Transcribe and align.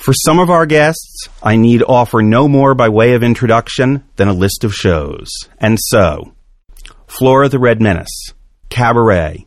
For 0.00 0.14
some 0.14 0.38
of 0.38 0.48
our 0.48 0.64
guests, 0.64 1.28
I 1.42 1.56
need 1.56 1.82
offer 1.82 2.22
no 2.22 2.48
more 2.48 2.74
by 2.74 2.88
way 2.88 3.12
of 3.12 3.22
introduction 3.22 4.02
than 4.16 4.28
a 4.28 4.32
list 4.32 4.64
of 4.64 4.72
shows. 4.72 5.28
And 5.58 5.76
so, 5.78 6.32
Flora 7.06 7.50
the 7.50 7.58
Red 7.58 7.82
Menace, 7.82 8.32
Cabaret, 8.70 9.46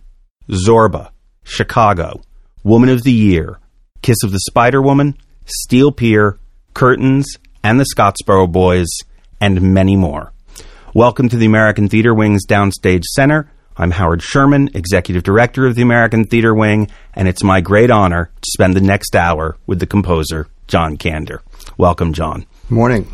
Zorba, 0.51 1.09
Chicago, 1.43 2.21
Woman 2.63 2.89
of 2.89 3.01
the 3.01 3.11
Year, 3.11 3.59
Kiss 4.03 4.17
of 4.23 4.31
the 4.31 4.41
Spider 4.41 4.79
Woman, 4.79 5.17
Steel 5.45 5.91
Pier, 5.91 6.37
Curtains, 6.75 7.35
and 7.63 7.79
the 7.79 7.87
Scottsboro 7.97 8.51
Boys, 8.51 8.89
and 9.41 9.73
many 9.73 9.95
more. 9.95 10.33
Welcome 10.93 11.29
to 11.29 11.37
the 11.37 11.47
American 11.47 11.89
Theater 11.89 12.13
Wing's 12.13 12.45
Downstage 12.45 13.05
Center. 13.05 13.49
I'm 13.75 13.89
Howard 13.89 14.21
Sherman, 14.21 14.69
Executive 14.75 15.23
Director 15.23 15.65
of 15.65 15.73
the 15.73 15.81
American 15.81 16.25
Theater 16.25 16.53
Wing, 16.53 16.89
and 17.15 17.27
it's 17.27 17.43
my 17.43 17.59
great 17.59 17.89
honor 17.89 18.25
to 18.25 18.51
spend 18.51 18.75
the 18.75 18.81
next 18.81 19.15
hour 19.15 19.57
with 19.65 19.79
the 19.79 19.87
composer, 19.87 20.47
John 20.67 20.95
Kander. 20.95 21.39
Welcome, 21.75 22.13
John. 22.13 22.45
Morning. 22.69 23.11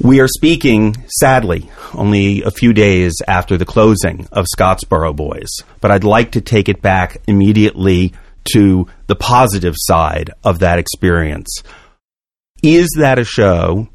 We 0.00 0.20
are 0.20 0.28
speaking, 0.28 0.94
sadly, 1.20 1.70
only 1.94 2.42
a 2.42 2.50
few 2.50 2.74
days 2.74 3.14
after 3.26 3.56
the 3.56 3.64
closing 3.64 4.28
of 4.30 4.44
Scottsboro 4.54 5.16
Boys, 5.16 5.48
but 5.80 5.90
I'd 5.90 6.04
like 6.04 6.32
to 6.32 6.42
take 6.42 6.68
it 6.68 6.82
back 6.82 7.22
immediately 7.26 8.12
to 8.52 8.86
the 9.06 9.16
positive 9.16 9.74
side 9.76 10.30
of 10.44 10.58
that 10.58 10.78
experience. 10.78 11.62
Is 12.62 12.88
that 12.98 13.18
a 13.18 13.24
show, 13.24 13.88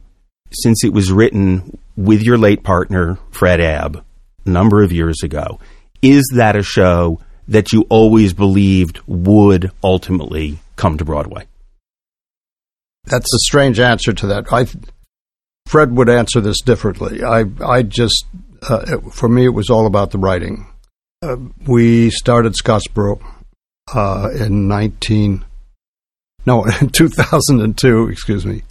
since 0.52 0.84
it 0.84 0.92
was 0.92 1.12
written 1.12 1.78
with 1.96 2.24
your 2.24 2.40
late 2.40 2.64
partner, 2.64 3.20
Fred 3.30 3.62
Ebb, 3.62 4.04
a 4.46 4.50
number 4.50 4.84
of 4.84 4.92
years 4.92 5.22
ago, 5.24 5.60
is 6.04 6.30
that 6.36 6.56
a 6.56 6.62
show 6.62 7.20
that 7.48 7.72
you 7.72 7.86
always 7.90 8.34
believed 8.34 9.00
would 9.08 9.72
ultimately 9.84 10.60
come 10.76 10.98
to 10.98 11.06
Broadway? 11.06 11.48
That's 13.06 13.34
a 13.34 13.40
strange 13.40 13.80
answer 13.80 14.14
to 14.14 14.28
that. 14.28 14.52
I, 14.52 14.68
Fred 15.66 15.96
would 15.96 16.10
answer 16.10 16.42
this 16.42 16.62
differently. 16.62 17.24
I, 17.24 17.46
I 17.62 17.84
just, 17.84 18.26
uh, 18.70 19.00
for 19.12 19.28
me, 19.28 19.46
it 19.46 19.54
was 19.54 19.70
all 19.70 19.88
about 19.88 20.12
the 20.12 20.20
writing. 20.20 20.68
Uh, 21.22 21.38
we 21.66 22.10
started 22.12 22.54
Scottsboro 22.54 23.22
uh, 23.94 24.30
in 24.38 24.68
19, 24.68 25.44
no, 26.46 26.66
in 26.82 26.90
2002, 26.90 28.10
excuse 28.10 28.46
me, 28.46 28.64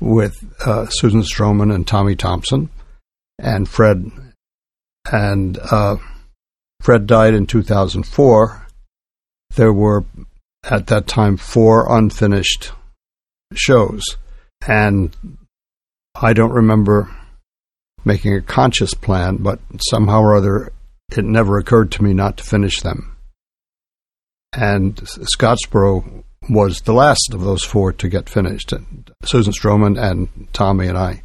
with 0.00 0.34
uh, 0.64 0.86
Susan 0.88 1.22
Stroman 1.22 1.74
and 1.74 1.86
Tommy 1.86 2.16
Thompson 2.16 2.70
and 3.38 3.68
Fred. 3.68 4.10
And 5.10 5.58
uh, 5.58 5.96
Fred 6.80 7.06
died 7.06 7.34
in 7.34 7.46
2004. 7.46 8.66
There 9.54 9.72
were, 9.72 10.04
at 10.64 10.86
that 10.88 11.06
time, 11.06 11.36
four 11.36 11.86
unfinished 11.94 12.72
shows. 13.54 14.02
And 14.66 15.14
I 16.14 16.32
don't 16.32 16.52
remember 16.52 17.14
making 18.04 18.34
a 18.34 18.40
conscious 18.40 18.94
plan, 18.94 19.36
but 19.36 19.60
somehow 19.90 20.22
or 20.22 20.34
other, 20.34 20.72
it 21.14 21.24
never 21.24 21.58
occurred 21.58 21.92
to 21.92 22.02
me 22.02 22.14
not 22.14 22.38
to 22.38 22.44
finish 22.44 22.80
them. 22.80 23.16
And 24.52 24.96
Scottsboro 24.96 26.24
was 26.48 26.80
the 26.80 26.94
last 26.94 27.30
of 27.32 27.42
those 27.42 27.62
four 27.62 27.92
to 27.92 28.08
get 28.08 28.28
finished. 28.28 28.72
And 28.72 29.10
Susan 29.24 29.52
Stroman 29.52 30.00
and 30.00 30.48
Tommy 30.52 30.86
and 30.86 30.96
I, 30.96 31.22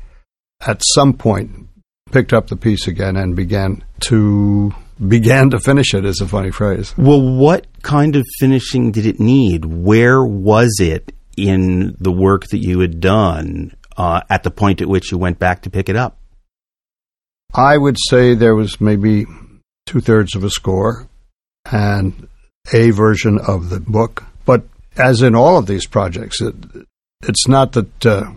at 0.61 0.81
some 0.93 1.13
point, 1.13 1.69
picked 2.11 2.33
up 2.33 2.47
the 2.47 2.57
piece 2.57 2.87
again 2.87 3.15
and 3.15 3.35
began 3.35 3.83
to 4.01 4.73
began 4.99 5.49
to 5.51 5.59
finish 5.59 5.93
it 5.93 6.05
is 6.05 6.21
a 6.21 6.27
funny 6.27 6.51
phrase. 6.51 6.93
Well, 6.97 7.21
what 7.21 7.67
kind 7.81 8.15
of 8.15 8.25
finishing 8.39 8.91
did 8.91 9.05
it 9.05 9.19
need? 9.19 9.65
Where 9.65 10.23
was 10.23 10.77
it 10.79 11.13
in 11.37 11.95
the 11.99 12.11
work 12.11 12.47
that 12.47 12.59
you 12.59 12.79
had 12.79 12.99
done 12.99 13.75
uh, 13.97 14.21
at 14.29 14.43
the 14.43 14.51
point 14.51 14.81
at 14.81 14.87
which 14.87 15.11
you 15.11 15.17
went 15.17 15.39
back 15.39 15.63
to 15.63 15.69
pick 15.69 15.89
it 15.89 15.95
up? 15.95 16.17
I 17.53 17.77
would 17.77 17.97
say 18.09 18.33
there 18.33 18.55
was 18.55 18.81
maybe 18.81 19.25
two 19.85 20.01
thirds 20.01 20.35
of 20.35 20.43
a 20.43 20.49
score 20.49 21.07
and 21.71 22.27
a 22.73 22.91
version 22.91 23.39
of 23.39 23.69
the 23.69 23.79
book. 23.79 24.23
But 24.45 24.63
as 24.97 25.21
in 25.21 25.35
all 25.35 25.57
of 25.57 25.67
these 25.67 25.87
projects, 25.87 26.41
it, 26.41 26.55
it's 27.23 27.47
not 27.47 27.73
that 27.73 28.05
uh, 28.05 28.31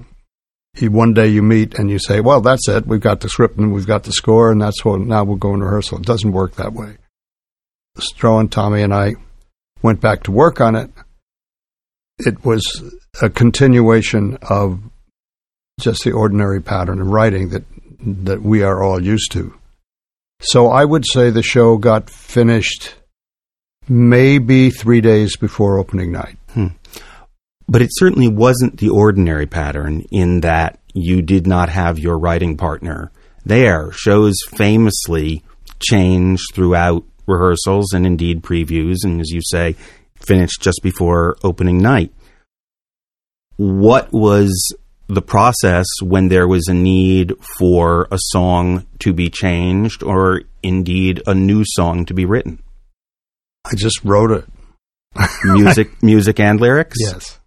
one 0.87 1.15
day 1.15 1.27
you 1.27 1.43
meet 1.43 1.79
and 1.79 1.91
you 1.91 1.99
say, 1.99 2.21
"Well, 2.21 2.41
that's 2.41 2.69
it. 2.69 2.87
We've 2.87 3.01
got 3.01 3.21
the 3.21 3.29
script 3.29 3.59
and 3.59 3.73
we've 3.73 3.87
got 3.87 4.05
the 4.05 4.13
score, 4.13 4.53
and 4.53 4.61
that's 4.63 4.85
what 4.85 5.01
now 5.01 5.25
we'll 5.25 5.37
go 5.37 5.55
in 5.55 5.63
rehearsal." 5.63 5.99
It 5.99 6.07
doesn't 6.07 6.33
work 6.33 6.55
that 6.55 6.73
way. 6.73 6.99
Stro 7.99 8.39
and 8.39 8.53
Tommy 8.53 8.83
and 8.83 8.95
I 8.95 9.15
went 9.83 10.01
back 10.01 10.23
to 10.25 10.33
work 10.33 10.61
on 10.61 10.77
it. 10.77 10.91
It 12.19 12.45
was 12.45 12.63
a 13.21 13.31
continuation 13.31 14.39
of 14.43 14.81
just 15.81 16.05
the 16.05 16.13
ordinary 16.13 16.61
pattern 16.61 17.01
of 17.01 17.09
writing 17.09 17.49
that 17.49 17.65
that 18.01 18.43
we 18.43 18.63
are 18.63 18.83
all 18.83 19.03
used 19.03 19.33
to. 19.33 19.55
So 20.41 20.69
I 20.69 20.85
would 20.85 21.05
say 21.07 21.31
the 21.31 21.43
show 21.43 21.77
got 21.79 22.11
finished 22.11 22.95
maybe 23.89 24.71
three 24.71 25.01
days 25.01 25.37
before 25.37 25.79
opening 25.79 26.13
night. 26.13 26.37
But 27.69 27.83
it 27.83 27.91
certainly 27.93 28.29
wasn't 28.29 28.79
the 28.79 28.89
ordinary 28.89 29.47
pattern 29.47 30.05
in 30.11 30.41
that 30.41 30.81
you 30.95 31.21
did 31.23 31.47
not 31.47 31.69
have 31.69 31.99
your 31.99 32.19
writing 32.19 32.57
partner 32.57 33.13
there. 33.45 33.93
Shows 33.93 34.37
famously 34.51 35.45
change 35.81 36.41
throughout 36.55 37.05
rehearsals 37.27 37.93
and 37.93 38.07
indeed 38.07 38.43
previews, 38.43 38.97
and 39.05 39.21
as 39.21 39.31
you 39.31 39.41
say, 39.43 39.77
finished 40.17 40.61
just 40.61 40.81
before 40.83 41.37
opening 41.45 41.79
night. 41.79 42.13
What 43.57 44.13
was 44.13 44.75
the 45.09 45.23
process 45.23 45.87
when 46.03 46.29
there 46.29 46.47
was 46.47 46.69
a 46.69 46.75
need 46.75 47.33
for 47.59 48.09
a 48.11 48.19
song 48.19 48.87
to 49.01 49.13
be 49.13 49.31
changed 49.31 50.03
or 50.03 50.43
indeed 50.63 51.23
a 51.27 51.35
new 51.35 51.65
song 51.67 52.05
to 52.07 52.15
be 52.15 52.25
written? 52.25 52.63
I 53.65 53.75
just 53.75 54.05
wrote 54.05 54.31
it. 54.31 54.45
music, 55.45 56.03
music 56.03 56.41
and 56.41 56.61
lyrics. 56.61 56.97
Yes. 57.01 57.39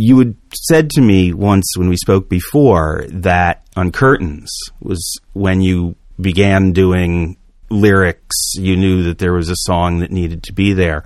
You 0.00 0.20
had 0.20 0.36
said 0.54 0.90
to 0.90 1.00
me 1.00 1.32
once 1.32 1.74
when 1.76 1.88
we 1.88 1.96
spoke 1.96 2.28
before 2.28 3.04
that 3.08 3.66
on 3.74 3.90
Curtains 3.90 4.48
was 4.80 5.18
when 5.32 5.60
you 5.60 5.96
began 6.20 6.70
doing 6.70 7.36
lyrics, 7.68 8.52
you 8.54 8.76
knew 8.76 9.02
that 9.02 9.18
there 9.18 9.32
was 9.32 9.48
a 9.48 9.56
song 9.56 9.98
that 9.98 10.12
needed 10.12 10.44
to 10.44 10.52
be 10.52 10.72
there. 10.72 11.02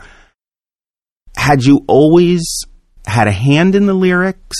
Had 1.35 1.65
you 1.65 1.87
always 1.89 2.65
had 3.07 3.29
a 3.29 3.33
hand 3.33 3.75
in 3.75 3.87
the 3.87 3.95
lyrics, 3.95 4.59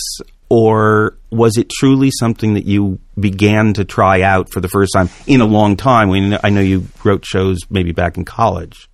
or 0.49 1.19
was 1.31 1.57
it 1.57 1.69
truly 1.69 2.09
something 2.09 2.55
that 2.55 2.65
you 2.65 2.99
began 3.19 3.73
to 3.73 3.85
try 3.85 4.23
out 4.23 4.49
for 4.49 4.61
the 4.61 4.67
first 4.67 4.93
time 4.95 5.11
in 5.27 5.41
a 5.41 5.45
long 5.45 5.77
time? 5.77 6.09
I, 6.09 6.19
mean, 6.19 6.39
I 6.43 6.49
know 6.49 6.61
you 6.61 6.87
wrote 7.03 7.23
shows 7.23 7.59
maybe 7.69 7.91
back 7.91 8.17
in 8.17 8.25
college. 8.25 8.89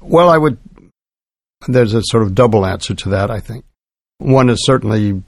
Well, 0.00 0.30
I 0.30 0.38
would. 0.38 0.56
There's 1.66 1.92
a 1.92 2.00
sort 2.04 2.22
of 2.22 2.34
double 2.34 2.64
answer 2.64 2.94
to 2.94 3.10
that, 3.10 3.30
I 3.30 3.40
think. 3.40 3.66
One 4.18 4.50
is 4.50 4.64
certainly 4.64 5.22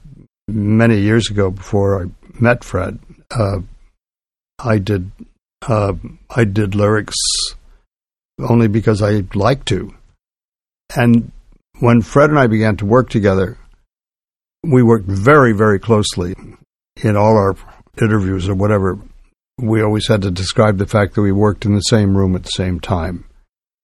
many 0.47 0.99
years 0.99 1.29
ago 1.29 1.49
before 1.49 2.03
I 2.03 2.07
met 2.39 2.63
Fred. 2.63 2.99
Uh, 3.31 3.61
I 4.59 4.77
did 4.77 5.11
uh, 5.67 5.93
I 6.29 6.43
did 6.43 6.75
lyrics 6.75 7.15
only 8.39 8.67
because 8.67 9.01
I 9.01 9.23
liked 9.33 9.67
to, 9.69 9.93
and 10.95 11.31
when 11.79 12.01
Fred 12.01 12.29
and 12.29 12.39
I 12.39 12.47
began 12.47 12.77
to 12.77 12.85
work 12.85 13.09
together, 13.09 13.57
we 14.63 14.83
worked 14.83 15.07
very 15.07 15.53
very 15.53 15.79
closely 15.79 16.35
in 17.01 17.15
all 17.15 17.37
our 17.37 17.55
interviews 18.01 18.49
or 18.49 18.55
whatever. 18.55 18.99
We 19.57 19.81
always 19.81 20.07
had 20.07 20.23
to 20.23 20.31
describe 20.31 20.77
the 20.77 20.87
fact 20.87 21.15
that 21.15 21.21
we 21.21 21.31
worked 21.31 21.65
in 21.65 21.75
the 21.75 21.81
same 21.81 22.17
room 22.17 22.35
at 22.35 22.43
the 22.43 22.49
same 22.49 22.79
time. 22.79 23.25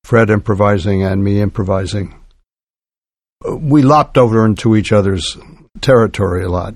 Fred 0.03 0.29
improvising 0.29 1.03
and 1.03 1.23
me 1.23 1.39
improvising. 1.39 2.15
We 3.45 3.81
lopped 3.81 4.17
over 4.17 4.45
into 4.45 4.75
each 4.75 4.91
other's 4.91 5.37
territory 5.81 6.43
a 6.43 6.49
lot. 6.49 6.75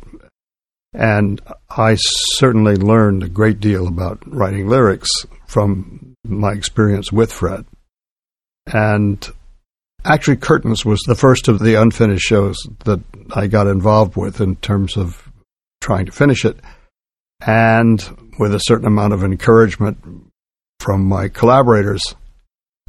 And 0.94 1.42
I 1.70 1.96
certainly 1.96 2.76
learned 2.76 3.24
a 3.24 3.30
great 3.30 3.60
deal 3.60 3.88
about 3.88 4.20
writing 4.26 4.68
lyrics 4.68 5.10
from 5.48 6.16
my 6.26 6.52
experience 6.52 7.12
with 7.12 7.32
Fred. 7.32 7.66
And 8.68 9.26
actually, 10.04 10.38
Curtains 10.38 10.86
was 10.86 11.00
the 11.02 11.16
first 11.16 11.48
of 11.48 11.60
the 11.60 11.76
unfinished 11.76 12.26
shows 12.26 12.58
that 12.86 13.00
I 13.34 13.48
got 13.48 13.68
involved 13.68 14.16
with 14.16 14.42
in 14.42 14.58
terms 14.58 14.98
of 14.98 15.30
trying 15.80 16.06
to 16.06 16.12
finish 16.12 16.46
it. 16.46 16.58
And 17.46 18.02
with 18.38 18.54
a 18.54 18.60
certain 18.60 18.88
amount 18.88 19.14
of 19.14 19.24
encouragement 19.24 19.98
from 20.80 21.06
my 21.06 21.28
collaborators, 21.28 22.04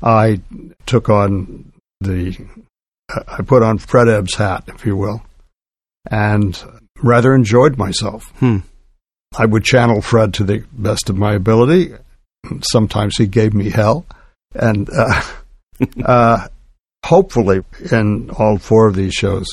I 0.03 0.41
took 0.87 1.09
on 1.09 1.73
the, 2.01 2.37
I 3.29 3.43
put 3.43 3.63
on 3.63 3.79
Fred 3.79 4.09
Ebb's 4.09 4.35
hat, 4.35 4.65
if 4.69 4.87
you 4.87 4.97
will, 4.97 5.23
and 6.11 6.61
rather 7.03 7.35
enjoyed 7.35 7.77
myself. 7.77 8.31
Hmm. 8.39 8.59
I 9.37 9.47
would 9.47 9.65
channel 9.65 10.03
Fred 10.03 10.35
to 10.35 10.45
the 10.45 10.65
best 10.73 11.09
of 11.09 11.17
my 11.17 11.35
ability. 11.35 11.95
Sometimes 12.63 13.17
he 13.17 13.27
gave 13.27 13.55
me 13.55 13.71
hell. 13.71 14.05
And 14.55 14.89
uh, 14.91 15.23
uh, 16.05 16.49
hopefully, 17.05 17.63
in 17.91 18.31
all 18.31 18.59
four 18.59 18.87
of 18.87 18.95
these 18.95 19.15
shows, 19.15 19.47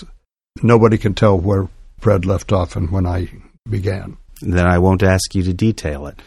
nobody 0.62 0.98
can 0.98 1.14
tell 1.14 1.40
where 1.40 1.70
Fred 2.00 2.26
left 2.26 2.52
off 2.52 2.76
and 2.76 2.92
when 2.92 3.06
I 3.06 3.30
began. 3.70 4.18
Then 4.42 4.66
I 4.66 4.80
won't 4.80 5.04
ask 5.04 5.36
you 5.36 5.44
to 5.44 5.54
detail 5.54 6.08
it. 6.08 6.20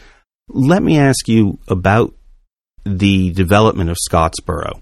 Let 0.49 0.83
me 0.83 0.97
ask 0.97 1.27
you 1.27 1.59
about 1.67 2.13
the 2.85 3.31
development 3.31 3.89
of 3.89 3.97
Scottsboro. 4.09 4.81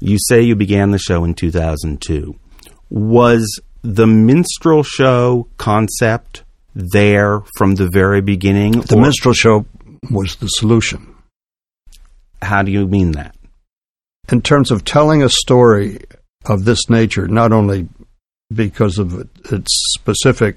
You 0.00 0.18
say 0.28 0.42
you 0.42 0.56
began 0.56 0.90
the 0.90 0.98
show 0.98 1.24
in 1.24 1.34
2002. 1.34 2.34
Was 2.90 3.60
the 3.82 4.06
minstrel 4.06 4.82
show 4.82 5.48
concept 5.56 6.44
there 6.74 7.40
from 7.56 7.74
the 7.74 7.88
very 7.92 8.20
beginning? 8.20 8.80
The 8.80 8.96
minstrel 8.96 9.34
show 9.34 9.66
was 10.10 10.36
the 10.36 10.48
solution. 10.48 11.14
how 12.42 12.62
do 12.62 12.72
you 12.72 12.86
mean 12.86 13.12
that? 13.12 13.34
in 14.30 14.40
terms 14.40 14.70
of 14.70 14.84
telling 14.84 15.22
a 15.22 15.28
story 15.28 15.98
of 16.44 16.64
this 16.64 16.88
nature, 16.88 17.26
not 17.26 17.52
only 17.52 17.88
because 18.52 18.98
of 18.98 19.28
its 19.52 19.94
specific 19.98 20.56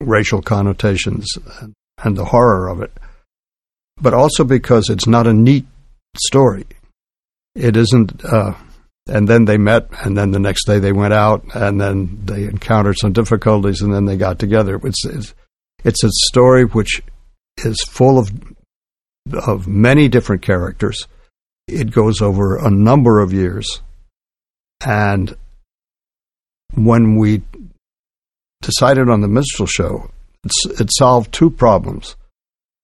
racial 0.00 0.42
connotations 0.42 1.26
and, 1.60 1.72
and 2.02 2.16
the 2.16 2.26
horror 2.26 2.68
of 2.68 2.82
it, 2.82 2.92
but 4.00 4.14
also 4.14 4.44
because 4.44 4.90
it's 4.90 5.06
not 5.06 5.26
a 5.26 5.32
neat 5.32 5.66
story. 6.16 6.66
It 7.54 7.76
isn't, 7.76 8.24
uh, 8.24 8.54
and 9.08 9.28
then 9.28 9.44
they 9.44 9.58
met, 9.58 9.88
and 10.04 10.16
then 10.16 10.30
the 10.30 10.38
next 10.38 10.66
day 10.66 10.78
they 10.78 10.92
went 10.92 11.14
out, 11.14 11.44
and 11.54 11.80
then 11.80 12.20
they 12.24 12.44
encountered 12.44 12.96
some 12.98 13.12
difficulties, 13.12 13.82
and 13.82 13.92
then 13.92 14.04
they 14.04 14.16
got 14.16 14.38
together. 14.38 14.80
It's, 14.84 15.04
it's, 15.04 15.34
it's 15.84 16.04
a 16.04 16.10
story 16.28 16.64
which 16.64 17.02
is 17.58 17.82
full 17.82 18.18
of 18.18 18.30
of 19.46 19.68
many 19.68 20.08
different 20.08 20.42
characters 20.42 21.06
it 21.68 21.90
goes 21.90 22.20
over 22.20 22.56
a 22.56 22.70
number 22.70 23.20
of 23.20 23.32
years. 23.32 23.82
And 24.84 25.36
when 26.74 27.16
we 27.16 27.42
decided 28.60 29.08
on 29.08 29.20
the 29.20 29.28
minstrel 29.28 29.66
show, 29.66 30.10
it 30.44 30.88
solved 30.92 31.32
two 31.32 31.50
problems. 31.50 32.16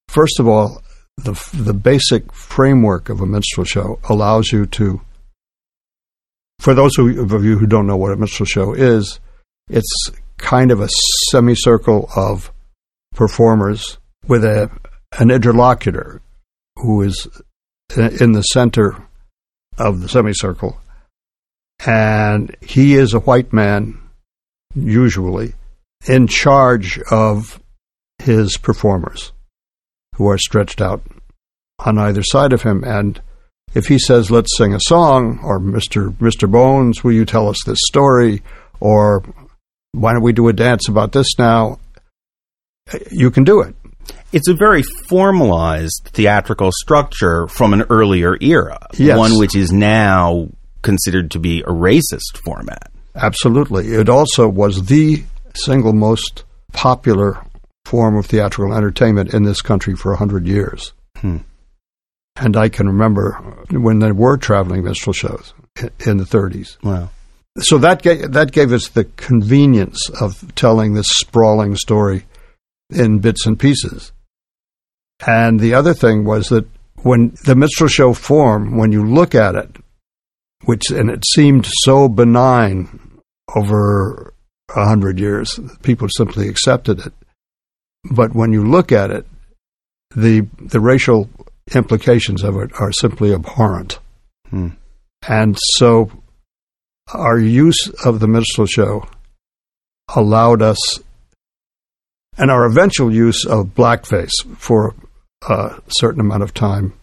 First 0.09 0.39
of 0.39 0.47
all, 0.47 0.83
the, 1.17 1.33
the 1.53 1.75
basic 1.75 2.33
framework 2.33 3.09
of 3.09 3.21
a 3.21 3.27
minstrel 3.27 3.65
show 3.65 3.99
allows 4.09 4.53
you 4.53 4.67
to, 4.67 5.01
for 6.69 6.75
those 6.75 6.99
of 6.99 7.47
you 7.47 7.57
who 7.57 7.67
don't 7.67 7.87
know 7.87 7.97
what 7.97 8.13
a 8.13 8.17
minstrel 8.17 8.45
show 8.45 8.75
is, 8.75 9.21
it's 9.71 10.11
kind 10.37 10.71
of 10.71 10.83
a 10.83 10.89
semicircle 11.31 12.11
of 12.15 12.53
performers 13.15 13.97
with 14.27 14.45
a, 14.45 14.71
an 15.19 15.31
interlocutor 15.31 16.21
who 16.77 17.01
is 17.01 17.27
in 17.97 18.33
the 18.33 18.43
center 18.43 19.03
of 19.79 20.03
the 20.03 20.11
semicircle. 20.11 20.79
And 21.87 22.55
he 22.61 22.97
is 22.97 23.15
a 23.15 23.21
white 23.21 23.51
man, 23.51 23.99
usually, 24.75 25.55
in 26.07 26.27
charge 26.27 27.01
of 27.11 27.63
his 28.19 28.59
performers 28.59 29.33
who 30.17 30.29
are 30.29 30.37
stretched 30.37 30.83
out 30.83 31.01
on 31.79 31.97
either 31.97 32.23
side 32.23 32.53
of 32.53 32.61
him. 32.61 32.85
And 32.85 33.23
if 33.75 33.87
he 33.87 33.99
says, 33.99 34.31
let's 34.31 34.57
sing 34.57 34.75
a 34.75 34.81
song, 34.81 35.41
or 35.43 35.59
Mr. 35.61 36.11
Mr. 36.19 36.51
Bones, 36.51 37.03
will 37.05 37.13
you 37.13 37.25
tell 37.25 37.49
us 37.49 37.59
this 37.67 37.79
story? 37.87 38.43
Or 38.81 39.23
why 39.93 40.13
don't 40.13 40.23
we 40.23 40.33
do 40.33 40.49
a 40.49 40.53
dance 40.53 40.89
about 40.89 41.13
this 41.13 41.39
now? 41.39 41.79
You 43.11 43.31
can 43.31 43.45
do 43.45 43.61
it. 43.61 43.75
It's 44.33 44.49
a 44.49 44.55
very 44.55 44.83
formalized 45.09 46.09
theatrical 46.13 46.71
structure 46.73 47.47
from 47.49 47.73
an 47.73 47.83
earlier 47.91 48.37
era, 48.41 48.79
Yes. 48.95 49.19
one 49.19 49.39
which 49.39 49.55
is 49.55 49.73
now 49.73 50.49
considered 50.83 51.31
to 51.33 51.39
be 51.39 51.61
a 51.63 51.67
racist 51.73 52.37
format. 52.43 52.91
Absolutely. 53.15 53.89
It 53.89 54.09
also 54.09 54.49
was 54.49 54.87
the 54.87 55.25
single 55.55 55.93
most 55.93 56.45
popular 56.73 57.45
form 57.85 58.17
of 58.17 58.27
theatrical 58.27 58.75
entertainment 58.75 59.35
in 59.35 59.43
this 59.45 59.61
country 59.61 59.95
for 59.97 60.13
100 60.13 60.47
years. 60.47 60.93
Hmm. 61.17 61.39
And 62.39 62.57
I 62.57 62.69
can 62.69 62.87
remember 62.87 63.33
when 63.71 63.99
there 63.99 64.15
were 64.15 64.37
traveling 64.37 64.85
minstrel 64.85 65.13
shows 65.13 65.55
in 66.07 66.19
the 66.19 66.25
30s. 66.25 66.83
Wow. 66.83 67.11
So 67.59 67.79
that 67.79 68.03
gave, 68.03 68.33
that 68.33 68.53
gave 68.53 68.73
us 68.73 68.89
the 68.89 69.05
convenience 69.05 70.09
of 70.21 70.55
telling 70.55 70.95
this 70.95 71.09
sprawling 71.09 71.75
story 71.75 72.27
in 72.91 73.19
bits 73.19 73.47
and 73.47 73.59
pieces. 73.59 74.13
And 75.27 75.59
the 75.59 75.75
other 75.75 75.95
thing 75.95 76.25
was 76.25 76.49
that 76.49 76.69
when 77.03 77.37
the 77.45 77.57
minstrel 77.57 77.89
show 77.89 78.13
form, 78.13 78.77
when 78.77 78.93
you 78.93 79.05
look 79.05 79.35
at 79.35 79.57
it, 79.57 79.77
which 80.65 80.91
and 80.91 81.11
it 81.11 81.25
seemed 81.35 81.67
so 81.67 82.09
benign 82.09 83.21
over 83.55 84.33
a 84.75 84.85
hundred 84.85 85.19
years, 85.19 85.59
people 85.83 86.09
simply 86.11 86.49
accepted 86.49 87.01
it. 87.01 87.13
But 88.11 88.35
when 88.35 88.53
you 88.53 88.65
look 88.65 88.93
at 88.93 89.11
it, 89.11 89.27
the 90.15 90.47
the 90.61 90.81
racial 90.81 91.29
implications 91.75 92.43
of 92.43 92.57
it 92.57 92.71
are 92.79 92.93
simply 92.93 93.33
abhorrent. 93.33 93.99
Hmm. 94.51 94.69
And 95.27 95.59
so 95.77 96.11
our 97.13 97.39
use 97.39 97.89
of 98.05 98.21
the 98.21 98.29
minstrel 98.29 98.67
show 98.67 99.07
allowed 100.15 100.63
us, 100.63 100.79
and 102.37 102.51
our 102.51 102.65
eventual 102.65 103.13
use 103.13 103.45
of 103.45 103.75
blackface 103.75 104.33
for 104.57 104.95
a 105.49 105.81
certain 105.89 106.21
amount 106.21 106.43
of 106.43 106.55
time, 106.55 106.95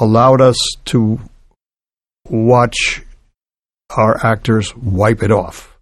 allowed 0.00 0.40
us 0.40 0.56
to 0.86 1.18
watch 2.28 3.02
our 3.96 4.24
actors 4.24 4.76
wipe 4.76 5.22
it 5.22 5.30
off 5.32 5.78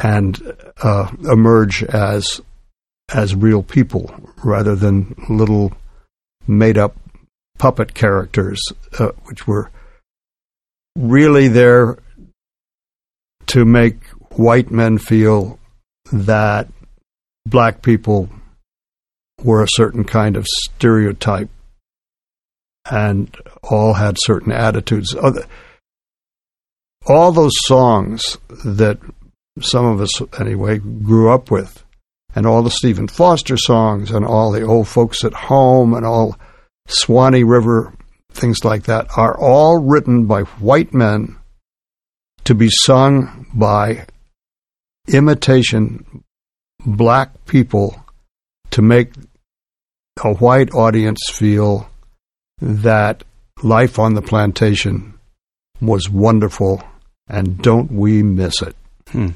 and 0.00 0.54
uh, 0.82 1.10
emerge 1.30 1.82
as 1.82 2.40
as 3.12 3.34
real 3.34 3.62
people 3.62 4.14
rather 4.42 4.74
than 4.74 5.14
little 5.28 5.72
made 6.46 6.78
up 6.78 6.96
puppet 7.58 7.94
characters, 7.94 8.60
uh, 8.98 9.10
which 9.24 9.46
were 9.46 9.70
really 10.96 11.48
there 11.48 11.98
to 13.46 13.64
make 13.64 14.04
white 14.36 14.70
men 14.70 14.98
feel 14.98 15.58
that 16.12 16.68
black 17.46 17.82
people 17.82 18.28
were 19.42 19.62
a 19.62 19.68
certain 19.68 20.04
kind 20.04 20.36
of 20.36 20.46
stereotype 20.46 21.50
and 22.90 23.36
all 23.62 23.94
had 23.94 24.16
certain 24.18 24.52
attitudes. 24.52 25.14
All 27.06 27.32
those 27.32 27.52
songs 27.64 28.38
that 28.64 28.98
some 29.60 29.86
of 29.86 30.00
us, 30.00 30.20
anyway, 30.38 30.78
grew 30.78 31.30
up 31.30 31.50
with, 31.50 31.83
and 32.34 32.46
all 32.46 32.62
the 32.62 32.70
Stephen 32.70 33.08
Foster 33.08 33.56
songs, 33.56 34.10
and 34.10 34.24
all 34.24 34.50
the 34.50 34.62
old 34.62 34.88
folks 34.88 35.24
at 35.24 35.32
home, 35.32 35.94
and 35.94 36.04
all 36.04 36.36
Swanee 36.88 37.44
River, 37.44 37.92
things 38.32 38.64
like 38.64 38.84
that, 38.84 39.06
are 39.16 39.38
all 39.38 39.78
written 39.78 40.26
by 40.26 40.42
white 40.42 40.92
men 40.92 41.36
to 42.44 42.54
be 42.54 42.68
sung 42.70 43.46
by 43.54 44.06
imitation 45.08 46.24
black 46.84 47.44
people 47.46 48.04
to 48.70 48.82
make 48.82 49.12
a 50.22 50.34
white 50.34 50.72
audience 50.74 51.20
feel 51.30 51.88
that 52.60 53.24
life 53.62 53.98
on 53.98 54.14
the 54.14 54.22
plantation 54.22 55.14
was 55.80 56.08
wonderful 56.08 56.82
and 57.28 57.58
don't 57.62 57.90
we 57.90 58.22
miss 58.22 58.62
it. 58.62 58.76
Hmm. 59.10 59.30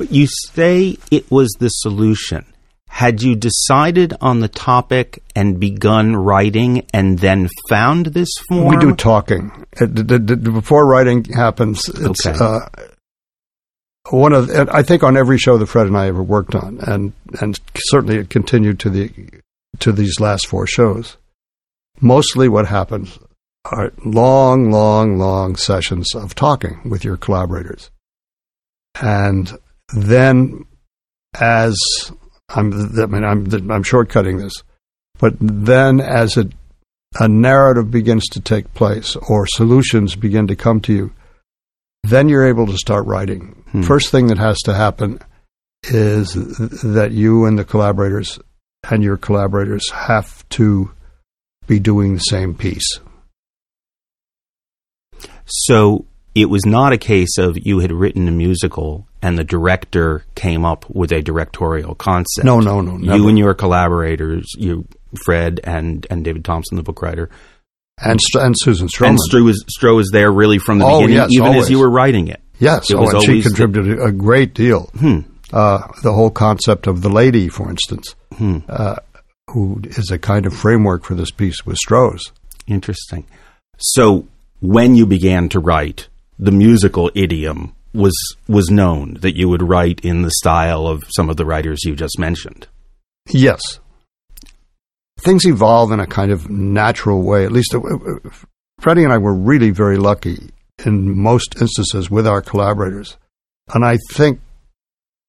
But 0.00 0.12
you 0.12 0.26
say 0.54 0.96
it 1.10 1.30
was 1.30 1.50
the 1.58 1.68
solution. 1.68 2.46
Had 2.88 3.20
you 3.20 3.36
decided 3.36 4.14
on 4.22 4.40
the 4.40 4.48
topic 4.48 5.22
and 5.36 5.60
begun 5.60 6.16
writing 6.16 6.86
and 6.94 7.18
then 7.18 7.50
found 7.68 8.06
this 8.06 8.30
form? 8.48 8.68
We 8.68 8.78
do 8.78 8.94
talking. 8.94 9.52
Uh, 9.78 9.84
Before 9.84 10.86
writing 10.86 11.24
happens, 11.24 11.82
it's 11.86 12.24
Okay. 12.26 12.38
uh, 12.42 12.60
one 14.08 14.32
of. 14.32 14.48
I 14.50 14.82
think 14.82 15.02
on 15.02 15.18
every 15.18 15.36
show 15.36 15.58
that 15.58 15.66
Fred 15.66 15.86
and 15.86 15.98
I 15.98 16.06
ever 16.08 16.22
worked 16.22 16.54
on, 16.54 16.78
and 16.80 17.12
and 17.38 17.60
certainly 17.76 18.16
it 18.16 18.30
continued 18.30 18.80
to 18.80 18.88
the 18.88 19.10
to 19.80 19.92
these 19.92 20.18
last 20.18 20.46
four 20.46 20.66
shows. 20.66 21.18
Mostly, 22.00 22.48
what 22.48 22.66
happens 22.68 23.18
are 23.66 23.92
long, 24.02 24.70
long, 24.70 25.18
long 25.18 25.56
sessions 25.56 26.14
of 26.14 26.34
talking 26.34 26.80
with 26.88 27.04
your 27.04 27.18
collaborators, 27.18 27.90
and 28.98 29.58
then 29.94 30.66
as 31.38 31.76
I'm, 32.48 32.72
I 33.00 33.06
mean, 33.06 33.24
I'm 33.24 33.70
I'm 33.70 33.84
shortcutting 33.84 34.40
this, 34.40 34.64
but 35.18 35.34
then 35.40 36.00
as 36.00 36.36
it 36.36 36.52
a 37.18 37.28
narrative 37.28 37.90
begins 37.90 38.26
to 38.28 38.40
take 38.40 38.72
place 38.74 39.16
or 39.16 39.46
solutions 39.46 40.14
begin 40.14 40.46
to 40.46 40.56
come 40.56 40.80
to 40.82 40.92
you, 40.92 41.12
then 42.04 42.28
you're 42.28 42.46
able 42.46 42.66
to 42.66 42.76
start 42.76 43.06
writing. 43.06 43.62
Hmm. 43.72 43.82
First 43.82 44.10
thing 44.10 44.28
that 44.28 44.38
has 44.38 44.58
to 44.64 44.74
happen 44.74 45.20
is 45.84 46.34
that 46.34 47.10
you 47.12 47.46
and 47.46 47.58
the 47.58 47.64
collaborators 47.64 48.38
and 48.88 49.02
your 49.02 49.16
collaborators 49.16 49.90
have 49.90 50.48
to 50.50 50.90
be 51.66 51.78
doing 51.78 52.14
the 52.14 52.20
same 52.20 52.54
piece. 52.54 53.00
So 55.44 56.06
it 56.34 56.46
was 56.46 56.64
not 56.64 56.92
a 56.92 56.98
case 56.98 57.38
of 57.38 57.56
you 57.66 57.80
had 57.80 57.92
written 57.92 58.28
a 58.28 58.30
musical 58.30 59.06
and 59.22 59.36
the 59.38 59.44
director 59.44 60.24
came 60.34 60.64
up 60.64 60.88
with 60.88 61.12
a 61.12 61.20
directorial 61.22 61.94
concept. 61.94 62.44
No, 62.44 62.60
no, 62.60 62.80
no. 62.80 62.96
Never. 62.96 63.18
You 63.18 63.28
and 63.28 63.38
your 63.38 63.54
collaborators, 63.54 64.46
you, 64.56 64.86
Fred 65.24 65.60
and, 65.64 66.06
and 66.10 66.24
David 66.24 66.44
Thompson, 66.44 66.76
the 66.76 66.82
book 66.82 67.02
writer, 67.02 67.28
and 68.02 68.18
St- 68.22 68.44
and 68.44 68.54
Susan 68.58 68.88
Stroman. 68.88 69.08
and 69.10 69.18
Stro 69.30 69.44
was, 69.44 69.64
Stro 69.78 69.96
was 69.96 70.08
there 70.12 70.30
really 70.32 70.58
from 70.58 70.78
the 70.78 70.86
Oh, 70.86 71.00
beginning, 71.00 71.16
yes, 71.16 71.28
even 71.32 71.46
always. 71.48 71.64
as 71.64 71.70
you 71.70 71.78
were 71.80 71.90
writing 71.90 72.28
it. 72.28 72.40
yes, 72.58 72.90
it 72.90 72.94
oh, 72.94 73.00
was 73.00 73.12
and 73.14 73.22
she 73.24 73.28
always 73.32 73.44
the- 73.44 73.50
contributed 73.50 73.98
a 74.00 74.12
great 74.12 74.54
deal. 74.54 74.84
Hmm. 74.98 75.18
Uh, 75.52 75.86
the 76.02 76.12
whole 76.12 76.30
concept 76.30 76.86
of 76.86 77.02
the 77.02 77.10
lady, 77.10 77.48
for 77.48 77.68
instance, 77.68 78.14
Hmm. 78.36 78.58
uh, 78.68 78.96
who 79.48 79.80
is 79.84 80.10
a 80.12 80.18
kind 80.18 80.46
of 80.46 80.54
framework 80.54 81.02
for 81.04 81.14
this 81.16 81.32
piece 81.32 81.66
with 81.66 81.76
Stro's. 81.76 82.22
Interesting. 82.68 83.26
So 83.78 84.28
when 84.60 84.94
you 84.94 85.06
began 85.06 85.48
to 85.50 85.58
write, 85.58 86.06
the 86.40 86.50
musical 86.50 87.10
idiom 87.14 87.74
was 87.92 88.14
was 88.48 88.70
known 88.70 89.14
that 89.20 89.36
you 89.36 89.48
would 89.48 89.62
write 89.62 90.00
in 90.00 90.22
the 90.22 90.30
style 90.30 90.86
of 90.86 91.02
some 91.14 91.28
of 91.28 91.36
the 91.36 91.44
writers 91.44 91.84
you 91.84 91.94
just 91.94 92.18
mentioned. 92.18 92.66
Yes. 93.28 93.60
Things 95.20 95.44
evolve 95.44 95.92
in 95.92 96.00
a 96.00 96.06
kind 96.06 96.32
of 96.32 96.48
natural 96.48 97.22
way. 97.22 97.44
At 97.44 97.52
least 97.52 97.74
uh, 97.74 97.80
uh, 97.80 98.30
Freddie 98.78 99.04
and 99.04 99.12
I 99.12 99.18
were 99.18 99.34
really 99.34 99.70
very 99.70 99.98
lucky 99.98 100.50
in 100.86 101.18
most 101.18 101.60
instances 101.60 102.10
with 102.10 102.26
our 102.26 102.40
collaborators. 102.40 103.18
And 103.74 103.84
I 103.84 103.98
think 104.12 104.40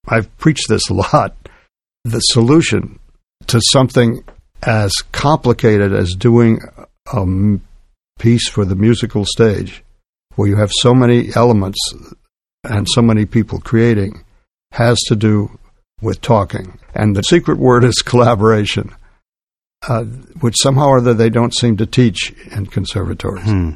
I've 0.08 0.36
preached 0.38 0.70
this 0.70 0.90
a 0.90 0.94
lot. 0.94 1.36
The 2.06 2.20
solution 2.20 3.00
to 3.48 3.60
something 3.72 4.24
as 4.64 4.94
complicated 5.12 5.94
as 5.94 6.16
doing 6.18 6.62
a 7.12 7.26
piece 8.18 8.48
for 8.48 8.64
the 8.64 8.76
musical 8.76 9.26
stage, 9.26 9.84
where 10.36 10.48
you 10.48 10.56
have 10.58 10.72
so 10.72 10.94
many 10.94 11.30
elements 11.36 11.80
and 12.64 12.88
so 12.90 13.02
many 13.02 13.26
people 13.26 13.60
creating, 13.60 14.24
has 14.72 15.00
to 15.08 15.16
do 15.16 15.58
with 16.02 16.22
talking. 16.22 16.80
And 16.94 17.16
the 17.16 17.24
secret 17.24 17.58
word 17.58 17.84
is 17.84 18.02
collaboration, 18.06 18.94
uh, 19.88 20.04
which 20.04 20.56
somehow 20.62 20.88
or 20.88 20.98
other 20.98 21.14
they 21.14 21.30
don't 21.30 21.56
seem 21.56 21.78
to 21.78 21.86
teach 21.86 22.34
in 22.52 22.66
conservatories. 22.68 23.46
Hmm. 23.46 23.72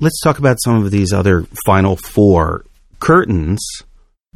Let's 0.00 0.20
talk 0.20 0.38
about 0.38 0.58
some 0.62 0.84
of 0.84 0.90
these 0.90 1.12
other 1.12 1.46
final 1.66 1.96
four. 1.96 2.64
Curtains 3.00 3.60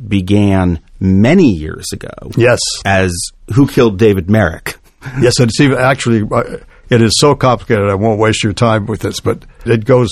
began 0.08 0.80
many 0.98 1.50
years 1.50 1.86
ago 1.92 2.08
Yes, 2.36 2.58
as 2.84 3.12
Who 3.54 3.66
Killed 3.68 3.98
David 3.98 4.28
Merrick. 4.30 4.76
yes, 5.20 5.38
and 5.38 5.50
it's 5.50 5.60
even 5.60 5.78
actually 5.78 6.22
uh, 6.32 6.58
it 6.88 7.02
is 7.02 7.12
so 7.18 7.34
complicated. 7.34 7.88
I 7.88 7.94
won't 7.94 8.18
waste 8.20 8.42
your 8.42 8.52
time 8.52 8.86
with 8.86 9.00
this, 9.00 9.20
but 9.20 9.44
it 9.64 9.84
goes. 9.84 10.10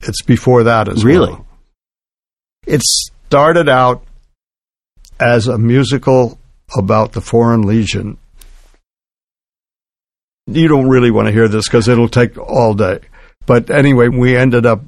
It's 0.00 0.22
before 0.22 0.64
that 0.64 0.88
as 0.88 1.04
Really? 1.04 1.30
well. 1.32 1.46
It 2.66 2.82
started 2.82 3.68
out 3.68 4.02
as 5.20 5.46
a 5.48 5.58
musical 5.58 6.38
about 6.76 7.12
the 7.12 7.20
Foreign 7.20 7.62
Legion. 7.62 8.18
You 10.46 10.68
don't 10.68 10.88
really 10.88 11.10
want 11.10 11.26
to 11.26 11.32
hear 11.32 11.48
this 11.48 11.66
because 11.66 11.88
it'll 11.88 12.08
take 12.08 12.38
all 12.38 12.74
day. 12.74 13.00
But 13.46 13.70
anyway, 13.70 14.08
we 14.08 14.36
ended 14.36 14.66
up 14.66 14.80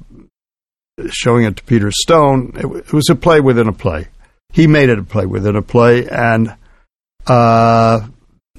showing 1.09 1.45
it 1.45 1.57
to 1.57 1.63
Peter 1.63 1.91
Stone. 1.91 2.53
It, 2.55 2.61
w- 2.63 2.79
it 2.79 2.93
was 2.93 3.09
a 3.09 3.15
play 3.15 3.39
within 3.41 3.67
a 3.67 3.73
play. 3.73 4.07
He 4.51 4.67
made 4.67 4.89
it 4.89 4.99
a 4.99 5.03
play 5.03 5.25
within 5.25 5.55
a 5.55 5.61
play, 5.61 6.07
and 6.07 6.55
uh, 7.27 8.07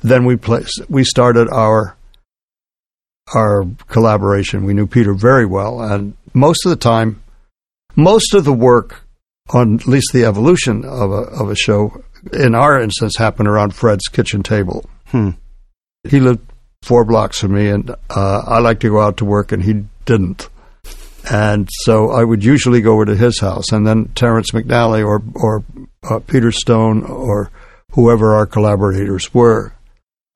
then 0.02 0.25
we 0.25 0.37
play, 0.37 0.64
we 0.88 1.04
started 1.04 1.49
our 1.50 1.97
our 3.35 3.64
collaboration. 3.88 4.64
We 4.64 4.75
knew 4.75 4.87
Peter 4.87 5.14
very 5.14 5.47
well, 5.47 5.80
and 5.80 6.14
most 6.40 6.64
of 6.64 6.70
the 6.70 6.76
time, 6.76 7.23
most 7.97 8.35
of 8.35 8.44
the 8.44 8.52
work 8.52 9.04
on 9.50 9.75
at 9.76 9.87
least 9.87 10.12
the 10.12 10.25
evolution 10.25 10.85
of 10.85 11.11
a 11.11 11.23
of 11.40 11.50
a 11.50 11.56
show, 11.56 12.02
in 12.32 12.54
our 12.54 12.80
instance, 12.80 13.16
happened 13.16 13.49
around 13.49 13.75
Fred's 13.75 14.09
kitchen 14.09 14.42
table. 14.42 14.88
Hmm. 15.06 15.30
He 16.09 16.18
lived 16.18 16.40
four 16.82 17.04
blocks 17.04 17.40
from 17.40 17.54
me, 17.54 17.68
and 17.68 17.90
uh, 17.90 18.42
I 18.47 18.61
like 18.61 18.80
to 18.80 18.88
go 18.88 19.00
out 19.00 19.18
to 19.18 19.25
work, 19.25 19.52
and 19.52 19.62
he 19.62 19.85
didn't. 20.06 20.49
And 21.30 21.68
so 21.70 22.11
I 22.11 22.25
would 22.25 22.42
usually 22.42 22.80
go 22.80 22.94
over 22.94 23.04
to 23.04 23.16
his 23.16 23.40
house, 23.40 23.73
and 23.73 23.87
then 23.87 24.06
Terrence 24.14 24.52
McNally 24.52 25.04
or 25.04 25.23
or 25.35 25.64
uh, 26.09 26.20
Peter 26.20 26.50
Stone 26.50 27.04
or 27.04 27.50
whoever 27.92 28.35
our 28.35 28.47
collaborators 28.47 29.35
were 29.35 29.75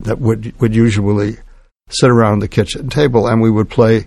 that 0.00 0.20
would 0.20 0.60
would 0.60 0.74
usually 0.74 1.38
sit 1.88 2.10
around 2.10 2.40
the 2.40 2.48
kitchen 2.48 2.90
table, 2.90 3.26
and 3.26 3.40
we 3.40 3.50
would 3.50 3.70
play 3.70 4.06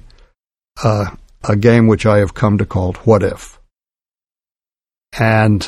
uh, 0.83 1.15
a 1.47 1.55
game 1.55 1.87
which 1.87 2.05
I 2.05 2.19
have 2.19 2.33
come 2.33 2.57
to 2.57 2.65
call 2.65 2.93
"What 3.05 3.23
If," 3.23 3.59
and 5.17 5.67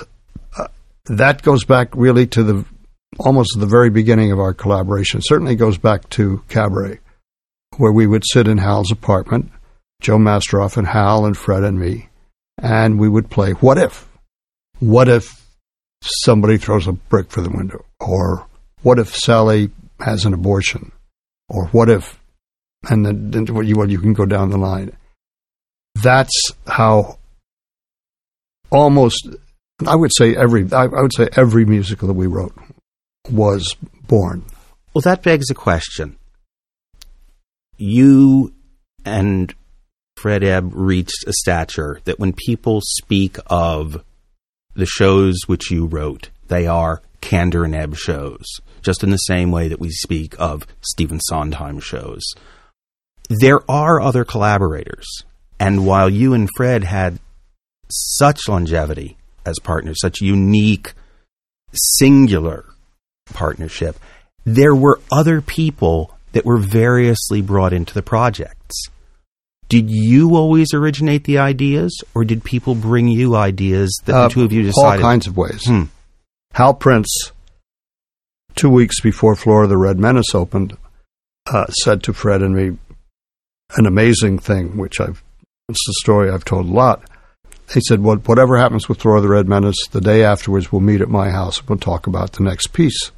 uh, 0.58 0.68
that 1.06 1.42
goes 1.42 1.64
back 1.64 1.90
really 1.94 2.28
to 2.28 2.44
the 2.44 2.66
almost 3.20 3.58
the 3.58 3.66
very 3.66 3.90
beginning 3.90 4.32
of 4.32 4.40
our 4.40 4.54
collaboration. 4.54 5.22
Certainly 5.24 5.56
goes 5.56 5.78
back 5.78 6.10
to 6.12 6.44
Cabaret, 6.50 7.00
where 7.78 7.92
we 7.92 8.08
would 8.08 8.24
sit 8.26 8.48
in 8.48 8.58
Hal's 8.58 8.92
apartment, 8.92 9.52
Joe 10.02 10.18
Masteroff 10.18 10.78
and 10.78 10.88
Hal 10.88 11.26
and 11.26 11.38
Fred 11.38 11.64
and 11.64 11.80
me, 11.80 12.10
and 12.62 13.00
we 13.00 13.10
would 13.10 13.30
play 13.30 13.52
"What 13.52 13.78
If." 13.78 14.08
What 14.80 15.10
if 15.10 15.46
somebody 16.02 16.58
throws 16.58 16.88
a 16.88 16.94
brick 16.94 17.30
through 17.30 17.44
the 17.44 17.50
window, 17.58 17.86
or 18.00 18.48
what 18.82 19.00
if 19.00 19.14
Sally 19.14 19.72
has 20.00 20.26
an 20.26 20.34
abortion, 20.34 20.92
or 21.50 21.68
what 21.68 21.90
if, 21.90 22.20
and 22.90 23.06
then, 23.06 23.46
what 23.54 23.68
you 23.68 24.00
can 24.00 24.14
go 24.14 24.26
down 24.26 24.50
the 24.50 24.58
line. 24.58 24.96
That's 26.02 26.52
how 26.68 27.18
almost 28.70 29.28
I 29.88 29.96
would 29.96 30.12
say 30.16 30.36
every 30.36 30.72
I, 30.72 30.86
would 30.86 31.14
say 31.14 31.30
every 31.36 31.66
musical 31.66 32.08
that 32.08 32.14
we 32.14 32.28
wrote 32.28 32.54
was 33.30 33.76
born. 34.08 34.46
Well, 34.94 35.02
that 35.04 35.24
begs 35.24 35.50
a 35.50 35.56
question. 35.56 36.18
You 37.78 38.54
and 39.06 39.54
Fred 40.18 40.44
Ebb 40.44 40.72
reached 40.74 41.24
a 41.28 41.34
stature 41.34 42.02
that 42.04 42.20
when 42.20 42.34
people 42.34 42.82
speak 42.84 43.38
of 43.48 44.04
the 44.74 44.86
shows 44.86 45.38
which 45.48 45.72
you 45.72 45.86
wrote, 45.86 46.30
they 46.48 46.68
are 46.68 47.02
Kander 47.22 47.64
and 47.64 47.76
Ebb 47.76 47.96
shows, 47.96 48.46
just 48.82 49.04
in 49.04 49.12
the 49.12 49.18
same 49.18 49.52
way 49.52 49.68
that 49.68 49.80
we 49.80 49.90
speak 49.92 50.36
of 50.38 50.68
Stephen 50.82 51.20
Sondheim 51.22 51.80
shows. 51.80 52.24
There 53.30 53.60
are 53.70 54.02
other 54.02 54.26
collaborators, 54.26 55.08
and 55.60 55.86
while 55.86 56.10
you 56.10 56.34
and 56.34 56.50
Fred 56.56 56.84
had 56.84 57.20
such 57.90 58.48
longevity 58.48 59.18
as 59.46 59.58
partners, 59.60 59.98
such 60.02 60.22
unique, 60.22 60.94
singular 61.74 62.66
partnership, 63.34 63.98
there 64.46 64.76
were 64.76 65.00
other 65.12 65.42
people 65.42 66.16
that 66.32 66.46
were 66.46 66.58
variously 66.58 67.42
brought 67.42 67.74
into 67.74 67.94
the 67.94 68.02
projects. 68.04 68.76
Did 69.68 69.90
you 69.90 70.36
always 70.36 70.74
originate 70.74 71.26
the 71.26 71.38
ideas, 71.38 71.96
or 72.16 72.24
did 72.24 72.44
people 72.44 72.74
bring 72.74 73.08
you 73.08 73.36
ideas 73.36 73.96
that 74.06 74.16
Uh, 74.16 74.28
the 74.28 74.34
two 74.34 74.44
of 74.44 74.52
you 74.52 74.64
decided? 74.64 75.04
all 75.04 75.10
kinds 75.12 75.28
of 75.28 75.38
ways. 75.38 75.64
Hmm. 75.66 75.84
Hal 76.54 76.74
Prince, 76.74 77.32
two 78.56 78.70
weeks 78.70 79.00
before 79.02 79.36
Flora 79.36 79.68
the 79.68 79.78
Red 79.78 80.00
Menace 80.00 80.34
opened, 80.34 80.76
uh, 81.52 81.68
said 81.84 82.02
to 82.04 82.14
Fred 82.14 82.42
and 82.42 82.56
me 82.56 82.78
an 83.78 83.86
amazing 83.86 84.40
thing, 84.40 84.76
which 84.78 85.00
I've 85.00 85.24
it's 85.70 85.86
the 85.86 85.94
story 86.02 86.30
I've 86.30 86.46
told 86.46 86.68
a 86.68 86.74
lot. 86.74 87.04
He 87.72 87.82
said, 87.82 88.02
"What 88.02 88.28
whatever 88.28 88.58
happens 88.58 88.90
with 88.90 89.02
Flora 89.02 89.22
the 89.22 89.30
Red 89.30 89.48
Menace, 89.48 89.88
the 89.92 90.02
day 90.02 90.24
afterwards 90.24 90.72
we'll 90.72 90.82
meet 90.82 91.02
at 91.02 91.10
my 91.10 91.30
house 91.30 91.60
and 91.60 91.70
we'll 91.70 91.78
talk 91.78 92.08
about 92.08 92.34
the 92.34 92.44
next 92.44 92.74
piece." 92.74 93.12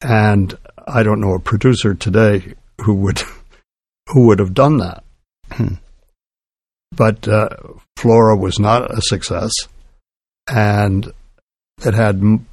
And 0.00 0.56
I 0.86 1.02
don't 1.02 1.20
know 1.20 1.34
a 1.34 1.40
producer 1.40 1.94
today 1.94 2.54
who 2.82 2.94
would 2.94 3.22
who 4.10 4.26
would 4.26 4.38
have 4.38 4.54
done 4.54 4.78
that. 4.78 5.04
But 6.96 7.26
uh, 7.26 7.48
Flora 7.96 8.36
was 8.36 8.60
not 8.60 8.88
a 8.96 9.02
success, 9.02 9.50
and 10.46 11.12
it 11.84 11.92
had 11.92 12.16
m- 12.16 12.46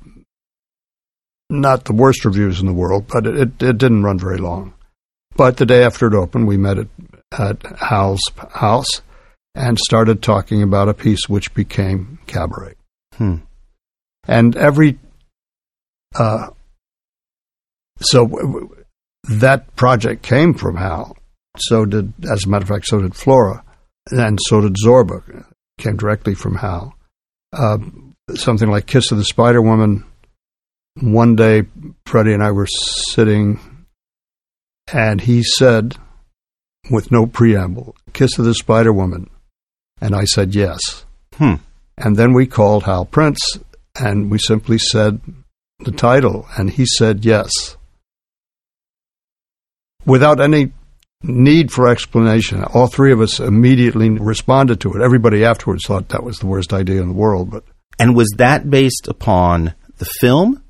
not 1.48 1.86
the 1.86 1.94
worst 1.94 2.26
reviews 2.26 2.60
in 2.60 2.66
the 2.66 2.74
world, 2.74 3.06
but 3.08 3.28
it, 3.28 3.62
it 3.62 3.78
didn't 3.78 4.02
run 4.02 4.18
very 4.18 4.40
long. 4.40 4.74
But 5.36 5.58
the 5.58 5.68
day 5.68 5.84
after 5.84 6.08
it 6.08 6.16
opened, 6.16 6.48
we 6.48 6.58
met 6.58 6.80
at, 6.80 6.88
at 7.32 7.62
Hal's 7.80 8.22
house 8.52 9.02
and 9.56 9.78
started 9.80 10.22
talking 10.22 10.64
about 10.64 10.90
a 10.90 10.94
piece 10.94 11.28
which 11.28 11.54
became 11.54 12.20
Cabaret. 12.28 12.76
Hmm. 13.16 13.38
And 14.28 14.56
every, 14.56 15.00
uh, 16.16 16.48
so 18.00 18.26
w- 18.26 18.48
w- 18.48 18.86
that 19.40 19.76
project 19.76 20.24
came 20.24 20.54
from 20.54 20.78
Hal. 20.78 21.18
So 21.58 21.86
did, 21.86 22.14
as 22.32 22.46
a 22.46 22.50
matter 22.50 22.64
of 22.64 22.70
fact, 22.70 22.88
so 22.88 23.02
did 23.02 23.16
Flora, 23.16 23.64
and 24.10 24.40
so 24.42 24.62
did 24.62 24.76
Zorba. 24.84 25.46
Came 25.78 25.98
directly 25.98 26.34
from 26.34 26.56
Hal. 26.56 26.96
Uh, 27.52 27.78
something 28.36 28.70
like 28.70 28.86
Kiss 28.86 29.12
of 29.12 29.18
the 29.18 29.26
Spider 29.26 29.62
Woman. 29.62 30.06
One 31.00 31.36
day, 31.36 31.64
Freddie 32.06 32.34
and 32.34 32.44
I 32.44 32.52
were 32.52 32.68
sitting, 32.68 33.60
and 34.94 35.22
he 35.22 35.44
said, 35.44 35.96
with 36.92 37.12
no 37.12 37.26
preamble, 37.26 37.96
Kiss 38.14 38.38
of 38.38 38.46
the 38.46 38.54
Spider 38.54 38.94
Woman 38.94 39.30
And 40.00 40.16
I 40.16 40.26
said 40.26 40.54
yes. 40.54 41.06
Hmm. 41.36 41.56
And 41.98 42.18
then 42.18 42.34
we 42.34 42.48
called 42.48 42.84
Hal 42.84 43.06
Prince 43.06 43.60
and 44.00 44.32
we 44.32 44.38
simply 44.38 44.78
said 44.78 45.22
the 45.80 45.92
title, 45.92 46.48
and 46.58 46.70
he 46.70 46.86
said 46.86 47.26
yes. 47.26 47.52
Without 50.06 50.40
any 50.40 50.72
need 51.24 51.72
for 51.72 51.88
explanation, 51.88 52.64
all 52.64 52.88
three 52.88 53.12
of 53.12 53.22
us 53.22 53.40
immediately 53.40 54.10
responded 54.10 54.80
to 54.82 54.94
it. 54.94 55.02
Everybody 55.02 55.46
afterwards 55.46 55.86
thought 55.86 56.10
that 56.10 56.24
was 56.24 56.38
the 56.38 56.48
worst 56.48 56.74
idea 56.74 57.02
in 57.02 57.10
the 57.10 57.14
world, 57.14 57.52
but 57.52 57.64
And 58.00 58.16
was 58.16 58.30
that 58.38 58.70
based 58.70 59.08
upon 59.08 59.74
the 59.98 60.10
film, 60.20 60.64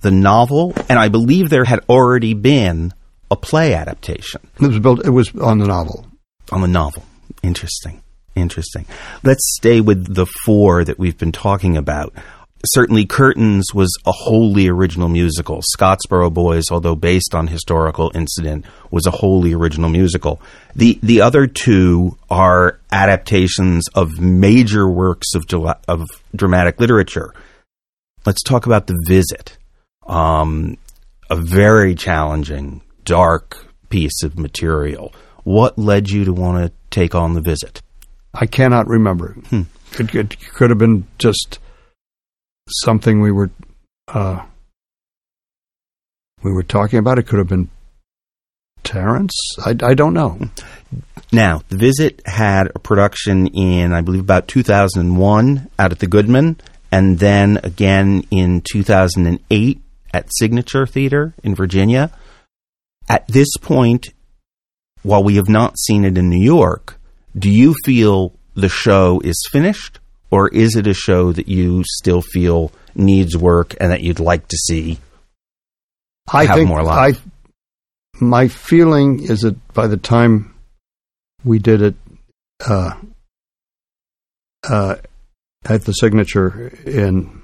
the 0.00 0.10
novel, 0.10 0.74
and 0.88 0.98
I 0.98 1.08
believe 1.08 1.48
there 1.48 1.64
had 1.64 1.80
already 1.88 2.34
been 2.34 2.92
a 3.30 3.36
play 3.36 3.74
adaptation 3.74 4.40
it 4.60 4.66
was 4.66 4.78
built. 4.78 5.04
It 5.04 5.10
was 5.10 5.34
on 5.36 5.58
the 5.58 5.66
novel. 5.66 6.06
on 6.50 6.60
the 6.62 6.68
novel. 6.68 7.04
Interesting. 7.42 8.02
Interesting. 8.34 8.86
Let's 9.22 9.42
stay 9.56 9.80
with 9.80 10.14
the 10.14 10.26
four 10.44 10.84
that 10.84 10.98
we've 10.98 11.18
been 11.18 11.32
talking 11.32 11.76
about. 11.76 12.14
Certainly, 12.66 13.06
Curtains 13.06 13.66
was 13.72 13.96
a 14.04 14.10
wholly 14.10 14.66
original 14.68 15.08
musical. 15.08 15.62
Scottsboro 15.76 16.32
Boys, 16.32 16.64
although 16.72 16.96
based 16.96 17.34
on 17.34 17.46
historical 17.46 18.10
incident, 18.14 18.64
was 18.90 19.06
a 19.06 19.12
wholly 19.12 19.54
original 19.54 19.88
musical. 19.88 20.40
The 20.74 20.98
the 21.02 21.20
other 21.20 21.46
two 21.46 22.16
are 22.30 22.80
adaptations 22.90 23.86
of 23.94 24.18
major 24.18 24.88
works 24.88 25.34
of 25.34 25.44
of 25.86 26.04
dramatic 26.34 26.80
literature. 26.80 27.32
Let's 28.26 28.42
talk 28.42 28.66
about 28.66 28.88
The 28.88 29.04
Visit. 29.06 29.56
Um, 30.06 30.78
a 31.30 31.36
very 31.36 31.94
challenging, 31.94 32.80
dark 33.08 33.56
piece 33.88 34.22
of 34.22 34.38
material. 34.38 35.14
What 35.44 35.78
led 35.78 36.10
you 36.10 36.26
to 36.26 36.32
want 36.32 36.64
to 36.64 36.72
take 36.90 37.14
on 37.14 37.32
The 37.32 37.40
Visit? 37.40 37.80
I 38.34 38.44
cannot 38.46 38.86
remember. 38.86 39.36
It, 39.98 40.14
it 40.14 40.36
could 40.52 40.68
have 40.68 40.78
been 40.78 41.06
just 41.18 41.58
something 42.68 43.22
we 43.22 43.32
were 43.32 43.50
uh, 44.06 44.44
we 46.42 46.52
were 46.52 46.62
talking 46.62 46.98
about. 46.98 47.18
It 47.18 47.26
could 47.26 47.38
have 47.38 47.48
been 47.48 47.70
Terrence. 48.84 49.34
I, 49.64 49.70
I 49.82 49.94
don't 49.94 50.12
know. 50.12 50.38
Now, 51.32 51.62
The 51.70 51.78
Visit 51.78 52.20
had 52.26 52.70
a 52.74 52.78
production 52.78 53.46
in, 53.48 53.94
I 53.94 54.02
believe, 54.02 54.20
about 54.20 54.48
2001 54.48 55.70
out 55.78 55.92
at 55.92 55.98
the 55.98 56.06
Goodman, 56.06 56.58
and 56.92 57.18
then 57.18 57.58
again 57.64 58.24
in 58.30 58.60
2008 58.70 59.80
at 60.12 60.28
Signature 60.34 60.86
Theater 60.86 61.34
in 61.42 61.54
Virginia. 61.54 62.10
At 63.08 63.26
this 63.28 63.48
point, 63.60 64.08
while 65.02 65.24
we 65.24 65.36
have 65.36 65.48
not 65.48 65.78
seen 65.78 66.04
it 66.04 66.18
in 66.18 66.28
New 66.28 66.42
York, 66.42 67.00
do 67.36 67.50
you 67.50 67.74
feel 67.84 68.34
the 68.54 68.68
show 68.68 69.20
is 69.24 69.48
finished, 69.50 70.00
or 70.30 70.48
is 70.48 70.76
it 70.76 70.86
a 70.86 70.94
show 70.94 71.32
that 71.32 71.48
you 71.48 71.84
still 71.86 72.20
feel 72.20 72.72
needs 72.94 73.36
work 73.36 73.74
and 73.80 73.92
that 73.92 74.02
you'd 74.02 74.20
like 74.20 74.48
to 74.48 74.56
see? 74.56 74.98
I 76.30 76.44
Have 76.44 76.56
think 76.56 76.68
more 76.68 76.82
life. 76.82 77.22
I 77.24 77.30
my 78.20 78.48
feeling 78.48 79.22
is 79.22 79.40
that 79.40 79.72
by 79.74 79.86
the 79.86 79.96
time 79.96 80.54
we 81.44 81.58
did 81.58 81.80
it 81.82 81.94
uh, 82.66 82.94
uh, 84.68 84.96
at 85.64 85.84
the 85.84 85.92
signature 85.92 86.68
in 86.84 87.42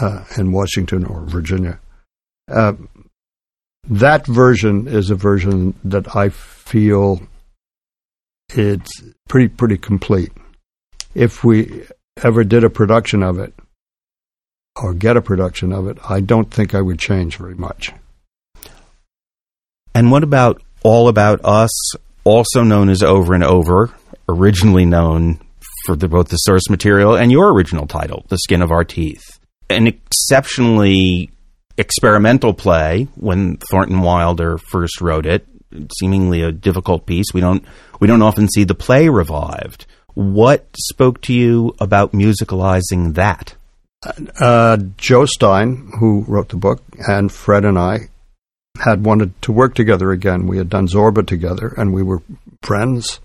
uh, 0.00 0.24
in 0.36 0.52
Washington 0.52 1.04
or 1.04 1.24
Virginia, 1.26 1.78
uh, 2.50 2.72
that 3.88 4.26
version 4.26 4.86
is 4.86 5.10
a 5.10 5.14
version 5.14 5.74
that 5.84 6.14
I 6.14 6.28
feel 6.28 7.20
it's 8.50 9.02
pretty 9.28 9.48
pretty 9.48 9.78
complete. 9.78 10.32
If 11.14 11.44
we 11.44 11.84
ever 12.22 12.44
did 12.44 12.64
a 12.64 12.70
production 12.70 13.22
of 13.22 13.38
it 13.38 13.54
or 14.76 14.94
get 14.94 15.16
a 15.16 15.22
production 15.22 15.72
of 15.72 15.88
it, 15.88 15.98
I 16.08 16.20
don't 16.20 16.52
think 16.52 16.74
I 16.74 16.80
would 16.80 16.98
change 16.98 17.36
very 17.36 17.54
much. 17.54 17.92
And 19.94 20.10
what 20.10 20.22
about 20.22 20.62
All 20.82 21.08
About 21.08 21.40
Us, 21.44 21.70
also 22.24 22.62
known 22.62 22.88
as 22.88 23.02
Over 23.02 23.34
and 23.34 23.42
Over, 23.42 23.92
originally 24.28 24.84
known 24.84 25.40
for 25.84 25.96
the, 25.96 26.08
both 26.08 26.28
the 26.28 26.36
source 26.36 26.70
material 26.70 27.16
and 27.16 27.32
your 27.32 27.52
original 27.52 27.86
title, 27.86 28.24
The 28.28 28.38
Skin 28.38 28.62
of 28.62 28.70
Our 28.70 28.84
Teeth? 28.84 29.24
An 29.68 29.86
exceptionally 29.86 31.30
experimental 31.78 32.52
play 32.52 33.08
when 33.14 33.56
Thornton 33.56 34.02
Wilder 34.02 34.58
first 34.58 35.00
wrote 35.00 35.24
it, 35.24 35.46
seemingly 35.98 36.42
a 36.42 36.52
difficult 36.52 37.06
piece. 37.06 37.32
We 37.32 37.40
don't 37.40 37.64
we 38.00 38.06
don't 38.06 38.22
often 38.22 38.48
see 38.48 38.64
the 38.64 38.74
play 38.74 39.08
revived. 39.08 39.86
What 40.14 40.66
spoke 40.76 41.20
to 41.22 41.32
you 41.32 41.74
about 41.80 42.12
musicalizing 42.12 43.14
that? 43.14 43.54
uh, 44.40 44.76
Joe 44.96 45.26
Stein, 45.26 45.90
who 45.98 46.24
wrote 46.28 46.50
the 46.50 46.56
book, 46.56 46.82
and 47.06 47.32
Fred 47.32 47.64
and 47.64 47.78
I 47.78 48.08
had 48.80 49.04
wanted 49.04 49.40
to 49.42 49.52
work 49.52 49.74
together 49.74 50.12
again. 50.12 50.46
We 50.46 50.58
had 50.58 50.68
done 50.68 50.86
Zorba 50.86 51.26
together, 51.26 51.74
and 51.76 51.92
we 51.92 52.02
were 52.02 52.22
friends, 52.62 53.20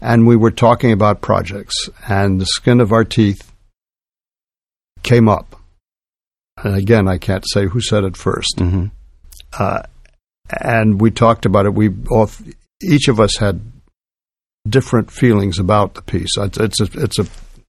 and 0.00 0.26
we 0.26 0.36
were 0.36 0.50
talking 0.50 0.92
about 0.92 1.20
projects. 1.20 1.88
And 2.08 2.40
the 2.40 2.46
skin 2.46 2.80
of 2.80 2.92
our 2.92 3.04
teeth 3.04 3.52
came 5.02 5.28
up. 5.28 5.59
And 6.62 6.76
again, 6.76 7.08
I 7.08 7.18
can't 7.18 7.44
say 7.52 7.66
who 7.66 7.80
said 7.80 8.04
it 8.04 8.14
1st 8.14 8.58
hmm 8.58 8.86
uh, 9.58 9.82
and 10.62 11.00
we 11.00 11.10
talked 11.10 11.44
about 11.44 11.66
it. 11.66 11.74
We 11.74 11.90
all, 12.10 12.30
each 12.82 13.08
of 13.08 13.20
us 13.20 13.36
had 13.38 13.60
different 14.68 15.10
feelings 15.10 15.58
about 15.58 15.94
the 15.94 16.02
piece. 16.02 16.36
It's, 16.36 16.58
it's 16.58 16.80
a 16.80 16.84
it's 16.94 17.18
a 17.18 17.26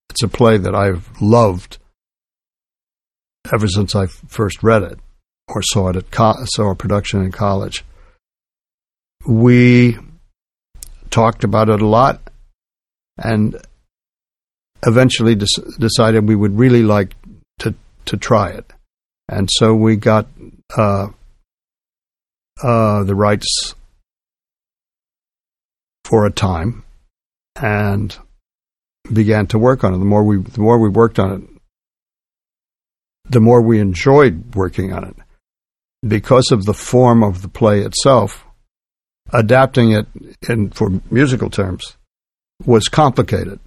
it's 0.09 0.23
a 0.23 0.27
play 0.27 0.57
that 0.57 0.75
I've 0.75 1.09
loved 1.21 1.77
ever 3.51 3.67
since 3.67 3.95
I 3.95 4.07
first 4.07 4.61
read 4.61 4.83
it 4.83 4.99
or 5.47 5.61
saw 5.61 5.89
it 5.89 5.95
at 5.95 6.11
co- 6.11 6.43
saw 6.45 6.71
a 6.71 6.75
production 6.75 7.23
in 7.23 7.31
college. 7.31 7.83
We 9.25 9.97
talked 11.09 11.43
about 11.43 11.69
it 11.69 11.81
a 11.81 11.87
lot, 11.87 12.21
and 13.17 13.57
eventually 14.85 15.35
des- 15.35 15.77
decided 15.79 16.27
we 16.27 16.35
would 16.35 16.57
really 16.57 16.83
like 16.83 17.15
to 17.59 17.75
to 18.05 18.17
try 18.17 18.49
it, 18.49 18.71
and 19.31 19.49
so 19.51 19.73
we 19.73 19.95
got. 19.95 20.27
Uh, 20.77 21.07
uh, 22.63 23.03
the 23.03 23.15
rights 23.15 23.75
for 26.05 26.25
a 26.25 26.31
time 26.31 26.83
and 27.55 28.17
began 29.11 29.47
to 29.47 29.57
work 29.57 29.83
on 29.83 29.93
it. 29.93 29.97
The 29.97 30.05
more 30.05 30.23
we 30.23 30.37
the 30.37 30.61
more 30.61 30.77
we 30.77 30.89
worked 30.89 31.19
on 31.19 31.31
it, 31.31 31.41
the 33.29 33.39
more 33.39 33.61
we 33.61 33.79
enjoyed 33.79 34.55
working 34.55 34.93
on 34.93 35.05
it. 35.05 35.15
Because 36.07 36.51
of 36.51 36.65
the 36.65 36.73
form 36.73 37.23
of 37.23 37.41
the 37.41 37.47
play 37.47 37.81
itself, 37.81 38.45
adapting 39.31 39.91
it 39.91 40.07
in 40.47 40.71
for 40.71 41.01
musical 41.09 41.49
terms 41.49 41.95
was 42.65 42.87
complicated 42.87 43.59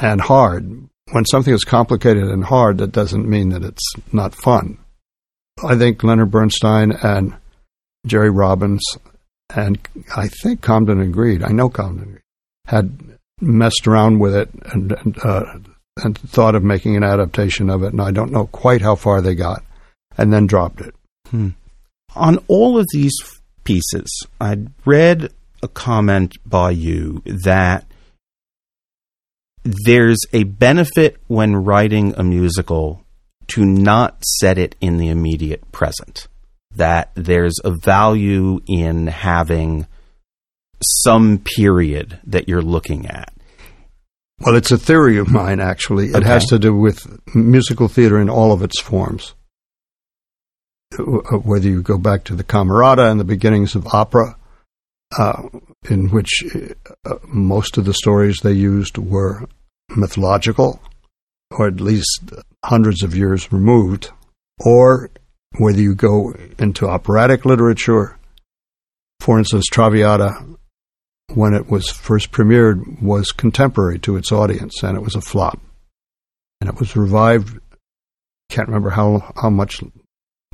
and 0.00 0.20
hard. 0.20 0.88
When 1.12 1.24
something 1.26 1.52
is 1.52 1.64
complicated 1.64 2.24
and 2.24 2.44
hard, 2.44 2.78
that 2.78 2.92
doesn't 2.92 3.28
mean 3.28 3.50
that 3.50 3.62
it's 3.62 3.92
not 4.12 4.34
fun. 4.34 4.78
I 5.62 5.76
think 5.76 6.02
Leonard 6.02 6.30
Bernstein 6.30 6.92
and 6.92 7.34
Jerry 8.06 8.30
Robbins, 8.30 8.82
and 9.54 9.78
I 10.16 10.28
think 10.42 10.60
Comden 10.60 11.02
agreed. 11.02 11.42
I 11.42 11.50
know 11.50 11.68
Comden 11.68 12.02
agreed, 12.02 12.22
had 12.66 12.98
messed 13.40 13.86
around 13.86 14.18
with 14.18 14.34
it 14.34 14.48
and 14.72 14.92
and, 14.92 15.18
uh, 15.24 15.44
and 16.02 16.18
thought 16.18 16.54
of 16.54 16.64
making 16.64 16.96
an 16.96 17.04
adaptation 17.04 17.70
of 17.70 17.82
it, 17.82 17.92
and 17.92 18.00
I 18.00 18.10
don't 18.10 18.32
know 18.32 18.46
quite 18.46 18.82
how 18.82 18.94
far 18.96 19.20
they 19.20 19.34
got, 19.34 19.62
and 20.18 20.32
then 20.32 20.46
dropped 20.46 20.80
it. 20.80 20.94
On 22.16 22.38
all 22.48 22.78
of 22.78 22.86
these 22.92 23.14
pieces, 23.64 24.08
I'd 24.40 24.70
read 24.84 25.30
a 25.62 25.68
comment 25.68 26.36
by 26.46 26.70
you 26.70 27.22
that 27.24 27.86
there's 29.64 30.18
a 30.32 30.44
benefit 30.44 31.16
when 31.26 31.56
writing 31.56 32.14
a 32.16 32.22
musical 32.22 33.02
to 33.48 33.64
not 33.64 34.22
set 34.40 34.58
it 34.58 34.76
in 34.80 34.98
the 34.98 35.08
immediate 35.08 35.70
present. 35.72 36.28
That 36.76 37.10
there's 37.14 37.54
a 37.64 37.70
value 37.70 38.60
in 38.66 39.06
having 39.06 39.86
some 40.82 41.38
period 41.38 42.18
that 42.24 42.48
you're 42.48 42.62
looking 42.62 43.06
at. 43.06 43.32
Well, 44.40 44.56
it's 44.56 44.72
a 44.72 44.78
theory 44.78 45.16
of 45.18 45.30
mine, 45.30 45.60
actually. 45.60 46.06
It 46.08 46.16
Okay. 46.16 46.26
has 46.28 46.46
to 46.46 46.58
do 46.58 46.74
with 46.74 46.98
musical 47.34 47.88
theater 47.88 48.18
in 48.20 48.28
all 48.28 48.52
of 48.52 48.62
its 48.62 48.80
forms. 48.80 49.34
Uh, 50.98 51.02
Whether 51.38 51.68
you 51.68 51.82
go 51.82 51.98
back 51.98 52.24
to 52.24 52.34
the 52.34 52.44
Camerata 52.44 53.10
and 53.10 53.18
the 53.20 53.24
beginnings 53.24 53.74
of 53.74 53.86
opera, 53.94 54.36
uh, 55.18 55.42
in 55.90 56.08
which 56.10 56.44
uh, 57.04 57.14
most 57.26 57.76
of 57.76 57.84
the 57.84 57.94
stories 57.94 58.38
they 58.38 58.52
used 58.52 58.98
were 58.98 59.46
mythological, 59.90 60.80
or 61.50 61.68
at 61.68 61.80
least 61.80 62.32
hundreds 62.64 63.02
of 63.02 63.14
years 63.14 63.52
removed, 63.52 64.10
or 64.64 65.10
whether 65.58 65.80
you 65.80 65.94
go 65.94 66.34
into 66.58 66.88
operatic 66.88 67.44
literature, 67.44 68.18
for 69.20 69.38
instance, 69.38 69.66
Traviata 69.70 70.34
when 71.32 71.54
it 71.54 71.68
was 71.68 71.88
first 71.88 72.30
premiered, 72.32 73.00
was 73.00 73.32
contemporary 73.32 73.98
to 74.00 74.16
its 74.16 74.30
audience, 74.30 74.82
and 74.82 74.96
it 74.96 75.02
was 75.02 75.14
a 75.14 75.20
flop. 75.20 75.58
And 76.60 76.68
it 76.68 76.78
was 76.78 76.96
revived. 76.96 77.58
Can't 78.50 78.68
remember 78.68 78.90
how 78.90 79.32
how 79.36 79.50
much 79.50 79.82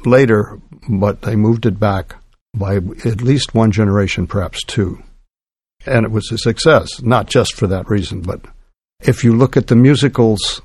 later, 0.05 0.61
but 0.89 1.23
they 1.23 1.37
moved 1.37 1.67
it 1.67 1.79
back 1.79 2.17
by 2.55 2.77
at 2.77 3.23
least 3.23 3.55
one 3.55 3.73
generation, 3.73 4.27
perhaps 4.27 4.63
two. 4.65 5.03
And 5.87 6.05
it 6.05 6.11
was 6.11 6.31
a 6.31 6.39
success, 6.39 7.03
not 7.03 7.27
just 7.27 7.55
for 7.55 7.67
that 7.69 7.89
reason, 7.89 8.21
but 8.21 8.41
if 9.01 9.25
you 9.25 9.35
look 9.35 9.57
at 9.57 9.69
the 9.69 9.77
musicals, 9.77 10.61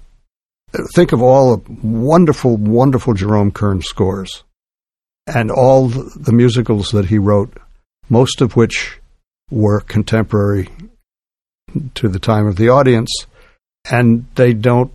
think 0.93 1.13
of 1.13 1.21
all 1.21 1.55
the 1.55 1.71
wonderful, 1.83 2.57
wonderful 2.57 3.13
Jerome 3.13 3.51
Kern 3.51 3.81
scores 3.81 4.43
and 5.27 5.49
all 5.49 5.87
the 5.87 6.33
musicals 6.33 6.91
that 6.91 7.05
he 7.05 7.17
wrote, 7.17 7.57
most 8.09 8.41
of 8.41 8.55
which 8.55 8.99
were 9.49 9.79
contemporary 9.79 10.69
to 11.95 12.07
the 12.07 12.19
time 12.19 12.47
of 12.47 12.57
the 12.57 12.69
audience, 12.69 13.09
and 13.89 14.25
they 14.35 14.53
don't 14.53 14.91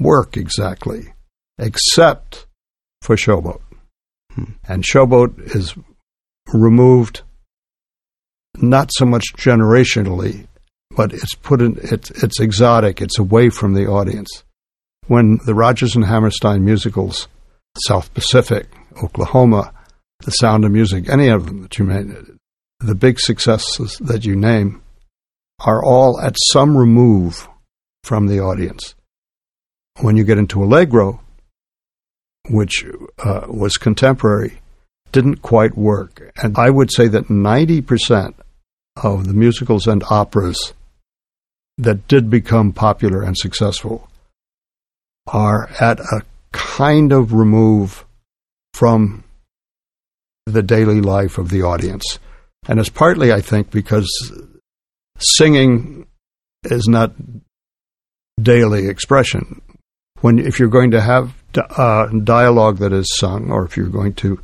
work 0.00 0.36
exactly, 0.36 1.12
except 1.58 2.46
for 3.02 3.16
Showboat. 3.16 3.60
Hmm. 4.32 4.52
And 4.66 4.84
Showboat 4.84 5.54
is 5.54 5.74
removed 6.52 7.22
not 8.62 8.90
so 8.92 9.04
much 9.04 9.24
generationally, 9.36 10.46
but 10.96 11.12
it's 11.12 11.34
put 11.34 11.60
in, 11.60 11.78
it's, 11.82 12.10
it's 12.22 12.40
exotic, 12.40 13.00
it's 13.00 13.18
away 13.18 13.50
from 13.50 13.74
the 13.74 13.86
audience. 13.86 14.44
When 15.06 15.38
the 15.46 15.54
Rodgers 15.54 15.94
and 15.94 16.04
Hammerstein 16.04 16.64
musicals, 16.64 17.28
South 17.86 18.12
Pacific, 18.14 18.66
Oklahoma, 19.02 19.72
The 20.24 20.32
Sound 20.32 20.64
of 20.64 20.72
Music, 20.72 21.08
any 21.08 21.28
of 21.28 21.46
them 21.46 21.62
that 21.62 21.78
you 21.78 21.84
made, 21.84 22.14
the 22.80 22.94
big 22.94 23.18
successes 23.18 23.96
that 24.00 24.24
you 24.24 24.36
name 24.36 24.82
are 25.60 25.84
all 25.84 26.20
at 26.20 26.36
some 26.52 26.76
remove 26.76 27.48
from 28.04 28.26
the 28.26 28.40
audience. 28.40 28.94
When 30.00 30.16
you 30.16 30.24
get 30.24 30.38
into 30.38 30.62
Allegro, 30.62 31.20
which 32.50 32.84
uh, 33.18 33.46
was 33.48 33.76
contemporary, 33.76 34.60
didn't 35.12 35.42
quite 35.42 35.76
work. 35.76 36.32
And 36.42 36.56
I 36.56 36.70
would 36.70 36.92
say 36.92 37.08
that 37.08 37.28
90% 37.28 38.34
of 39.02 39.26
the 39.26 39.34
musicals 39.34 39.86
and 39.86 40.02
operas 40.10 40.74
that 41.76 42.08
did 42.08 42.28
become 42.28 42.72
popular 42.72 43.22
and 43.22 43.36
successful 43.36 44.08
are 45.26 45.68
at 45.80 46.00
a 46.00 46.22
kind 46.52 47.12
of 47.12 47.32
remove 47.32 48.04
from 48.74 49.24
the 50.46 50.62
daily 50.62 51.00
life 51.00 51.38
of 51.38 51.50
the 51.50 51.62
audience. 51.62 52.18
And 52.66 52.80
it's 52.80 52.88
partly, 52.88 53.32
I 53.32 53.40
think, 53.40 53.70
because 53.70 54.08
singing 55.18 56.06
is 56.64 56.86
not 56.88 57.12
daily 58.40 58.88
expression. 58.88 59.60
When 60.20 60.38
if 60.38 60.58
you're 60.58 60.68
going 60.68 60.92
to 60.92 61.00
have 61.00 61.34
uh, 61.56 62.06
dialogue 62.06 62.78
that 62.78 62.92
is 62.92 63.16
sung, 63.16 63.50
or 63.50 63.64
if 63.64 63.76
you're 63.76 63.88
going 63.88 64.14
to 64.14 64.40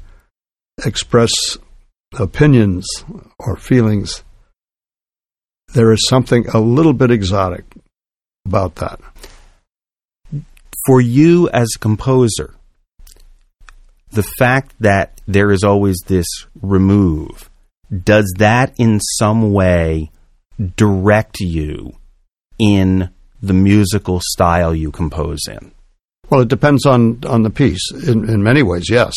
express 0.84 1.30
opinions 2.18 2.86
or 3.38 3.56
feelings, 3.56 4.23
there 5.74 5.92
is 5.92 6.06
something 6.08 6.46
a 6.48 6.60
little 6.60 6.92
bit 6.92 7.10
exotic 7.10 7.64
about 8.46 8.76
that. 8.76 9.00
For 10.86 11.00
you 11.00 11.48
as 11.50 11.68
a 11.74 11.78
composer, 11.78 12.54
the 14.12 14.22
fact 14.22 14.74
that 14.80 15.20
there 15.26 15.50
is 15.50 15.62
always 15.62 15.96
this 16.06 16.26
remove, 16.62 17.50
does 17.90 18.32
that 18.38 18.74
in 18.78 19.00
some 19.18 19.52
way 19.52 20.10
direct 20.76 21.40
you 21.40 21.96
in 22.58 23.10
the 23.42 23.52
musical 23.52 24.20
style 24.22 24.74
you 24.74 24.90
compose 24.90 25.40
in? 25.48 25.72
Well, 26.30 26.42
it 26.42 26.48
depends 26.48 26.86
on, 26.86 27.24
on 27.26 27.42
the 27.42 27.50
piece. 27.50 27.90
In, 27.92 28.28
in 28.28 28.42
many 28.42 28.62
ways, 28.62 28.84
yes. 28.88 29.12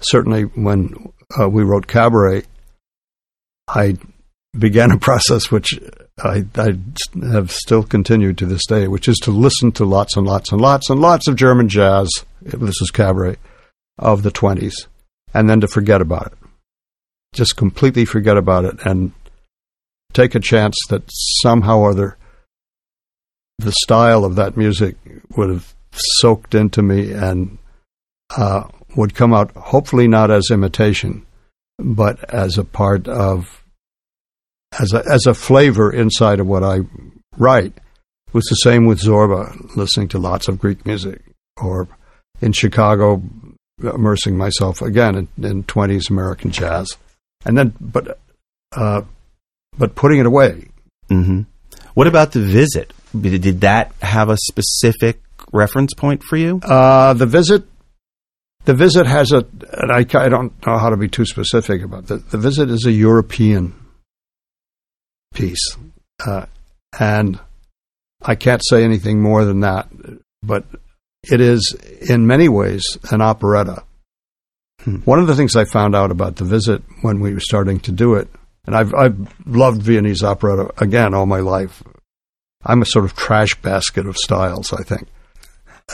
Certainly, 0.00 0.44
when 0.44 1.12
uh, 1.38 1.48
we 1.48 1.62
wrote 1.62 1.86
Cabaret, 1.86 2.44
I 3.68 3.96
began 4.58 4.90
a 4.90 4.98
process 4.98 5.50
which 5.50 5.78
I, 6.18 6.44
I, 6.56 6.72
have 7.32 7.50
still 7.50 7.82
continued 7.82 8.38
to 8.38 8.46
this 8.46 8.66
day, 8.66 8.88
which 8.88 9.08
is 9.08 9.16
to 9.18 9.30
listen 9.30 9.72
to 9.72 9.84
lots 9.84 10.16
and 10.16 10.26
lots 10.26 10.52
and 10.52 10.60
lots 10.60 10.90
and 10.90 11.00
lots 11.00 11.28
of 11.28 11.36
German 11.36 11.68
jazz. 11.68 12.08
This 12.42 12.80
is 12.80 12.90
Cabaret 12.90 13.36
of 13.98 14.22
the 14.22 14.30
20s, 14.30 14.86
and 15.32 15.48
then 15.48 15.60
to 15.60 15.68
forget 15.68 16.00
about 16.00 16.32
it. 16.32 16.38
Just 17.32 17.56
completely 17.56 18.04
forget 18.04 18.36
about 18.36 18.64
it 18.64 18.84
and 18.84 19.12
take 20.12 20.34
a 20.34 20.40
chance 20.40 20.76
that 20.88 21.04
somehow 21.42 21.78
or 21.78 21.90
other 21.90 22.16
the 23.58 23.72
style 23.82 24.24
of 24.24 24.36
that 24.36 24.56
music 24.56 24.96
would 25.36 25.50
have 25.50 25.74
soaked 25.92 26.54
into 26.54 26.82
me 26.82 27.12
and 27.12 27.58
uh, 28.36 28.64
would 28.96 29.14
come 29.14 29.32
out 29.34 29.54
hopefully 29.54 30.08
not 30.08 30.30
as 30.30 30.48
imitation, 30.50 31.24
but 31.78 32.32
as 32.32 32.58
a 32.58 32.64
part 32.64 33.06
of 33.06 33.59
as 34.78 34.92
a 34.92 35.02
as 35.10 35.26
a 35.26 35.34
flavor 35.34 35.92
inside 35.92 36.40
of 36.40 36.46
what 36.46 36.62
I 36.62 36.80
write. 37.36 37.74
It 37.76 38.34
was 38.34 38.44
the 38.44 38.56
same 38.56 38.86
with 38.86 39.00
Zorba, 39.00 39.76
listening 39.76 40.08
to 40.08 40.18
lots 40.18 40.46
of 40.46 40.58
Greek 40.58 40.86
music, 40.86 41.20
or 41.60 41.88
in 42.40 42.52
Chicago, 42.52 43.22
immersing 43.82 44.36
myself 44.36 44.82
again 44.82 45.16
in, 45.16 45.44
in 45.44 45.64
20s 45.64 46.10
American 46.10 46.52
jazz, 46.52 46.96
and 47.44 47.58
then 47.58 47.74
but 47.80 48.18
uh, 48.76 49.02
but 49.76 49.94
putting 49.94 50.20
it 50.20 50.26
away. 50.26 50.68
Mm-hmm. 51.08 51.42
What 51.94 52.06
about 52.06 52.32
the 52.32 52.40
visit? 52.40 52.92
Did 53.18 53.62
that 53.62 53.92
have 54.00 54.28
a 54.28 54.36
specific 54.36 55.20
reference 55.52 55.92
point 55.94 56.22
for 56.22 56.36
you? 56.36 56.60
Uh, 56.62 57.14
the 57.14 57.26
visit, 57.26 57.64
the 58.64 58.74
visit 58.74 59.06
has 59.06 59.32
a, 59.32 59.44
and 59.72 59.90
I, 59.90 59.98
I 59.98 60.28
don't 60.28 60.52
know 60.64 60.78
how 60.78 60.90
to 60.90 60.96
be 60.96 61.08
too 61.08 61.24
specific 61.24 61.82
about 61.82 62.06
the 62.06 62.18
The 62.18 62.38
visit 62.38 62.70
is 62.70 62.86
a 62.86 62.92
European 62.92 63.74
piece, 65.34 65.76
uh, 66.26 66.46
and 66.98 67.38
I 68.22 68.34
can't 68.34 68.62
say 68.64 68.84
anything 68.84 69.22
more 69.22 69.44
than 69.44 69.60
that. 69.60 69.88
But 70.42 70.64
it 71.30 71.40
is 71.40 71.76
in 72.08 72.26
many 72.26 72.48
ways 72.48 72.84
an 73.10 73.20
operetta. 73.20 73.84
Hmm. 74.80 74.96
One 74.98 75.18
of 75.18 75.26
the 75.26 75.36
things 75.36 75.56
I 75.56 75.64
found 75.64 75.94
out 75.94 76.10
about 76.10 76.36
the 76.36 76.44
visit 76.44 76.82
when 77.02 77.20
we 77.20 77.34
were 77.34 77.40
starting 77.40 77.80
to 77.80 77.92
do 77.92 78.14
it, 78.14 78.28
and 78.66 78.74
I've, 78.74 78.94
I've 78.94 79.46
loved 79.46 79.82
Viennese 79.82 80.22
operetta 80.22 80.72
again 80.78 81.14
all 81.14 81.26
my 81.26 81.40
life. 81.40 81.82
I'm 82.64 82.82
a 82.82 82.86
sort 82.86 83.04
of 83.04 83.14
trash 83.14 83.54
basket 83.56 84.06
of 84.06 84.16
styles, 84.16 84.72
I 84.72 84.82
think. 84.82 85.08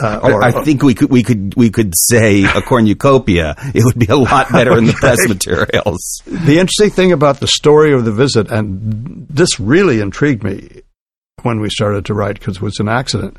Uh, 0.01 0.21
or, 0.23 0.43
I, 0.43 0.49
I, 0.49 0.65
think 0.65 0.83
we 0.83 0.95
could 0.95 1.11
we 1.11 1.23
could 1.23 1.55
we 1.57 1.71
could 1.71 1.93
say 1.97 2.45
a 2.45 2.61
cornucopia. 2.61 3.55
It 3.75 3.85
would 3.85 3.99
be 3.99 4.07
a 4.07 4.17
lot 4.17 4.53
better 4.53 4.77
in 4.77 4.87
the 4.87 4.93
press 4.97 5.27
materials. 5.27 6.23
The 6.27 6.59
interesting 6.59 6.91
thing 6.91 7.13
about 7.13 7.41
the 7.41 7.47
story 7.47 7.93
of 7.93 8.05
the 8.05 8.13
visit, 8.13 8.51
and 8.51 9.27
this 9.29 9.59
really 9.59 10.01
intrigued 10.01 10.43
me 10.43 10.83
when 11.43 11.61
we 11.61 11.71
started 11.71 12.05
to 12.07 12.15
write 12.15 12.39
because 12.39 12.57
it 12.57 12.63
was 12.63 12.79
an 12.79 12.89
accident. 12.89 13.39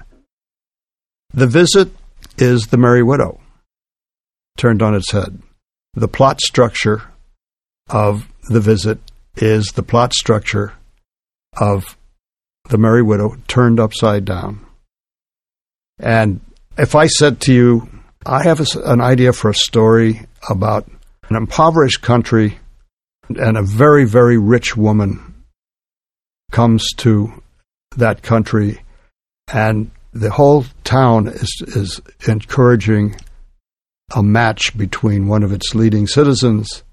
The 1.33 1.47
visit 1.47 1.89
is 2.37 2.67
the 2.67 2.77
Merry 2.77 3.03
Widow 3.03 3.39
turned 4.57 4.81
on 4.81 4.95
its 4.95 5.11
head. 5.11 5.41
The 5.93 6.07
plot 6.07 6.41
structure 6.41 7.03
of 7.89 8.27
the 8.49 8.59
visit 8.59 8.99
is 9.35 9.67
the 9.67 9.83
plot 9.83 10.13
structure 10.13 10.73
of 11.57 11.97
the 12.69 12.77
Merry 12.77 13.03
Widow 13.03 13.37
turned 13.47 13.79
upside 13.79 14.25
down. 14.25 14.65
And 15.99 16.41
if 16.77 16.95
I 16.95 17.07
said 17.07 17.41
to 17.41 17.53
you, 17.53 17.89
I 18.25 18.43
have 18.43 18.59
a, 18.59 18.91
an 18.91 19.01
idea 19.01 19.33
for 19.33 19.49
a 19.49 19.55
story 19.55 20.25
about 20.49 20.89
an 21.29 21.35
impoverished 21.35 22.01
country 22.01 22.59
and 23.29 23.57
a 23.57 23.63
very, 23.63 24.05
very 24.05 24.37
rich 24.37 24.77
woman 24.77 25.43
comes 26.51 26.87
to 26.97 27.43
that 27.97 28.21
country 28.21 28.81
and 29.51 29.91
the 30.13 30.29
whole 30.29 30.65
town 30.83 31.27
is, 31.27 31.61
is 31.67 32.01
encouraging 32.27 33.15
a 34.15 34.23
match 34.23 34.77
between 34.77 35.27
one 35.27 35.43
of 35.43 35.51
its 35.51 35.75
leading 35.75 36.07
citizens 36.07 36.83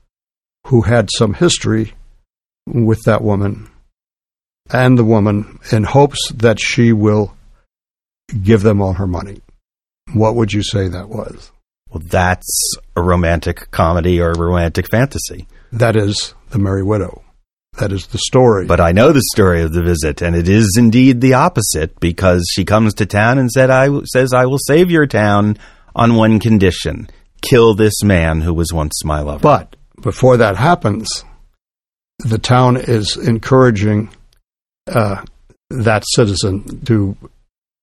who 0.67 0.83
had 0.83 1.09
some 1.17 1.35
history 1.35 1.95
with 2.67 3.03
that 3.05 3.23
woman 3.23 3.71
and 4.73 4.99
the 4.99 5.05
woman 5.05 5.59
in 5.71 5.85
hopes 5.85 6.33
that 6.33 6.59
she 6.59 6.93
will 6.93 7.35
give 8.43 8.63
them 8.63 8.81
all 8.81 8.95
her 8.95 9.07
money. 9.07 9.41
What 10.13 10.35
would 10.37 10.53
you 10.53 10.63
say 10.63 10.89
that 10.89 11.09
was? 11.09 11.51
Well, 11.91 12.03
that's 12.05 12.75
a 12.97 13.03
romantic 13.03 13.71
comedy 13.71 14.21
or 14.21 14.33
a 14.33 14.39
romantic 14.39 14.91
fantasy. 14.91 15.47
That 15.73 15.97
is 15.97 16.35
The 16.51 16.59
Merry 16.59 16.83
Widow. 16.83 17.23
That 17.79 17.93
is 17.93 18.07
the 18.07 18.19
story. 18.19 18.67
But 18.67 18.81
I 18.81 18.93
know 18.93 19.13
the 19.13 19.23
story 19.33 19.63
of 19.63 19.73
the 19.73 19.83
visit, 19.83 20.23
and 20.23 20.37
it 20.37 20.49
is 20.49 20.77
indeed 20.79 21.21
the 21.21 21.35
opposite 21.35 21.99
because 21.99 22.47
she 22.53 22.65
comes 22.65 22.95
to 22.95 23.07
town 23.07 23.39
and 23.39 23.51
said, 23.51 23.69
"I 23.69 23.89
says 24.05 24.33
I 24.33 24.47
will 24.47 24.61
save 24.69 24.93
your 24.93 25.07
town 25.07 25.57
on 25.95 26.15
one 26.15 26.39
condition: 26.39 27.09
kill 27.43 27.75
this 27.75 28.05
man 28.05 28.43
who 28.43 28.55
was 28.55 28.73
once 28.73 29.05
my 29.05 29.21
lover." 29.21 29.41
But 29.41 29.75
before 30.01 30.37
that 30.37 30.57
happens, 30.57 31.09
the 32.21 32.39
town 32.39 32.77
is 32.77 33.17
encouraging 33.17 34.11
uh, 34.87 35.25
that 35.71 36.05
citizen 36.15 36.85
to, 36.85 37.17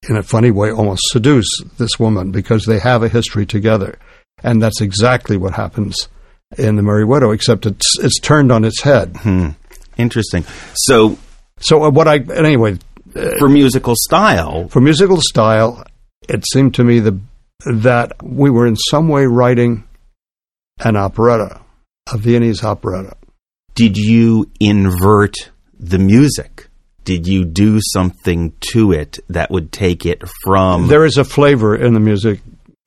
in 0.10 0.16
a 0.18 0.24
funny 0.24 0.52
way, 0.52 0.72
almost 0.72 1.04
seduce 1.12 1.48
this 1.78 2.00
woman 2.00 2.32
because 2.32 2.66
they 2.66 2.80
have 2.80 3.04
a 3.04 3.10
history 3.10 3.46
together, 3.46 4.00
and 4.44 4.62
that's 4.62 4.82
exactly 4.82 5.38
what 5.38 5.54
happens 5.54 6.10
in 6.58 6.76
the 6.76 6.82
Merry 6.82 7.06
Widow, 7.06 7.32
except 7.32 7.66
it's 7.66 8.00
it's 8.00 8.20
turned 8.20 8.52
on 8.52 8.66
its 8.66 8.82
head. 8.82 9.16
Hmm. 9.18 9.50
Interesting. 9.98 10.44
So, 10.74 11.18
So 11.60 11.84
uh, 11.84 11.92
what 11.92 12.08
I 12.08 12.18
anyway 12.34 12.80
for 13.40 13.50
musical 13.50 13.94
style, 13.96 14.68
for 14.70 14.82
musical 14.82 15.20
style, 15.22 15.84
it 16.30 16.44
seemed 16.52 16.74
to 16.76 16.84
me 16.84 17.00
the, 17.00 17.20
that 17.66 18.14
we 18.24 18.50
were 18.50 18.66
in 18.66 18.76
some 18.76 19.10
way 19.10 19.26
writing 19.26 19.84
an 20.80 20.96
operetta, 20.96 21.62
a 22.12 22.18
Viennese 22.18 22.64
operetta. 22.64 23.16
did 23.76 23.98
you 23.98 24.50
invert 24.60 25.36
the 25.80 26.00
music? 26.00 26.68
Did 27.04 27.28
you 27.28 27.46
do 27.46 27.80
something 27.82 28.54
to 28.72 28.92
it 28.92 29.20
that 29.30 29.50
would 29.50 29.72
take 29.72 30.06
it 30.06 30.22
from 30.44 30.88
There 30.88 31.06
is 31.06 31.18
a 31.18 31.24
flavor 31.24 31.76
in 31.76 31.94
the 31.94 32.00
music 32.00 32.42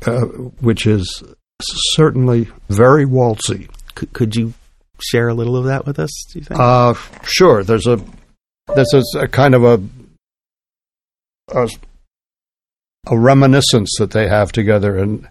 uh, 0.06 0.20
which 0.60 0.86
is 0.86 1.22
certainly 1.60 2.48
very 2.68 3.06
waltzy. 3.06 3.68
C- 3.98 4.06
could 4.12 4.36
you 4.36 4.54
share 5.00 5.28
a 5.28 5.34
little 5.34 5.56
of 5.56 5.64
that 5.64 5.86
with 5.86 5.98
us? 5.98 6.10
Do 6.32 6.38
you 6.38 6.44
think? 6.44 6.60
Uh, 6.60 6.94
sure, 7.24 7.64
there's 7.64 7.86
a 7.86 8.00
there's 8.74 8.92
a, 8.94 9.20
a 9.20 9.28
kind 9.28 9.54
of 9.54 9.64
a, 9.64 9.82
a 11.48 11.68
a 13.06 13.18
reminiscence 13.18 13.90
that 13.98 14.10
they 14.10 14.28
have 14.28 14.52
together, 14.52 14.98
and 14.98 15.28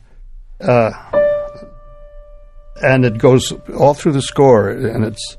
uh, 0.62 0.92
and 2.82 3.06
it 3.06 3.18
goes 3.18 3.52
all 3.78 3.94
through 3.94 4.14
the 4.14 4.22
score, 4.22 4.70
and 4.70 5.06
it's. 5.06 5.38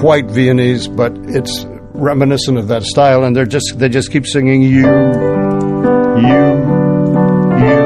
Quite 0.00 0.24
Viennese, 0.26 0.88
but 0.88 1.12
it's 1.28 1.66
reminiscent 1.92 2.56
of 2.58 2.68
that 2.68 2.82
style. 2.82 3.24
And 3.24 3.36
they're 3.36 3.44
just 3.46 3.78
they 3.78 3.88
just 3.88 4.10
keep 4.10 4.26
singing 4.26 4.62
you, 4.62 4.80
you, 4.80 6.40
you, 7.60 7.76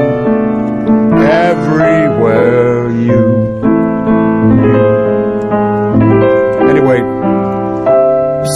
everywhere 1.27 2.89
you, 2.91 3.21
you. 4.63 4.85
Anyway, 6.69 6.99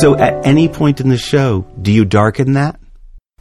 so, 0.02 0.15
at 0.17 0.45
any 0.45 0.69
point 0.69 1.02
in 1.02 1.10
the 1.10 1.17
show, 1.17 1.65
do 1.82 1.91
you 1.91 2.06
darken 2.06 2.54
that? 2.54 2.80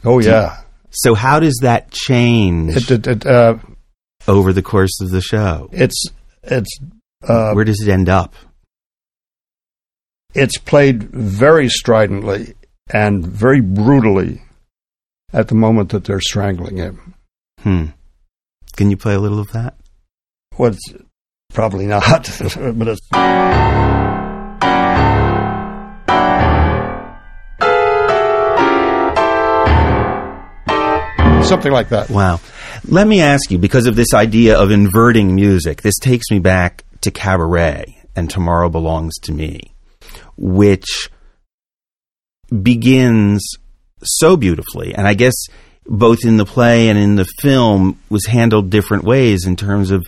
oh 0.03 0.19
yeah, 0.19 0.57
So, 0.91 1.13
how 1.15 1.39
does 1.39 1.59
that 1.61 1.91
change 1.91 2.75
it, 2.75 2.91
it, 2.91 3.07
it 3.07 3.25
uh, 3.25 3.55
over 4.27 4.51
the 4.53 4.61
course 4.61 4.99
of 5.01 5.11
the 5.11 5.21
show? 5.21 5.69
it's 5.71 6.05
it's 6.43 6.79
uh, 7.27 7.53
Where 7.53 7.63
does 7.65 7.81
it 7.81 7.89
end 7.89 8.09
up? 8.09 8.33
It's 10.33 10.57
played 10.57 11.03
very 11.03 11.69
stridently 11.69 12.53
and 12.91 13.25
very 13.25 13.61
brutally 13.61 14.41
at 15.33 15.47
the 15.47 15.55
moment 15.55 15.89
that 15.89 16.03
they're 16.03 16.21
strangling 16.21 16.77
him. 16.77 17.15
Hmm. 17.59 17.85
Can 18.75 18.89
you 18.89 18.97
play 18.97 19.15
a 19.15 19.19
little 19.19 19.39
of 19.39 19.51
that? 19.51 19.75
Well, 20.57 20.71
it's 20.71 20.93
probably 21.53 21.85
not, 21.85 22.29
but 22.39 22.87
it's. 22.87 23.07
Something 31.47 31.71
like 31.71 31.89
that. 31.89 32.11
Wow. 32.11 32.39
Let 32.87 33.07
me 33.07 33.21
ask 33.21 33.49
you, 33.49 33.57
because 33.57 33.87
of 33.87 33.95
this 33.95 34.13
idea 34.13 34.59
of 34.59 34.69
inverting 34.69 35.33
music, 35.33 35.81
this 35.81 35.97
takes 35.97 36.29
me 36.29 36.37
back 36.37 36.83
to 37.01 37.09
Cabaret 37.09 37.97
and 38.15 38.29
Tomorrow 38.29 38.69
Belongs 38.69 39.17
to 39.23 39.31
Me, 39.31 39.73
which 40.41 41.09
begins 42.63 43.45
so 44.03 44.37
beautifully. 44.37 44.93
And 44.95 45.07
I 45.07 45.13
guess 45.13 45.33
both 45.85 46.19
in 46.23 46.37
the 46.37 46.45
play 46.45 46.89
and 46.89 46.97
in 46.97 47.15
the 47.15 47.25
film 47.41 47.99
was 48.09 48.25
handled 48.25 48.69
different 48.69 49.03
ways 49.03 49.45
in 49.45 49.55
terms 49.55 49.91
of 49.91 50.07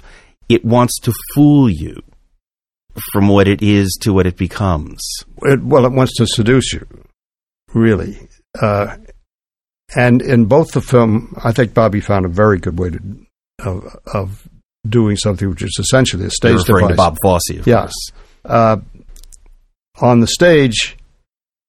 it 0.49 0.63
wants 0.65 0.99
to 1.01 1.13
fool 1.33 1.69
you 1.69 2.01
from 3.11 3.27
what 3.27 3.47
it 3.47 3.61
is 3.61 3.97
to 4.01 4.13
what 4.13 4.27
it 4.27 4.37
becomes. 4.37 4.99
It, 5.43 5.63
well, 5.63 5.85
it 5.85 5.91
wants 5.91 6.15
to 6.17 6.27
seduce 6.27 6.73
you, 6.73 6.85
really. 7.73 8.27
Uh, 8.61 8.97
and 9.95 10.21
in 10.21 10.45
both 10.45 10.71
the 10.71 10.81
film, 10.81 11.33
I 11.43 11.51
think 11.51 11.73
Bobby 11.73 12.01
found 12.01 12.25
a 12.25 12.29
very 12.29 12.59
good 12.59 12.77
way 12.79 12.89
to 12.91 12.99
of, 13.63 13.95
of 14.13 14.47
doing 14.87 15.15
something 15.15 15.49
which 15.49 15.61
is 15.63 15.77
essentially 15.79 16.23
a 16.23 16.25
You're 16.25 16.31
stage 16.31 16.57
referring 16.67 16.89
to. 16.89 16.95
Bob 16.95 17.17
Fosse, 17.21 17.51
of 17.59 17.67
Yes. 17.67 17.91
course. 17.93 18.11
Uh, 18.43 18.77
on 19.99 20.19
the 20.19 20.27
stage, 20.27 20.97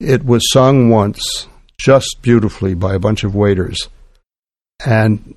it 0.01 0.25
was 0.25 0.43
sung 0.53 0.89
once, 0.89 1.49
just 1.79 2.17
beautifully 2.23 2.75
by 2.75 2.95
a 2.95 2.99
bunch 2.99 3.25
of 3.25 3.35
waiters, 3.35 3.89
and 4.85 5.35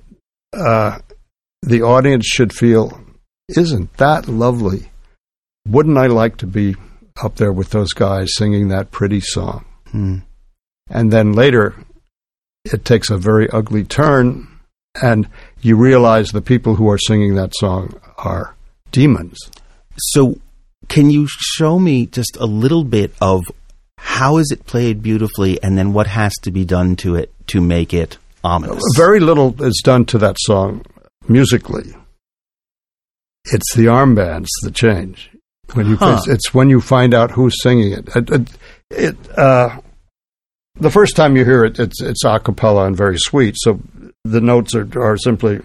uh, 0.52 0.98
the 1.62 1.82
audience 1.82 2.26
should 2.26 2.52
feel, 2.52 3.00
"Isn't 3.48 3.96
that 3.96 4.28
lovely? 4.28 4.90
Wouldn't 5.66 5.98
I 5.98 6.06
like 6.06 6.36
to 6.38 6.46
be 6.46 6.76
up 7.22 7.36
there 7.36 7.52
with 7.52 7.70
those 7.70 7.92
guys 7.92 8.34
singing 8.36 8.68
that 8.68 8.90
pretty 8.90 9.20
song?" 9.20 9.64
Hmm. 9.90 10.18
And 10.88 11.12
then 11.12 11.32
later, 11.32 11.74
it 12.64 12.84
takes 12.84 13.10
a 13.10 13.16
very 13.16 13.48
ugly 13.50 13.84
turn, 13.84 14.48
and 15.02 15.28
you 15.60 15.76
realize 15.76 16.28
the 16.30 16.42
people 16.42 16.76
who 16.76 16.88
are 16.88 16.98
singing 16.98 17.34
that 17.34 17.54
song 17.54 18.00
are 18.18 18.54
demons. 18.92 19.38
So, 19.98 20.38
can 20.88 21.10
you 21.10 21.26
show 21.28 21.78
me 21.78 22.06
just 22.06 22.36
a 22.38 22.46
little 22.46 22.84
bit 22.84 23.12
of 23.20 23.44
how 23.98 24.38
is 24.38 24.50
it 24.50 24.66
played 24.66 25.02
beautifully, 25.02 25.62
and 25.62 25.76
then 25.76 25.92
what 25.92 26.06
has 26.06 26.32
to 26.42 26.50
be 26.50 26.64
done 26.64 26.96
to 26.96 27.14
it 27.16 27.32
to 27.48 27.60
make 27.60 27.92
it 27.92 28.18
ominous? 28.44 28.82
Very 28.96 29.20
little 29.20 29.60
is 29.62 29.80
done 29.84 30.04
to 30.06 30.18
that 30.18 30.36
song 30.40 30.84
musically. 31.28 31.94
It's 33.52 33.74
the 33.74 33.86
armbands 33.86 34.48
that 34.62 34.74
change. 34.74 35.30
When 35.74 35.86
you, 35.88 35.96
Huh. 35.96 36.16
it's, 36.18 36.28
it's 36.28 36.54
when 36.54 36.70
you 36.70 36.80
find 36.80 37.14
out 37.14 37.32
who's 37.32 37.60
singing 37.62 37.92
it. 37.92 38.08
It, 38.14 38.30
it, 38.30 38.48
it, 38.90 39.38
uh, 39.38 39.80
the 40.78 40.90
first 40.90 41.16
time 41.16 41.36
you 41.36 41.44
hear 41.44 41.64
it, 41.64 41.78
it's 41.78 42.00
it's 42.02 42.24
a 42.24 42.38
cappella 42.38 42.86
and 42.86 42.96
very 42.96 43.18
sweet. 43.18 43.54
So 43.58 43.80
the 44.24 44.40
notes 44.40 44.74
are 44.74 44.86
are 45.00 45.16
simply. 45.16 45.60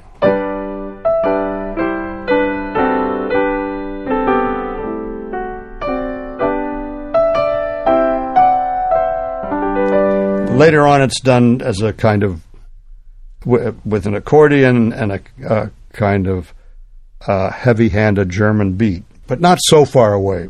Later 10.61 10.85
on, 10.85 11.01
it's 11.01 11.19
done 11.21 11.59
as 11.63 11.81
a 11.81 11.91
kind 11.91 12.21
of 12.21 12.45
wi- 13.43 13.73
with 13.83 14.05
an 14.05 14.13
accordion 14.13 14.93
and 14.93 15.11
a, 15.13 15.19
a 15.43 15.71
kind 15.91 16.27
of 16.27 16.53
uh, 17.25 17.49
heavy-handed 17.49 18.29
German 18.29 18.73
beat, 18.73 19.03
but 19.25 19.41
not 19.41 19.57
so 19.59 19.85
far 19.85 20.13
away. 20.13 20.49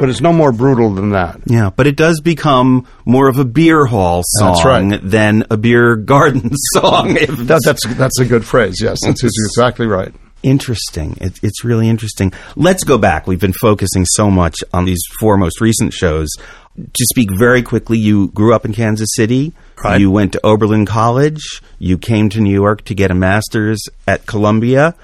But 0.00 0.08
it's 0.08 0.20
no 0.20 0.32
more 0.32 0.50
brutal 0.50 0.92
than 0.92 1.10
that. 1.10 1.38
yeah, 1.46 1.70
but 1.70 1.86
it 1.86 1.94
does 1.94 2.20
become 2.20 2.88
more 3.04 3.28
of 3.28 3.38
a 3.38 3.44
beer 3.44 3.86
hall 3.86 4.22
song 4.26 4.90
right. 4.90 5.00
than 5.00 5.44
a 5.48 5.56
beer 5.56 5.94
garden 5.94 6.50
song. 6.74 7.16
If 7.16 7.28
that 7.46 7.60
that's 7.64 7.86
that's 7.94 8.18
a 8.18 8.24
good 8.24 8.44
phrase. 8.44 8.80
Yes, 8.82 8.98
that's 9.04 9.22
exactly 9.22 9.86
right. 9.86 10.12
Interesting. 10.42 11.16
It, 11.20 11.38
it's 11.42 11.64
really 11.64 11.88
interesting. 11.88 12.32
Let's 12.56 12.84
go 12.84 12.98
back. 12.98 13.26
We've 13.26 13.40
been 13.40 13.52
focusing 13.60 14.04
so 14.04 14.30
much 14.30 14.56
on 14.72 14.84
these 14.84 15.02
four 15.20 15.36
most 15.36 15.60
recent 15.60 15.92
shows. 15.92 16.28
To 16.76 17.04
speak 17.10 17.28
very 17.38 17.62
quickly, 17.62 17.98
you 17.98 18.28
grew 18.28 18.54
up 18.54 18.64
in 18.64 18.72
Kansas 18.72 19.10
City. 19.14 19.52
Right. 19.84 20.00
You 20.00 20.10
went 20.10 20.32
to 20.32 20.40
Oberlin 20.44 20.86
College. 20.86 21.42
You 21.78 21.98
came 21.98 22.28
to 22.30 22.40
New 22.40 22.52
York 22.52 22.84
to 22.84 22.94
get 22.94 23.10
a 23.10 23.14
master's 23.14 23.82
at 24.06 24.26
Columbia. 24.26 24.94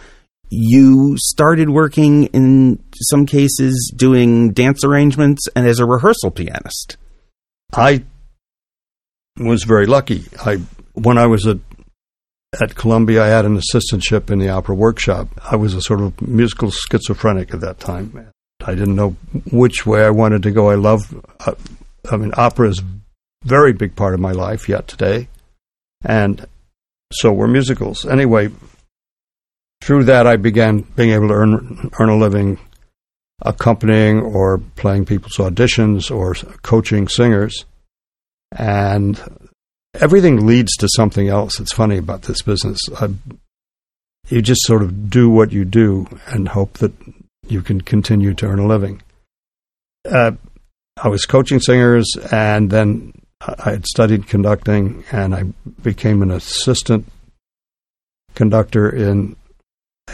You 0.51 1.17
started 1.19 1.69
working 1.69 2.25
in 2.27 2.83
some 3.11 3.27
cases 3.27 3.93
doing 3.95 4.53
dance 4.53 4.83
arrangements 4.83 5.47
and 5.55 5.67
as 5.67 5.79
a 5.79 5.85
rehearsal 5.85 6.31
pianist. 6.31 6.97
I 7.75 8.05
was 9.37 9.65
very 9.65 9.87
lucky. 9.87 10.25
I 10.45 10.57
when 10.95 11.19
I 11.19 11.27
was 11.27 11.47
at 11.47 11.59
at 12.61 12.75
Columbia, 12.75 13.25
I 13.25 13.29
had 13.29 13.45
an 13.45 13.59
assistantship 13.59 14.31
in 14.31 14.39
the 14.39 14.49
opera 14.49 14.75
workshop. 14.75 15.29
I 15.51 15.57
was 15.57 15.75
a 15.75 15.83
sort 15.83 16.01
of 16.01 16.21
musical 16.23 16.71
schizophrenic 16.71 17.53
at 17.53 17.61
that 17.61 17.79
time. 17.79 18.33
I 18.65 18.75
didn't 18.75 18.97
know 18.97 19.11
which 19.53 19.87
way 19.87 20.05
I 20.05 20.11
wanted 20.11 20.43
to 20.45 20.51
go. 20.51 20.71
I 20.71 20.75
love, 20.75 21.15
uh, 21.41 21.55
I 22.11 22.17
mean, 22.17 22.33
opera 22.37 22.71
is 22.71 22.81
a 22.81 22.85
very 23.45 23.73
big 23.73 23.95
part 23.95 24.15
of 24.15 24.21
my 24.21 24.33
life 24.33 24.69
yet 24.69 24.89
today, 24.89 25.29
and 26.05 26.45
so 27.13 27.33
were 27.33 27.49
musicals. 27.49 28.05
Anyway, 28.05 28.51
through 29.83 30.05
that, 30.05 30.27
I 30.27 30.37
began 30.37 30.81
being 30.81 31.11
able 31.11 31.29
to 31.29 31.35
earn 31.35 31.91
earn 31.99 32.09
a 32.09 32.17
living 32.17 32.59
accompanying 33.43 34.21
or 34.21 34.59
playing 34.59 35.05
people's 35.05 35.37
auditions 35.37 36.11
or 36.11 36.35
coaching 36.63 37.07
singers. 37.07 37.65
And 38.51 39.21
everything 40.01 40.47
leads 40.47 40.77
to 40.77 40.89
something 40.97 41.29
else. 41.29 41.61
It's 41.61 41.73
funny 41.73 41.99
about 41.99 42.23
this 42.23 42.43
business. 42.43 42.81
I, 43.01 43.09
you 44.29 44.43
just 44.43 44.63
sort 44.63 44.83
of 44.83 45.11
do 45.11 45.31
what 45.31 45.53
you 45.53 45.65
do 45.65 46.07
and 46.27 46.49
hope 46.49 46.75
that 46.79 46.93
you 47.47 47.63
can 47.63 47.81
continue 47.81 48.35
to 48.35 48.47
earn 48.47 48.59
a 48.59 48.67
living. 48.67 49.03
Uh, 50.09 50.33
I 51.03 51.09
was 51.09 51.27
coaching 51.27 51.61
singers, 51.61 52.07
and 52.33 52.71
then 52.71 53.13
I 53.41 53.71
had 53.71 53.87
studied 53.87 54.27
conducting, 54.27 55.05
and 55.13 55.35
I 55.35 55.45
became 55.83 56.23
an 56.23 56.31
assistant 56.31 57.07
conductor 58.35 58.89
in 58.89 59.37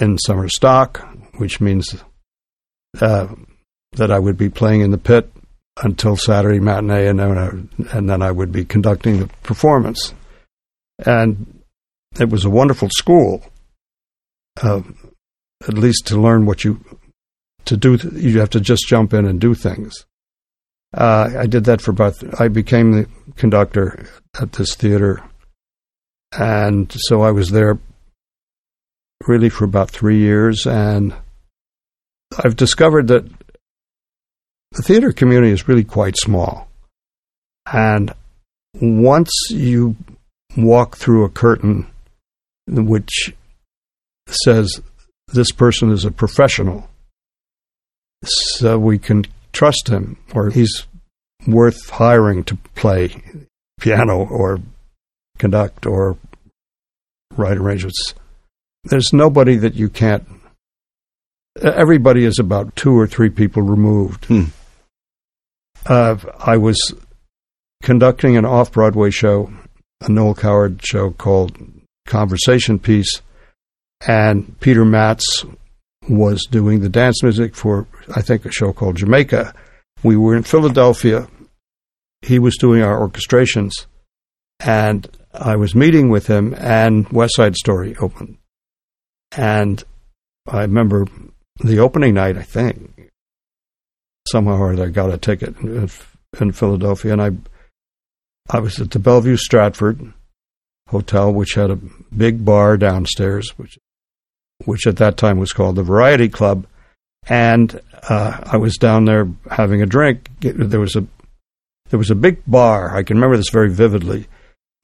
in 0.01 0.19
summer 0.19 0.49
stock, 0.49 1.07
which 1.37 1.61
means 1.61 1.95
uh, 3.01 3.29
that 3.93 4.11
I 4.11 4.19
would 4.19 4.37
be 4.37 4.51
playing 4.51 4.81
in 4.81 4.91
the 4.91 4.99
pit 4.99 5.31
until 5.83 6.17
Saturday 6.17 6.61
matinee, 6.61 7.09
and 7.09 7.19
then 7.19 7.39
I, 7.39 7.97
and 7.97 8.09
then 8.09 8.23
I 8.23 8.31
would 8.31 8.53
be 8.53 8.65
conducting 8.65 9.19
the 9.19 9.27
performance. 9.43 10.15
And 11.05 11.63
it 12.19 12.31
was 12.31 12.45
a 12.45 12.51
wonderful 12.51 12.89
school, 12.91 13.43
uh, 14.63 14.83
at 15.67 15.75
least 15.75 16.07
to 16.09 16.21
learn 16.21 16.47
what 16.47 16.65
you 16.65 16.81
to 17.65 17.77
do. 17.77 17.99
You 18.13 18.41
have 18.41 18.51
to 18.51 18.61
just 18.61 18.87
jump 18.87 19.13
in 19.13 19.27
and 19.27 19.41
do 19.41 19.55
things. 19.55 20.05
Uh, 20.93 21.31
I 21.39 21.47
did 21.47 21.65
that 21.65 21.81
for 21.81 21.91
about. 21.91 22.15
I 22.41 22.49
became 22.49 22.93
the 22.93 23.09
conductor 23.37 24.07
at 24.41 24.53
this 24.53 24.77
theater, 24.77 25.25
and 26.39 26.93
so 26.97 27.23
I 27.23 27.33
was 27.33 27.51
there 27.51 27.79
really 29.27 29.49
for 29.49 29.65
about 29.65 29.91
three 29.91 30.19
years, 30.19 30.67
and 30.67 31.15
I've 32.39 32.55
discovered 32.55 33.09
that 33.09 33.25
the 34.75 34.83
theater 34.83 35.13
community 35.13 35.53
is 35.53 35.69
really 35.69 35.85
quite 35.85 36.17
small. 36.17 36.69
And 37.73 38.13
once 38.81 39.31
you 39.51 39.97
walk 40.57 40.97
through 40.97 41.25
a 41.25 41.31
curtain 41.31 41.87
which 42.67 43.35
says 44.29 44.81
this 45.33 45.53
person 45.53 45.91
is 45.91 46.05
a 46.05 46.11
professional, 46.11 46.89
so 48.25 48.79
we 48.79 48.99
can 48.99 49.25
trust 49.53 49.89
him, 49.89 50.17
or 50.35 50.51
he's 50.51 50.87
worth 51.47 51.91
hiring 51.91 52.43
to 52.45 52.57
play 52.75 53.23
piano 53.81 54.27
or 54.27 54.61
conduct 55.39 55.87
or 55.87 56.17
write 57.37 57.59
arrangements. 57.59 58.15
There's 58.85 59.13
nobody 59.13 59.57
that 59.57 59.75
you 59.75 59.89
can't 59.89 60.27
everybody 61.63 62.25
is 62.25 62.39
about 62.39 62.75
two 62.77 62.97
or 62.99 63.07
three 63.07 63.31
people 63.31 63.63
removed. 63.63 64.25
Hmm. 64.27 64.45
Uh, 65.87 66.17
I 66.39 66.57
was 66.57 66.95
conducting 67.83 68.37
an 68.37 68.47
off 68.47 68.73
Broadway 68.73 69.11
show, 69.11 69.53
a 70.01 70.09
Noel 70.09 70.35
Coward 70.35 70.81
show 70.85 71.11
called 71.11 71.57
Conversation 72.07 72.79
Piece, 72.79 73.21
and 74.07 74.59
Peter 74.61 74.85
Matz 74.85 75.45
was 76.09 76.47
doing 76.51 76.81
the 76.81 76.89
dance 76.89 77.23
music 77.23 77.55
for, 77.55 77.87
I 78.15 78.23
think, 78.23 78.45
a 78.45 78.53
show 78.53 78.73
called 78.73 78.97
Jamaica. 78.97 79.55
We 80.03 80.17
were 80.17 80.35
in 80.35 80.43
Philadelphia. 80.43 81.29
He 82.23 82.39
was 82.39 82.57
doing 82.57 82.83
our 82.83 83.07
orchestrations, 83.07 83.87
and 84.61 85.07
I 85.35 85.57
was 85.57 85.75
meeting 85.75 86.09
with 86.09 86.27
him, 86.29 86.55
and 86.59 87.09
West 87.11 87.37
Side 87.37 87.57
Story 87.57 87.95
opened. 87.97 88.39
And 89.37 89.85
I 90.47 90.63
remember 90.63 91.07
the 91.63 91.79
opening 91.79 92.15
night, 92.15 92.39
I 92.39 92.43
think, 92.43 92.94
somehow 94.27 94.57
or 94.57 94.73
other, 94.73 94.85
I 94.85 94.91
got 94.91 95.13
a 95.13 95.19
ticket 95.19 95.57
in, 95.59 95.89
in 96.41 96.53
Philadelphia, 96.53 97.13
and 97.13 97.23
I 97.23 97.31
I 98.51 98.61
was 98.61 98.79
at 98.81 98.91
the 98.91 98.99
Bellevue 98.99 99.37
Stratford 99.37 100.13
Hotel, 100.89 101.33
which 101.33 101.55
had 101.55 101.71
a 101.71 101.79
big 102.17 102.45
bar 102.45 102.77
downstairs, 102.77 103.51
which 103.57 103.79
which 104.65 104.87
at 104.87 104.97
that 104.97 105.17
time 105.17 105.39
was 105.39 105.53
called 105.53 105.77
the 105.77 105.83
Variety 105.83 106.29
Club, 106.29 106.67
and 107.27 107.81
uh, 108.09 108.41
I 108.45 108.57
was 108.57 108.77
down 108.77 109.05
there 109.05 109.29
having 109.51 109.83
a 109.83 109.87
drink. 109.87 110.31
There 110.41 110.81
was 110.81 110.97
a 110.97 111.07
there 111.91 111.99
was 111.99 112.11
a 112.11 112.15
big 112.15 112.43
bar. 112.47 112.97
I 112.97 113.03
can 113.03 113.17
remember 113.17 113.37
this 113.37 113.51
very 113.51 113.71
vividly, 113.71 114.27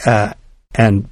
uh, 0.07 0.35
and 0.75 1.09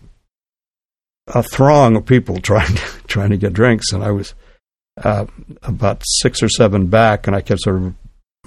a 1.27 1.43
throng 1.43 1.97
of 1.97 2.07
people 2.07 2.41
trying 2.41 2.75
to, 2.75 2.83
trying 3.07 3.31
to 3.31 3.37
get 3.37 3.53
drinks, 3.53 3.93
and 3.93 4.03
I 4.03 4.11
was 4.11 4.35
uh, 5.03 5.27
about 5.63 6.03
six 6.05 6.43
or 6.43 6.49
seven 6.49 6.87
back, 6.87 7.27
and 7.27 7.37
I 7.37 7.41
kept 7.41 7.61
sort 7.61 7.77
of 7.77 7.95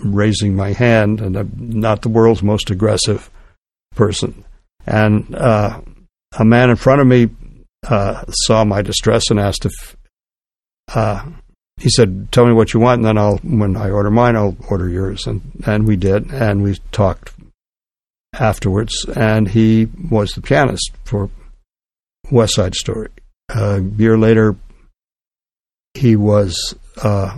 raising 0.04 0.56
my 0.56 0.74
hand, 0.74 1.22
and 1.22 1.36
I'm 1.36 1.52
not 1.58 2.02
the 2.02 2.10
world's 2.10 2.44
most 2.44 2.70
aggressive 2.70 3.30
person. 3.96 4.44
And 4.86 5.36
uh, 5.36 5.82
a 6.38 6.46
man 6.46 6.70
in 6.70 6.76
front 6.76 7.02
of 7.02 7.08
me 7.08 7.30
uh, 7.88 8.24
saw 8.30 8.64
my 8.64 8.82
distress 8.82 9.30
and 9.30 9.40
asked 9.40 9.66
if 9.66 9.96
uh, 10.94 11.26
he 11.78 11.90
said, 11.90 12.32
"Tell 12.32 12.46
me 12.46 12.54
what 12.54 12.74
you 12.74 12.80
want, 12.80 13.00
and 13.00 13.06
then 13.06 13.18
I'll 13.18 13.38
when 13.38 13.76
I 13.76 13.90
order 13.90 14.12
mine, 14.12 14.36
I'll 14.36 14.56
order 14.70 14.88
yours." 14.88 15.26
And 15.26 15.42
and 15.66 15.88
we 15.88 15.96
did, 15.96 16.32
and 16.32 16.64
we 16.64 16.78
talked 16.92 17.34
afterwards. 18.34 19.06
And 19.16 19.48
he 19.48 19.88
was 20.10 20.32
the 20.32 20.42
pianist 20.42 20.92
for 21.06 21.30
West 22.32 22.56
Side 22.56 22.76
Story. 22.76 23.10
a 23.50 23.82
year 23.82 24.18
later, 24.18 24.56
he 25.94 26.16
was 26.16 26.76
uh, 27.02 27.38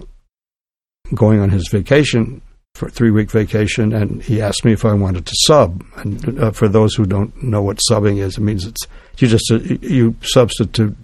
going 1.13 1.39
on 1.39 1.49
his 1.49 1.67
vacation 1.69 2.41
for 2.75 2.87
a 2.87 2.91
three 2.91 3.11
week 3.11 3.29
vacation, 3.31 3.93
and 3.93 4.21
he 4.21 4.41
asked 4.41 4.65
me 4.65 4.73
if 4.73 4.85
I 4.85 4.93
wanted 4.93 5.25
to 5.25 5.35
sub. 5.45 5.83
And 5.97 6.39
uh, 6.39 6.51
for 6.51 6.67
those 6.67 6.95
who 6.95 7.05
don't 7.05 7.43
know 7.43 7.61
what 7.61 7.79
subbing 7.89 8.17
is, 8.17 8.37
it 8.37 8.41
means 8.41 8.65
it's 8.65 8.87
you 9.17 9.27
just 9.27 9.51
uh, 9.51 9.59
you 9.59 10.15
substitute 10.21 10.95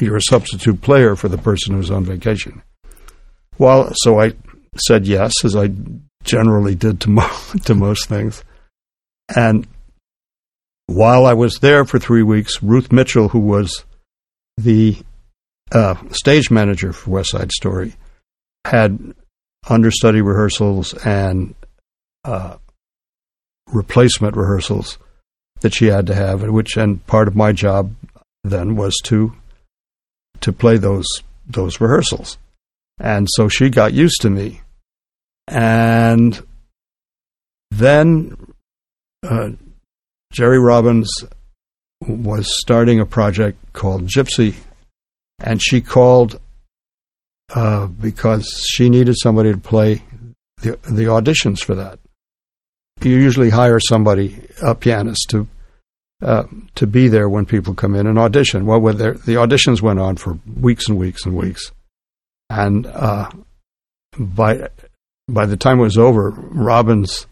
you're 0.00 0.16
a 0.16 0.22
substitute 0.22 0.82
player 0.82 1.16
for 1.16 1.28
the 1.28 1.38
person 1.38 1.74
who's 1.74 1.90
on 1.90 2.04
vacation. 2.04 2.62
Well, 3.58 3.92
so 3.94 4.20
I 4.20 4.34
said 4.76 5.06
yes, 5.06 5.32
as 5.44 5.56
I 5.56 5.70
generally 6.24 6.74
did 6.74 7.00
to 7.02 7.10
mo- 7.10 7.40
to 7.64 7.74
most 7.74 8.08
things, 8.08 8.44
and 9.34 9.66
while 10.86 11.26
I 11.26 11.32
was 11.32 11.58
there 11.60 11.84
for 11.84 11.98
three 11.98 12.22
weeks, 12.22 12.62
Ruth 12.62 12.92
Mitchell, 12.92 13.28
who 13.28 13.40
was 13.40 13.84
the 14.56 14.98
uh, 15.72 15.96
stage 16.10 16.50
manager 16.50 16.92
for 16.92 17.10
West 17.10 17.30
Side 17.30 17.50
Story, 17.50 17.94
had 18.64 19.14
understudy 19.68 20.20
rehearsals 20.20 20.94
and 21.04 21.54
uh, 22.24 22.56
replacement 23.72 24.36
rehearsals 24.36 24.98
that 25.60 25.74
she 25.74 25.86
had 25.86 26.06
to 26.06 26.14
have, 26.14 26.42
which 26.42 26.76
and 26.76 27.04
part 27.06 27.28
of 27.28 27.36
my 27.36 27.52
job 27.52 27.94
then 28.44 28.76
was 28.76 28.94
to 29.04 29.34
to 30.40 30.52
play 30.52 30.76
those 30.76 31.06
those 31.46 31.80
rehearsals, 31.80 32.38
and 32.98 33.26
so 33.32 33.48
she 33.48 33.70
got 33.70 33.92
used 33.92 34.20
to 34.20 34.30
me, 34.30 34.60
and 35.48 36.44
then 37.70 38.36
uh, 39.22 39.50
Jerry 40.32 40.58
Robbins 40.58 41.10
was 42.06 42.46
starting 42.60 43.00
a 43.00 43.06
project 43.06 43.58
called 43.72 44.06
Gypsy 44.06 44.54
and 45.38 45.62
she 45.62 45.80
called 45.80 46.40
uh, 47.54 47.86
because 47.86 48.48
she 48.68 48.90
needed 48.90 49.14
somebody 49.18 49.52
to 49.52 49.58
play 49.58 50.02
the, 50.62 50.72
the 50.90 51.04
auditions 51.04 51.62
for 51.62 51.74
that. 51.74 51.98
You 53.02 53.10
usually 53.10 53.50
hire 53.50 53.78
somebody, 53.78 54.48
a 54.62 54.74
pianist, 54.74 55.26
to 55.30 55.46
uh, 56.22 56.44
to 56.76 56.86
be 56.86 57.08
there 57.08 57.28
when 57.28 57.44
people 57.44 57.74
come 57.74 57.94
in 57.94 58.06
and 58.06 58.18
audition. 58.18 58.64
Well, 58.64 58.80
the 58.80 59.36
auditions 59.38 59.82
went 59.82 60.00
on 60.00 60.16
for 60.16 60.38
weeks 60.58 60.88
and 60.88 60.98
weeks 60.98 61.26
and 61.26 61.36
weeks, 61.36 61.70
and 62.48 62.86
uh, 62.86 63.28
by 64.18 64.70
by 65.28 65.44
the 65.44 65.58
time 65.58 65.78
it 65.78 65.82
was 65.82 65.98
over, 65.98 66.30
Robbins 66.30 67.26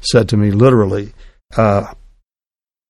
said 0.00 0.28
to 0.28 0.36
me 0.36 0.50
literally, 0.50 1.14
uh, 1.56 1.94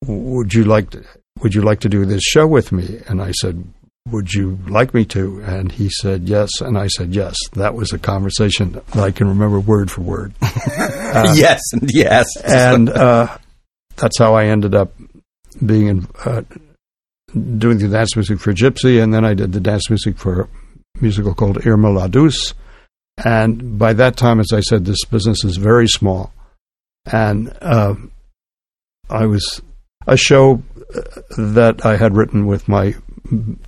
"Would 0.05 0.53
you 0.53 0.65
like 0.65 0.91
to, 0.91 1.05
would 1.41 1.55
you 1.55 1.63
like 1.63 1.81
to 1.81 1.89
do 1.89 2.05
this 2.05 2.23
show 2.23 2.47
with 2.47 2.73
me?" 2.73 3.01
And 3.07 3.23
I 3.23 3.31
said, 3.31 3.63
would 4.11 4.33
you 4.33 4.59
like 4.69 4.95
me 4.95 5.05
to? 5.07 5.43
And 5.45 5.73
he 5.73 5.91
said, 5.91 6.29
yes. 6.29 6.61
And 6.61 6.79
I 6.79 6.87
said, 6.87 7.15
yes. 7.15 7.37
That 7.53 7.75
was 7.75 7.93
a 7.93 7.99
conversation 7.99 8.73
that 8.73 8.97
I 8.97 9.11
can 9.11 9.29
remember 9.29 9.61
word 9.61 9.91
for 9.91 10.03
word. 10.03 10.35
uh, 10.43 11.35
yes, 11.37 11.61
yes. 11.83 12.27
and 12.45 12.89
uh, 12.89 13.37
that's 13.97 14.19
how 14.19 14.35
I 14.35 14.47
ended 14.47 14.75
up 14.75 14.93
being 15.65 15.89
in, 15.89 16.09
uh, 16.25 16.43
doing 17.35 17.79
the 17.79 17.89
dance 17.89 18.15
music 18.15 18.39
for 18.39 18.53
Gypsy. 18.53 19.03
And 19.03 19.13
then 19.13 19.25
I 19.25 19.35
did 19.35 19.53
the 19.53 19.61
dance 19.61 19.91
music 19.91 20.19
for 20.19 20.43
a 20.43 20.49
musical 21.01 21.35
called 21.35 21.67
Irma 21.67 21.91
la 21.91 22.07
Douce, 22.07 22.55
And 23.25 23.79
by 23.79 23.93
that 23.95 24.17
time, 24.17 24.41
as 24.41 24.53
I 24.53 24.61
said, 24.61 24.85
this 24.85 25.05
business 25.05 25.45
is 25.45 25.57
very 25.57 25.89
small. 25.89 26.33
And 27.11 27.57
uh, 27.61 27.95
I 29.11 29.27
was 29.27 29.61
a 30.07 30.17
show 30.17 30.63
uh, 30.95 31.01
that 31.37 31.85
I 31.85 31.97
had 31.97 32.17
written 32.17 32.47
with 32.47 32.69
my 32.69 32.95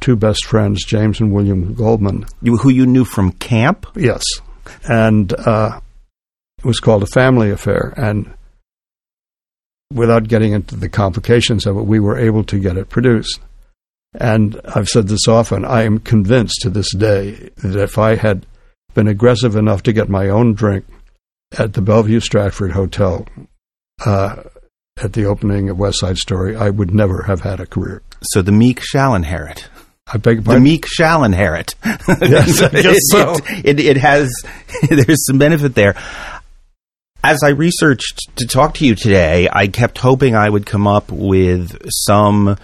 two 0.00 0.16
best 0.16 0.46
friends, 0.46 0.84
James 0.84 1.20
and 1.20 1.32
William 1.32 1.74
Goldman. 1.74 2.26
You, 2.42 2.56
who 2.56 2.70
you 2.70 2.86
knew 2.86 3.04
from 3.04 3.32
camp? 3.32 3.86
Yes. 3.94 4.22
And 4.88 5.32
uh, 5.32 5.80
it 6.59 6.64
was 6.64 6.80
called 6.80 7.02
A 7.02 7.06
Family 7.06 7.50
Affair. 7.50 7.94
And 7.96 8.34
without 9.92 10.28
getting 10.28 10.52
into 10.52 10.76
the 10.76 10.88
complications 10.88 11.66
of 11.66 11.76
it, 11.76 11.82
we 11.82 12.00
were 12.00 12.18
able 12.18 12.44
to 12.44 12.59
get 12.59 12.76
it 12.76 12.88
produced. 12.88 13.40
And 14.14 14.61
I've 14.64 14.88
said 14.88 15.09
this 15.09 15.28
often, 15.28 15.64
I 15.64 15.82
am 15.82 15.98
convinced 15.98 16.61
to 16.62 16.70
this 16.70 16.94
day 16.94 17.50
that 17.56 17.76
if 17.76 17.98
I 17.98 18.16
had 18.16 18.46
been 18.94 19.09
aggressive 19.09 19.54
enough 19.54 19.82
to 19.84 19.92
get 19.92 20.09
my 20.09 20.28
own 20.28 20.54
drink 20.54 20.84
at 21.56 21.74
the 21.74 21.82
Bellevue 21.82 22.20
Stratford 22.20 22.72
Hotel 22.72 23.26
uh, 24.04 24.42
at 25.03 25.12
the 25.12 25.24
opening 25.26 25.70
of 25.70 25.78
West 25.78 26.01
Side 26.01 26.18
Story, 26.18 26.57
I 26.57 26.70
would 26.70 26.94
never 26.94 27.22
have 27.22 27.40
had 27.40 27.61
a 27.61 27.66
career. 27.66 28.03
So 28.22 28.42
the 28.42 28.53
meek 28.53 28.80
shall 28.82 29.14
inherit. 29.14 29.68
I 30.07 30.16
beg 30.16 30.44
your 30.44 30.55
The 30.55 30.61
meek 30.61 30.86
shall 30.86 31.24
inherit. 31.24 31.74
Yes, 31.84 32.62
I 32.62 32.68
guess 32.70 32.96
it, 32.96 33.03
so. 33.11 33.36
It, 33.64 33.78
it, 33.78 33.80
it 33.80 33.96
has, 33.99 34.32
there's 34.88 35.26
some 35.26 35.38
benefit 35.38 35.74
there. 35.74 35.94
As 37.22 37.42
I 37.42 37.51
researched 37.51 38.36
to 38.36 38.46
talk 38.46 38.74
to 38.74 38.86
you 38.86 38.94
today, 38.94 39.49
I 39.53 39.68
kept 39.68 39.99
hoping 39.99 40.34
I 40.34 40.49
would 40.49 40.64
come 40.64 40.86
up 40.86 41.11
with 41.11 41.76
some 42.07 42.57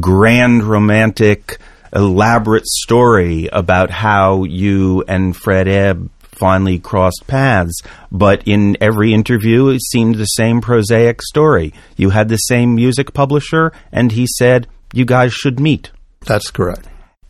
grand, 0.00 0.64
romantic, 0.64 1.58
elaborate 1.94 2.66
story 2.66 3.48
about 3.52 3.90
how 3.90 4.44
you 4.44 5.04
and 5.06 5.36
Fred 5.36 5.68
Ebb 5.68 6.10
finally 6.38 6.78
crossed 6.78 7.24
paths. 7.26 7.82
But 8.10 8.46
in 8.46 8.76
every 8.80 9.12
interview, 9.12 9.68
it 9.68 9.82
seemed 9.82 10.14
the 10.16 10.24
same 10.24 10.60
prosaic 10.60 11.22
story. 11.22 11.72
You 11.96 12.10
had 12.10 12.28
the 12.28 12.36
same 12.36 12.74
music 12.74 13.12
publisher, 13.12 13.72
and 13.92 14.12
he 14.12 14.26
said, 14.38 14.66
you 14.92 15.04
guys 15.04 15.32
should 15.32 15.60
meet. 15.60 15.90
That's 16.20 16.50
correct. 16.50 16.86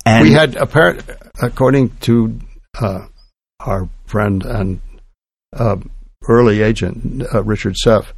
And 0.07 0.29
we 0.29 0.33
had 0.33 0.57
apparent, 0.57 1.05
according 1.43 1.91
to 2.01 2.39
uh, 2.81 3.07
our 3.61 3.89
friend 4.07 4.45
and 4.45 4.81
uh, 5.53 5.77
early 6.29 6.63
agent 6.63 7.25
uh, 7.35 7.43
Richard 7.43 7.75
Seff, 7.85 8.13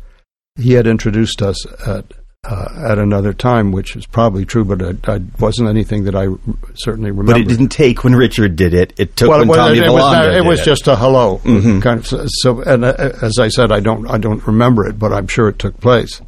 he 0.56 0.74
had 0.74 0.86
introduced 0.86 1.42
us 1.42 1.66
at 1.86 2.04
uh, 2.48 2.68
at 2.90 2.98
another 2.98 3.32
time, 3.34 3.70
which 3.70 3.96
is 3.96 4.06
probably 4.06 4.46
true, 4.46 4.64
but 4.64 4.80
it, 4.80 5.06
it 5.06 5.22
wasn't 5.40 5.68
anything 5.68 6.04
that 6.04 6.14
I 6.14 6.26
r- 6.28 6.38
certainly 6.74 7.10
remember. 7.10 7.32
But 7.32 7.40
it 7.42 7.48
didn't 7.48 7.68
take 7.68 8.02
when 8.02 8.14
Richard 8.14 8.56
did 8.56 8.72
it. 8.72 8.94
It 8.98 9.14
took 9.14 9.28
well, 9.28 9.40
when 9.40 9.48
it, 9.48 9.50
was- 9.50 9.56
Tommy 9.58 9.78
it 9.78 9.90
was, 9.92 10.12
not- 10.12 10.34
it 10.34 10.44
was 10.44 10.64
just 10.64 10.88
a 10.88 10.96
hello, 10.96 11.38
Mhm. 11.44 11.82
kind 11.82 12.00
of. 12.00 12.06
So- 12.30 12.62
and 12.62 12.84
uh, 12.84 12.94
as 13.20 13.38
I 13.38 13.48
said, 13.48 13.70
I 13.70 13.80
don't, 13.80 14.08
I 14.10 14.16
don't 14.16 14.44
remember 14.46 14.86
it, 14.86 14.98
but 14.98 15.12
I'm 15.12 15.26
sure 15.26 15.48
it 15.48 15.58
took 15.58 15.78
place. 15.80 16.20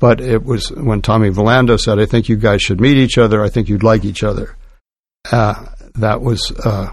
But 0.00 0.20
it 0.20 0.42
was 0.44 0.72
when 0.72 1.02
Tommy 1.02 1.30
Valando 1.30 1.78
said, 1.78 2.00
"I 2.00 2.06
think 2.06 2.28
you 2.28 2.34
guys 2.34 2.60
should 2.60 2.80
meet 2.80 2.96
each 2.96 3.16
other. 3.16 3.40
I 3.44 3.48
think 3.48 3.68
you'd 3.68 3.84
like 3.84 4.04
each 4.04 4.24
other." 4.24 4.56
Uh, 5.30 5.66
that 5.94 6.20
was 6.20 6.50
uh, 6.64 6.90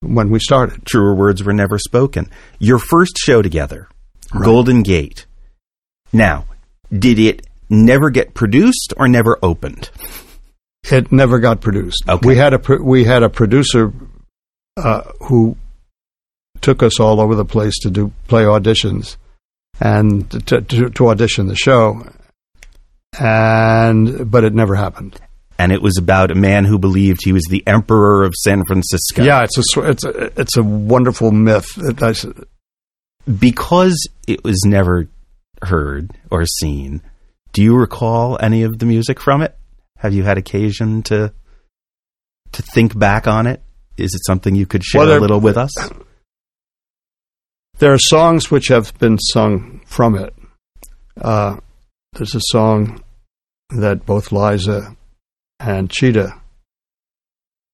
when 0.00 0.30
we 0.30 0.38
started. 0.38 0.86
truer 0.86 1.14
words 1.16 1.42
were 1.42 1.52
never 1.52 1.78
spoken. 1.80 2.30
Your 2.60 2.78
first 2.78 3.18
show 3.18 3.42
together, 3.42 3.88
Right. 4.32 4.44
Golden 4.44 4.84
Gate. 4.84 5.26
Now, 6.12 6.44
did 6.96 7.18
it 7.18 7.44
never 7.72 8.10
get 8.10 8.34
produced 8.34 8.94
or 8.96 9.08
never 9.08 9.38
opened? 9.42 9.90
It 10.90 11.10
never 11.10 11.38
got 11.38 11.60
produced. 11.60 12.04
Okay. 12.08 12.26
We 12.26 12.36
had 12.36 12.52
a 12.54 12.58
pro- 12.58 12.82
we 12.82 13.04
had 13.04 13.22
a 13.22 13.28
producer 13.28 13.92
uh, 14.76 15.02
who 15.22 15.56
took 16.60 16.82
us 16.82 17.00
all 17.00 17.20
over 17.20 17.34
the 17.34 17.44
place 17.44 17.78
to 17.80 17.90
do 17.90 18.12
play 18.28 18.42
auditions 18.44 19.16
and 19.80 20.30
to, 20.46 20.60
to, 20.60 20.90
to 20.90 21.08
audition 21.08 21.46
the 21.46 21.56
show, 21.56 22.04
and 23.18 24.30
but 24.30 24.44
it 24.44 24.54
never 24.54 24.74
happened. 24.74 25.20
And 25.58 25.70
it 25.70 25.80
was 25.82 25.96
about 25.98 26.30
a 26.30 26.34
man 26.34 26.64
who 26.64 26.78
believed 26.78 27.20
he 27.24 27.32
was 27.32 27.44
the 27.48 27.62
emperor 27.66 28.24
of 28.24 28.34
San 28.34 28.64
Francisco. 28.64 29.22
Yeah, 29.22 29.44
it's 29.44 29.76
a 29.76 29.80
it's 29.90 30.04
a 30.04 30.40
it's 30.40 30.56
a 30.56 30.62
wonderful 30.62 31.30
myth. 31.30 31.66
It- 31.76 32.02
I 32.02 32.10
s- 32.10 32.26
Because 33.38 33.96
it 34.26 34.42
was 34.42 34.60
never 34.66 35.08
heard 35.62 36.10
or 36.30 36.44
seen, 36.46 37.02
do 37.52 37.62
you 37.62 37.76
recall 37.76 38.38
any 38.40 38.62
of 38.62 38.78
the 38.78 38.86
music 38.86 39.20
from 39.20 39.42
it? 39.42 39.56
Have 39.98 40.14
you 40.14 40.22
had 40.24 40.38
occasion 40.38 41.02
to 41.04 41.32
to 42.52 42.62
think 42.62 42.98
back 42.98 43.26
on 43.26 43.46
it? 43.46 43.62
Is 43.96 44.14
it 44.14 44.24
something 44.26 44.54
you 44.54 44.66
could 44.66 44.82
share 44.84 45.00
Well, 45.00 45.08
there- 45.08 45.18
a 45.18 45.20
little 45.20 45.40
with 45.40 45.56
us? 45.56 45.70
There 47.78 47.92
are 47.92 47.98
songs 47.98 48.50
which 48.50 48.68
have 48.68 48.96
been 48.98 49.18
sung 49.18 49.80
from 49.86 50.14
it. 50.16 50.34
Uh, 51.20 51.56
there's 52.12 52.34
a 52.34 52.40
song 52.50 53.02
that 53.70 54.06
both 54.06 54.30
Liza 54.32 54.96
and 55.58 55.90
Chita 55.90 56.34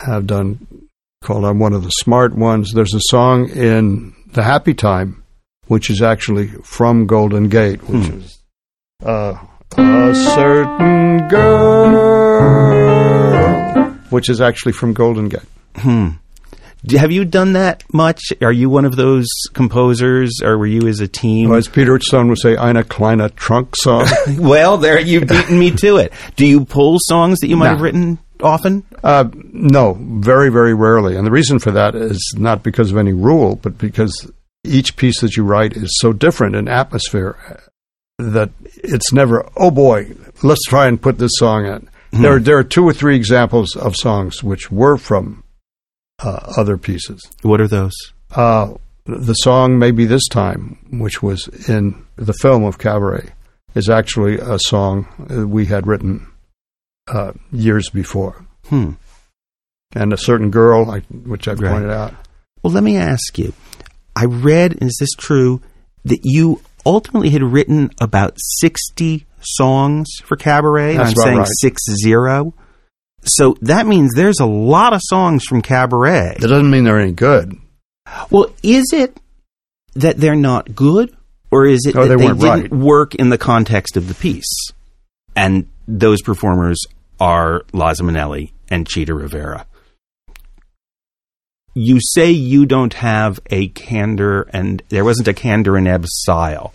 have 0.00 0.26
done 0.26 0.88
called 1.22 1.44
I'm 1.44 1.58
One 1.58 1.72
of 1.72 1.82
the 1.82 1.90
Smart 1.90 2.34
Ones. 2.34 2.72
There's 2.72 2.94
a 2.94 3.00
song 3.10 3.48
in 3.50 4.14
The 4.28 4.42
Happy 4.44 4.72
Time, 4.74 5.24
which 5.66 5.90
is 5.90 6.00
actually 6.00 6.48
from 6.62 7.06
Golden 7.06 7.48
Gate, 7.48 7.82
which 7.88 8.06
Hmm. 8.06 8.18
is 8.20 8.38
uh, 9.04 9.34
A 9.76 10.14
Certain 10.14 11.28
Girl, 11.28 11.90
which 14.10 14.28
is 14.28 14.40
actually 14.40 14.72
from 14.72 14.92
Golden 14.94 15.28
Gate. 15.28 15.40
Hmm. 15.76 16.08
Have 16.96 17.10
you 17.12 17.24
done 17.24 17.52
that 17.54 17.82
much? 17.92 18.20
Are 18.40 18.52
you 18.52 18.70
one 18.70 18.84
of 18.84 18.94
those 18.96 19.26
composers, 19.52 20.40
or 20.42 20.56
were 20.56 20.66
you 20.66 20.86
as 20.88 21.00
a 21.00 21.08
team? 21.08 21.50
Or 21.50 21.56
as 21.56 21.66
Peter 21.68 21.98
Stone 22.00 22.28
would 22.28 22.38
say, 22.38 22.56
Eine 22.56 22.84
kleine 22.84 23.28
Trunk 23.34 23.74
song. 23.76 24.06
well, 24.38 24.78
there 24.78 24.98
you've 25.00 25.26
beaten 25.28 25.58
me 25.58 25.72
to 25.72 25.96
it. 25.96 26.12
Do 26.36 26.46
you 26.46 26.64
pull 26.64 26.98
songs 27.00 27.40
that 27.40 27.48
you 27.48 27.56
might 27.56 27.66
No. 27.66 27.72
have 27.72 27.80
written 27.82 28.18
often? 28.40 28.84
Uh, 29.02 29.24
no, 29.34 29.98
very, 30.00 30.50
very 30.50 30.72
rarely. 30.72 31.16
And 31.16 31.26
the 31.26 31.32
reason 31.32 31.58
for 31.58 31.72
that 31.72 31.94
is 31.96 32.34
not 32.38 32.62
because 32.62 32.90
of 32.92 32.96
any 32.96 33.12
rule, 33.12 33.56
but 33.56 33.76
because 33.76 34.30
each 34.64 34.96
piece 34.96 35.20
that 35.20 35.36
you 35.36 35.42
write 35.44 35.76
is 35.76 35.90
so 36.00 36.12
different 36.12 36.54
in 36.54 36.68
atmosphere 36.68 37.60
that 38.18 38.50
it's 38.66 39.12
never, 39.12 39.48
oh 39.56 39.70
boy, 39.70 40.12
let's 40.42 40.64
try 40.66 40.86
and 40.86 41.00
put 41.00 41.18
this 41.18 41.32
song 41.34 41.66
in. 41.66 41.88
There, 42.10 42.38
there 42.38 42.56
are 42.58 42.64
two 42.64 42.84
or 42.88 42.92
three 42.92 43.16
examples 43.16 43.76
of 43.76 43.94
songs 43.94 44.42
which 44.42 44.70
were 44.70 44.96
from 44.96 45.44
uh, 46.20 46.52
other 46.56 46.76
pieces. 46.78 47.20
What 47.42 47.60
are 47.60 47.68
those? 47.68 47.92
Uh, 48.34 48.74
the 49.04 49.34
song 49.34 49.78
Maybe 49.78 50.04
This 50.06 50.26
Time, 50.28 50.78
which 50.90 51.22
was 51.22 51.48
in 51.68 52.04
the 52.16 52.32
film 52.32 52.64
of 52.64 52.78
Cabaret, 52.78 53.30
is 53.74 53.88
actually 53.90 54.38
a 54.38 54.58
song 54.58 55.06
we 55.50 55.66
had 55.66 55.86
written 55.86 56.26
uh, 57.06 57.32
years 57.52 57.88
before 57.90 58.44
Hmm. 58.68 58.92
and 59.94 60.12
a 60.12 60.18
certain 60.18 60.50
girl, 60.50 60.90
I, 60.90 61.00
which 61.00 61.46
I 61.48 61.52
Right. 61.52 61.70
pointed 61.72 61.90
out. 61.90 62.14
Well, 62.62 62.72
let 62.72 62.82
me 62.82 62.96
ask 62.96 63.38
you. 63.38 63.52
I 64.16 64.24
read, 64.24 64.72
and 64.72 64.90
is 64.90 64.96
this 64.98 65.12
true, 65.16 65.60
that 66.04 66.20
you 66.24 66.60
ultimately 66.88 67.30
had 67.30 67.42
written 67.42 67.90
about 68.00 68.32
60 68.38 69.26
songs 69.40 70.08
for 70.24 70.36
Cabaret? 70.36 70.96
That's 70.96 71.10
I'm 71.10 71.16
saying 71.16 71.38
right. 71.38 71.48
six 71.60 71.82
zero. 72.02 72.54
So 73.24 73.56
that 73.62 73.86
means 73.86 74.14
there's 74.14 74.40
a 74.40 74.46
lot 74.46 74.92
of 74.94 75.00
songs 75.04 75.44
from 75.44 75.60
Cabaret. 75.60 76.36
That 76.40 76.48
doesn't 76.48 76.70
mean 76.70 76.84
they're 76.84 76.98
any 77.00 77.12
good. 77.12 77.56
Well, 78.30 78.50
is 78.62 78.86
it 78.92 79.18
that 79.94 80.16
they're 80.16 80.34
not 80.34 80.74
good, 80.74 81.14
or 81.50 81.66
is 81.66 81.84
it 81.86 81.94
Oh, 81.96 82.06
that 82.06 82.16
they 82.18 82.26
they, 82.26 82.32
didn't 82.32 82.42
right. 82.42 82.70
work 82.70 83.14
in 83.14 83.28
the 83.28 83.38
context 83.38 83.96
of 83.96 84.08
the 84.08 84.14
piece? 84.14 84.70
And 85.36 85.68
those 85.86 86.22
performers 86.22 86.78
are 87.20 87.62
Liza 87.72 88.02
Minnelli 88.02 88.52
and 88.70 88.88
Chita 88.88 89.14
Rivera. 89.14 89.66
You 91.74 91.98
say 92.00 92.30
you 92.30 92.66
don't 92.66 92.94
have 92.94 93.38
a 93.50 93.68
Kander, 93.68 94.48
and 94.52 94.82
there 94.88 95.04
wasn't 95.04 95.28
a 95.28 95.32
Kander 95.32 95.78
in 95.78 95.86
Ebb's 95.86 96.08
style, 96.12 96.72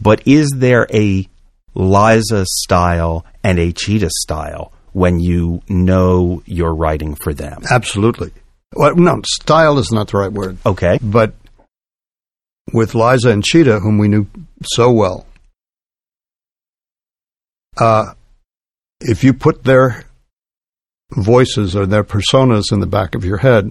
but 0.00 0.26
is 0.26 0.52
there 0.54 0.86
a 0.92 1.28
Liza 1.74 2.44
style 2.46 3.24
and 3.42 3.58
a 3.58 3.72
Chita 3.72 4.10
style 4.10 4.72
when 4.92 5.20
you 5.20 5.62
know 5.68 6.42
you're 6.46 6.74
writing 6.74 7.14
for 7.14 7.34
them? 7.34 7.62
Absolutely. 7.70 8.32
Well, 8.74 8.96
no, 8.96 9.20
style 9.24 9.78
is 9.78 9.92
not 9.92 10.08
the 10.08 10.18
right 10.18 10.32
word. 10.32 10.58
Okay. 10.64 10.98
But 11.02 11.34
with 12.72 12.94
Liza 12.94 13.30
and 13.30 13.44
Chita, 13.44 13.80
whom 13.80 13.98
we 13.98 14.08
knew 14.08 14.26
so 14.62 14.90
well, 14.90 15.26
uh, 17.76 18.12
if 19.00 19.22
you 19.22 19.32
put 19.32 19.64
their 19.64 20.04
voices 21.12 21.76
or 21.76 21.86
their 21.86 22.04
personas 22.04 22.72
in 22.72 22.80
the 22.80 22.86
back 22.86 23.14
of 23.14 23.24
your 23.24 23.38
head, 23.38 23.70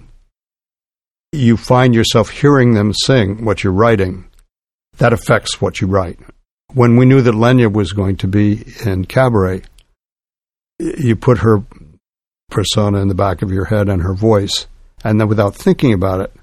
you 1.31 1.57
find 1.57 1.93
yourself 1.93 2.29
hearing 2.29 2.73
them 2.73 2.93
sing 2.93 3.43
what 3.43 3.63
you're 3.63 3.73
writing. 3.73 4.25
That 4.97 5.13
affects 5.13 5.59
what 5.61 5.81
you 5.81 5.87
write. 5.87 6.19
When 6.73 6.97
we 6.97 7.05
knew 7.05 7.21
that 7.21 7.35
Lenya 7.35 7.71
was 7.71 7.93
going 7.93 8.17
to 8.17 8.27
be 8.27 8.65
in 8.85 9.05
Cabaret, 9.05 9.61
you 10.79 11.15
put 11.15 11.39
her 11.39 11.63
persona 12.49 12.99
in 13.01 13.07
the 13.07 13.15
back 13.15 13.41
of 13.41 13.51
your 13.51 13.65
head 13.65 13.89
and 13.89 14.01
her 14.01 14.13
voice, 14.13 14.67
and 15.03 15.19
then 15.19 15.27
without 15.27 15.55
thinking 15.55 15.93
about 15.93 16.21
it, 16.21 16.33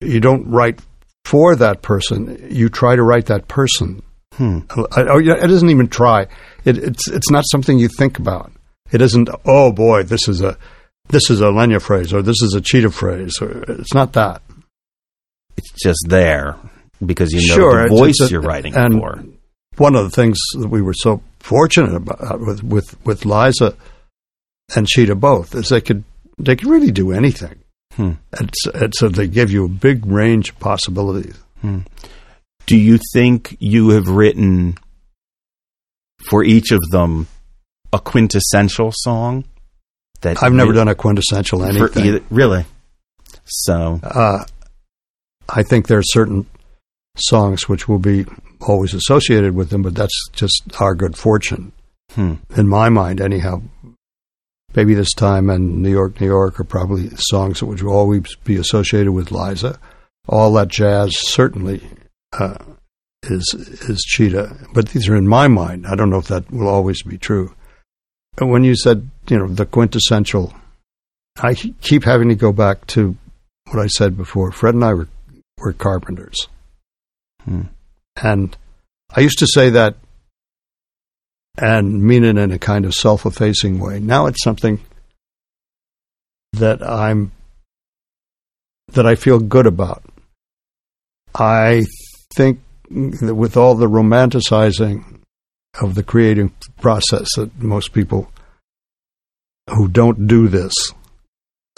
you 0.00 0.20
don't 0.20 0.48
write 0.48 0.80
for 1.24 1.54
that 1.56 1.82
person. 1.82 2.48
You 2.50 2.68
try 2.68 2.96
to 2.96 3.02
write 3.02 3.26
that 3.26 3.48
person. 3.48 4.02
Hmm. 4.34 4.60
Oh, 4.76 5.18
yeah, 5.18 5.34
it 5.34 5.46
doesn't 5.48 5.70
even 5.70 5.88
try. 5.88 6.22
It, 6.64 6.78
it's 6.78 7.08
it's 7.08 7.30
not 7.30 7.44
something 7.50 7.78
you 7.78 7.88
think 7.88 8.18
about. 8.18 8.50
It 8.90 9.02
isn't. 9.02 9.28
Oh 9.44 9.72
boy, 9.72 10.04
this 10.04 10.26
is 10.28 10.40
a 10.40 10.56
this 11.08 11.30
is 11.30 11.40
a 11.40 11.46
Lenya 11.46 11.80
phrase 11.80 12.12
or 12.12 12.22
this 12.22 12.40
is 12.42 12.54
a 12.54 12.60
Chita 12.60 12.90
phrase. 12.90 13.40
Or, 13.40 13.62
it's 13.68 13.94
not 13.94 14.14
that. 14.14 14.42
It's 15.56 15.72
just 15.82 16.06
there 16.08 16.56
because 17.04 17.32
you 17.32 17.46
know 17.48 17.54
Sure, 17.54 17.82
the 17.82 17.88
voice 17.88 18.20
a- 18.22 18.28
you're 18.28 18.40
writing 18.42 18.74
and- 18.74 18.94
for. 18.94 19.22
One 19.78 19.96
of 19.96 20.04
the 20.04 20.10
things 20.10 20.38
that 20.58 20.68
we 20.68 20.82
were 20.82 20.92
so 20.94 21.22
fortunate 21.40 21.94
about 21.94 22.40
with 22.40 22.62
with 22.62 23.06
with 23.06 23.24
Liza 23.24 23.74
and 24.76 24.86
Chita 24.86 25.14
both 25.14 25.54
is 25.54 25.70
they 25.70 25.80
could 25.80 26.04
they 26.38 26.56
could 26.56 26.68
really 26.68 26.90
do 26.90 27.10
anything. 27.12 27.54
Hmm. 27.94 28.12
And, 28.38 28.50
so- 28.54 28.70
and 28.72 28.92
so 28.94 29.08
they 29.08 29.28
give 29.28 29.50
you 29.50 29.64
a 29.64 29.68
big 29.68 30.04
range 30.06 30.50
of 30.50 30.58
possibilities. 30.58 31.36
Do 31.62 32.76
you 32.76 32.98
think 33.14 33.56
you 33.60 33.90
have 33.90 34.08
written 34.08 34.76
for 36.28 36.44
each 36.44 36.70
of 36.70 36.80
them 36.90 37.26
a 37.92 37.98
quintessential 37.98 38.90
song? 38.94 39.44
That 40.20 40.42
I've 40.42 40.52
never 40.52 40.70
you- 40.72 40.76
done 40.76 40.88
a 40.88 40.94
quintessential 40.94 41.64
anything. 41.64 42.04
either, 42.04 42.20
really. 42.30 42.64
So 43.44 44.00
uh, 44.02 44.44
I 45.48 45.62
think 45.62 45.88
there 45.88 45.98
are 45.98 46.02
certain 46.04 46.46
songs 47.16 47.68
which 47.68 47.88
will 47.88 47.98
be 47.98 48.24
always 48.60 48.94
associated 48.94 49.54
with 49.54 49.70
them, 49.70 49.82
but 49.82 49.94
that's 49.94 50.28
just 50.32 50.62
our 50.80 50.94
good 50.94 51.16
fortune, 51.16 51.72
hmm. 52.12 52.34
in 52.56 52.68
my 52.68 52.88
mind, 52.88 53.20
anyhow. 53.20 53.62
Maybe 54.74 54.94
This 54.94 55.12
Time 55.12 55.50
and 55.50 55.82
New 55.82 55.90
York, 55.90 56.20
New 56.20 56.26
York 56.26 56.58
are 56.58 56.64
probably 56.64 57.10
songs 57.16 57.60
that 57.60 57.66
would 57.66 57.82
always 57.82 58.34
be 58.36 58.56
associated 58.56 59.12
with 59.12 59.30
Liza. 59.30 59.78
All 60.28 60.52
that 60.54 60.68
jazz 60.68 61.12
certainly 61.18 61.82
uh, 62.32 62.56
is 63.24 63.54
is 63.54 64.00
Chita, 64.00 64.56
but 64.72 64.88
these 64.88 65.08
are 65.08 65.16
in 65.16 65.28
my 65.28 65.48
mind. 65.48 65.86
I 65.86 65.94
don't 65.94 66.10
know 66.10 66.18
if 66.18 66.28
that 66.28 66.50
will 66.50 66.68
always 66.68 67.02
be 67.02 67.18
true. 67.18 67.54
And 68.38 68.50
when 68.50 68.64
you 68.64 68.74
said, 68.76 69.10
you 69.28 69.38
know, 69.38 69.46
the 69.46 69.66
quintessential, 69.66 70.54
I 71.36 71.54
keep 71.54 72.04
having 72.04 72.28
to 72.30 72.34
go 72.34 72.52
back 72.52 72.86
to 72.88 73.16
what 73.70 73.82
I 73.82 73.88
said 73.88 74.16
before. 74.16 74.52
Fred 74.52 74.74
and 74.74 74.84
I 74.84 74.94
were, 74.94 75.08
were 75.58 75.72
carpenters. 75.72 76.48
Hmm. 77.44 77.62
And 78.22 78.56
I 79.14 79.20
used 79.20 79.38
to 79.38 79.46
say 79.46 79.70
that 79.70 79.96
and 81.58 82.02
mean 82.02 82.24
it 82.24 82.38
in 82.38 82.50
a 82.50 82.58
kind 82.58 82.84
of 82.84 82.94
self 82.94 83.26
effacing 83.26 83.78
way. 83.78 84.00
Now 84.00 84.26
it's 84.26 84.42
something 84.42 84.80
that 86.54 86.82
I'm 86.82 87.32
that 88.88 89.06
I 89.06 89.14
feel 89.14 89.38
good 89.38 89.66
about. 89.66 90.04
I 91.34 91.84
think 92.34 92.60
that 92.90 93.34
with 93.34 93.56
all 93.56 93.74
the 93.74 93.88
romanticizing 93.88 95.20
of 95.80 95.94
the 95.94 96.02
creative 96.02 96.50
process 96.80 97.28
that 97.36 97.62
most 97.62 97.92
people 97.92 98.30
who 99.70 99.88
don't 99.88 100.26
do 100.26 100.48
this 100.48 100.74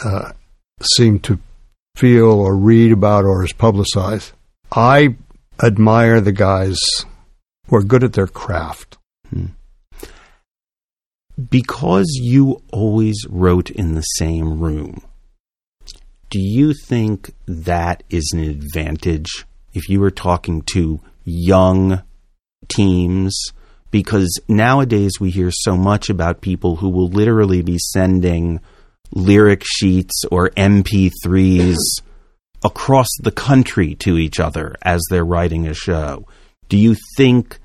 uh, 0.05 0.33
seem 0.83 1.21
to 1.21 1.39
feel 1.95 2.33
or 2.33 2.57
read 2.57 2.91
about 2.91 3.25
or 3.25 3.45
is 3.45 3.53
publicized, 3.53 4.33
I 4.73 5.15
admire 5.63 6.21
the 6.21 6.33
guys 6.33 6.79
who 7.69 7.77
are 7.77 7.83
good 7.83 8.05
at 8.05 8.13
their 8.13 8.27
craft. 8.27 8.99
Hmm. 9.31 9.47
because 11.51 12.07
you 12.23 12.63
always 12.73 13.17
wrote 13.29 13.71
in 13.71 13.95
the 13.95 14.03
same 14.03 14.61
room, 14.61 15.01
do 16.31 16.39
you 16.41 16.75
think 16.75 17.35
that 17.47 18.03
is 18.11 18.31
an 18.35 18.41
advantage 18.41 19.45
if 19.73 19.89
you 19.89 20.01
were 20.01 20.11
talking 20.11 20.63
to 20.73 21.01
young 21.25 22.03
teams? 22.69 23.37
Because 23.91 24.39
nowadays 24.49 25.13
we 25.21 25.31
hear 25.31 25.51
so 25.53 25.77
much 25.77 26.11
about 26.11 26.41
people 26.41 26.77
who 26.77 26.89
will 26.91 27.09
literally 27.09 27.63
be 27.63 27.79
sending 27.79 28.61
lyric 29.13 29.63
sheets 29.65 30.25
or 30.31 30.51
MP3s 30.51 31.77
across 32.65 33.09
the 33.21 33.31
country 33.31 33.95
to 33.97 34.17
each 34.17 34.41
other 34.41 34.75
as 34.83 35.03
they're 35.11 35.25
writing 35.25 35.69
a 35.69 35.75
show. 35.75 36.27
Do 36.69 36.79
you 36.79 36.97
think 37.17 37.59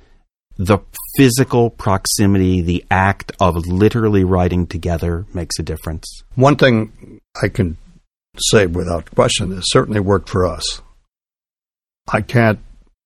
the 0.57 0.79
physical 1.15 1.69
proximity, 1.69 2.61
the 2.61 2.83
act 2.91 3.31
of 3.39 3.55
literally 3.65 4.25
writing 4.25 4.67
together 4.67 5.25
makes 5.33 5.57
a 5.57 5.63
difference? 5.63 6.05
One 6.35 6.57
thing 6.57 7.21
I 7.41 7.47
can 7.47 7.77
say 8.37 8.67
without 8.67 9.09
question 9.15 9.53
is 9.53 9.63
certainly 9.71 10.01
worked 10.01 10.27
for 10.27 10.45
us. 10.45 10.81
I 12.11 12.21
can't 12.21 12.59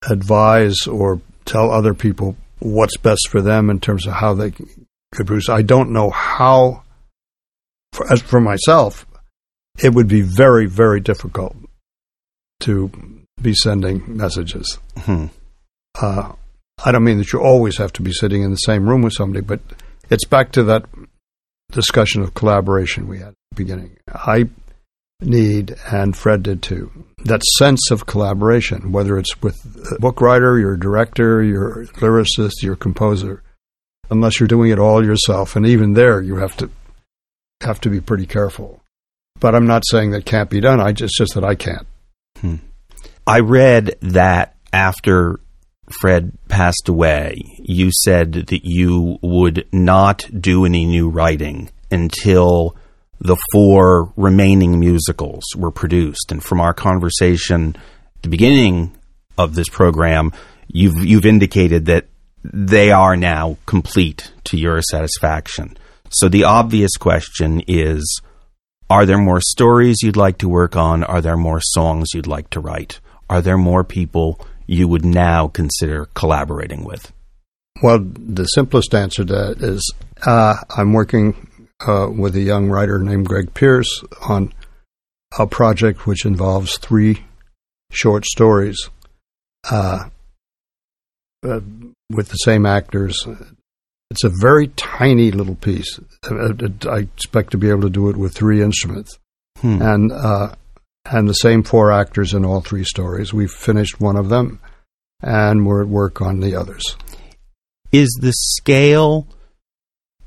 advise 0.08 0.86
or 0.88 1.20
tell 1.44 1.70
other 1.70 1.94
people 1.94 2.36
what's 2.58 2.96
best 2.96 3.28
for 3.30 3.40
them 3.40 3.70
in 3.70 3.78
terms 3.78 4.06
of 4.06 4.14
how 4.14 4.34
they 4.34 4.50
could 4.50 5.26
produce. 5.26 5.48
I 5.48 5.62
don't 5.62 5.92
know 5.92 6.10
how, 6.10 6.82
for, 7.92 8.10
as 8.12 8.20
for 8.20 8.40
myself, 8.40 9.06
it 9.82 9.94
would 9.94 10.08
be 10.08 10.22
very, 10.22 10.66
very 10.66 11.00
difficult 11.00 11.54
to 12.64 12.90
be 13.40 13.54
sending 13.54 14.02
messages. 14.06 14.78
Hmm. 14.98 15.26
uh, 16.00 16.32
I 16.84 16.92
don't 16.92 17.04
mean 17.04 17.18
that 17.18 17.32
you 17.32 17.40
always 17.40 17.78
have 17.78 17.92
to 17.94 18.02
be 18.02 18.12
sitting 18.12 18.42
in 18.42 18.50
the 18.50 18.56
same 18.56 18.88
room 18.88 19.02
with 19.02 19.12
somebody, 19.12 19.44
but 19.44 19.60
it's 20.10 20.24
back 20.24 20.52
to 20.52 20.64
that 20.64 20.84
discussion 21.70 22.22
of 22.22 22.34
collaboration 22.34 23.08
we 23.08 23.18
had 23.18 23.28
at 23.28 23.34
the 23.52 23.56
beginning. 23.56 23.96
I 24.12 24.48
need, 25.20 25.76
and 25.90 26.16
Fred 26.16 26.42
did 26.42 26.62
too, 26.62 26.90
that 27.24 27.42
sense 27.58 27.90
of 27.90 28.06
collaboration, 28.06 28.92
whether 28.92 29.18
it's 29.18 29.40
with 29.42 29.56
a 29.92 30.00
book 30.00 30.20
writer, 30.20 30.58
your 30.58 30.76
director, 30.76 31.42
your 31.42 31.86
lyricist, 31.96 32.62
your 32.62 32.76
composer, 32.76 33.42
unless 34.10 34.40
you're 34.40 34.48
doing 34.48 34.70
it 34.70 34.78
all 34.78 35.04
yourself. 35.04 35.56
And 35.56 35.66
even 35.66 35.94
there, 35.94 36.20
you 36.20 36.36
have 36.36 36.56
to 36.58 36.70
have 37.62 37.80
to 37.82 37.88
be 37.90 38.00
pretty 38.00 38.26
careful. 38.26 38.82
But 39.40 39.54
I'm 39.54 39.66
not 39.66 39.84
saying 39.86 40.10
that 40.10 40.26
can't 40.26 40.50
be 40.50 40.60
done. 40.60 40.80
I 40.80 40.92
just 40.92 41.14
just 41.16 41.34
that 41.34 41.44
I 41.44 41.54
can't. 41.54 41.86
Hmm. 42.40 42.56
I 43.26 43.40
read 43.40 43.96
that 44.00 44.56
after 44.72 45.40
Fred 46.00 46.32
passed 46.48 46.88
away, 46.88 47.42
you 47.58 47.90
said 47.92 48.32
that 48.32 48.60
you 48.64 49.18
would 49.22 49.66
not 49.72 50.28
do 50.38 50.64
any 50.64 50.84
new 50.84 51.08
writing 51.08 51.70
until 51.90 52.76
the 53.20 53.36
four 53.52 54.12
remaining 54.16 54.78
musicals 54.78 55.44
were 55.56 55.70
produced. 55.70 56.32
And 56.32 56.42
from 56.42 56.60
our 56.60 56.74
conversation 56.74 57.76
at 58.16 58.22
the 58.22 58.28
beginning 58.28 58.96
of 59.38 59.54
this 59.54 59.68
program, 59.68 60.32
you've 60.68 61.04
you've 61.04 61.26
indicated 61.26 61.86
that 61.86 62.06
they 62.42 62.90
are 62.90 63.16
now 63.16 63.56
complete 63.66 64.32
to 64.44 64.58
your 64.58 64.82
satisfaction. 64.82 65.76
So 66.10 66.28
the 66.28 66.44
obvious 66.44 66.96
question 66.96 67.62
is 67.66 68.20
are 68.90 69.06
there 69.06 69.18
more 69.18 69.40
stories 69.40 69.98
you'd 70.02 70.16
like 70.16 70.38
to 70.38 70.48
work 70.48 70.76
on? 70.76 71.04
Are 71.04 71.20
there 71.20 71.36
more 71.36 71.60
songs 71.60 72.08
you'd 72.14 72.26
like 72.26 72.50
to 72.50 72.60
write? 72.60 73.00
Are 73.30 73.40
there 73.40 73.58
more 73.58 73.84
people 73.84 74.40
you 74.66 74.88
would 74.88 75.04
now 75.04 75.48
consider 75.48 76.06
collaborating 76.14 76.84
with? 76.84 77.12
Well, 77.82 77.98
the 78.00 78.44
simplest 78.46 78.94
answer 78.94 79.24
to 79.24 79.32
that 79.32 79.62
is 79.62 79.92
uh, 80.26 80.56
I'm 80.76 80.92
working 80.92 81.48
uh, 81.86 82.08
with 82.10 82.36
a 82.36 82.40
young 82.40 82.68
writer 82.68 82.98
named 82.98 83.26
Greg 83.26 83.52
Pierce 83.54 84.02
on 84.28 84.52
a 85.38 85.46
project 85.46 86.06
which 86.06 86.24
involves 86.24 86.78
three 86.78 87.24
short 87.90 88.24
stories 88.24 88.88
uh, 89.70 90.08
uh, 91.42 91.60
with 92.10 92.28
the 92.28 92.36
same 92.36 92.66
actors. 92.66 93.26
It's 94.14 94.22
a 94.22 94.30
very 94.40 94.68
tiny 94.68 95.32
little 95.32 95.56
piece. 95.56 95.98
I 96.30 96.98
expect 96.98 97.50
to 97.50 97.58
be 97.58 97.68
able 97.68 97.80
to 97.80 97.90
do 97.90 98.10
it 98.10 98.16
with 98.16 98.32
three 98.32 98.62
instruments 98.62 99.18
Hmm. 99.60 99.82
and 99.82 100.12
uh, 100.12 100.54
and 101.10 101.28
the 101.28 101.34
same 101.34 101.64
four 101.64 101.90
actors 101.90 102.32
in 102.32 102.44
all 102.44 102.60
three 102.60 102.84
stories. 102.84 103.34
We've 103.34 103.50
finished 103.50 104.00
one 104.00 104.16
of 104.16 104.28
them, 104.28 104.60
and 105.20 105.66
we're 105.66 105.82
at 105.82 105.88
work 105.88 106.20
on 106.20 106.38
the 106.38 106.54
others. 106.54 106.96
Is 107.90 108.08
the 108.20 108.32
scale 108.32 109.26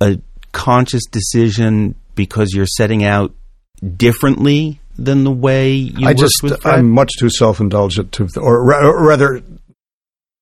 a 0.01 0.19
conscious 0.51 1.05
decision 1.05 1.95
because 2.15 2.51
you're 2.53 2.65
setting 2.65 3.05
out 3.05 3.33
differently 3.95 4.81
than 4.97 5.23
the 5.23 5.31
way 5.31 5.71
you 5.71 6.07
I 6.07 6.13
just? 6.13 6.43
I'm 6.65 6.89
much 6.89 7.11
too 7.19 7.29
self 7.29 7.61
indulgent 7.61 8.11
to, 8.13 8.27
or, 8.35 8.73
or 8.73 9.07
rather, 9.07 9.41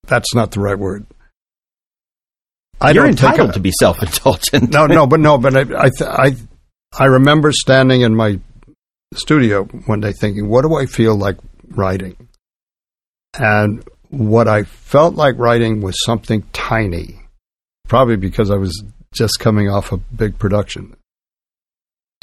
that's 0.07 0.33
not 0.33 0.51
the 0.51 0.61
right 0.61 0.79
word. 0.79 1.05
I 2.81 2.91
you're 2.91 3.05
entitled 3.07 3.51
I- 3.51 3.53
to 3.53 3.59
be 3.59 3.71
self-indulgent. 3.79 4.71
No, 4.71 4.85
no, 4.85 5.07
but 5.11 5.19
no, 5.19 5.37
but 5.37 5.55
I, 5.55 5.61
I, 5.85 5.89
th- 5.89 6.01
I, 6.01 6.35
I 6.97 7.05
remember 7.05 7.51
standing 7.51 8.01
in 8.01 8.15
my 8.15 8.39
studio 9.15 9.63
one 9.85 10.01
day 10.01 10.11
thinking, 10.13 10.47
what 10.49 10.63
do 10.63 10.75
I 10.75 10.85
feel 10.85 11.15
like 11.15 11.37
writing? 11.69 12.15
And 13.37 13.83
what 14.09 14.47
I 14.47 14.63
felt 14.63 15.15
like 15.15 15.37
writing 15.37 15.81
was 15.81 15.95
something 16.05 16.43
tiny, 16.53 17.19
probably 17.87 18.15
because 18.17 18.49
I 18.51 18.55
was 18.55 18.83
just 19.13 19.39
coming 19.39 19.69
off 19.69 19.91
a 19.91 19.97
big 19.97 20.37
production. 20.37 20.95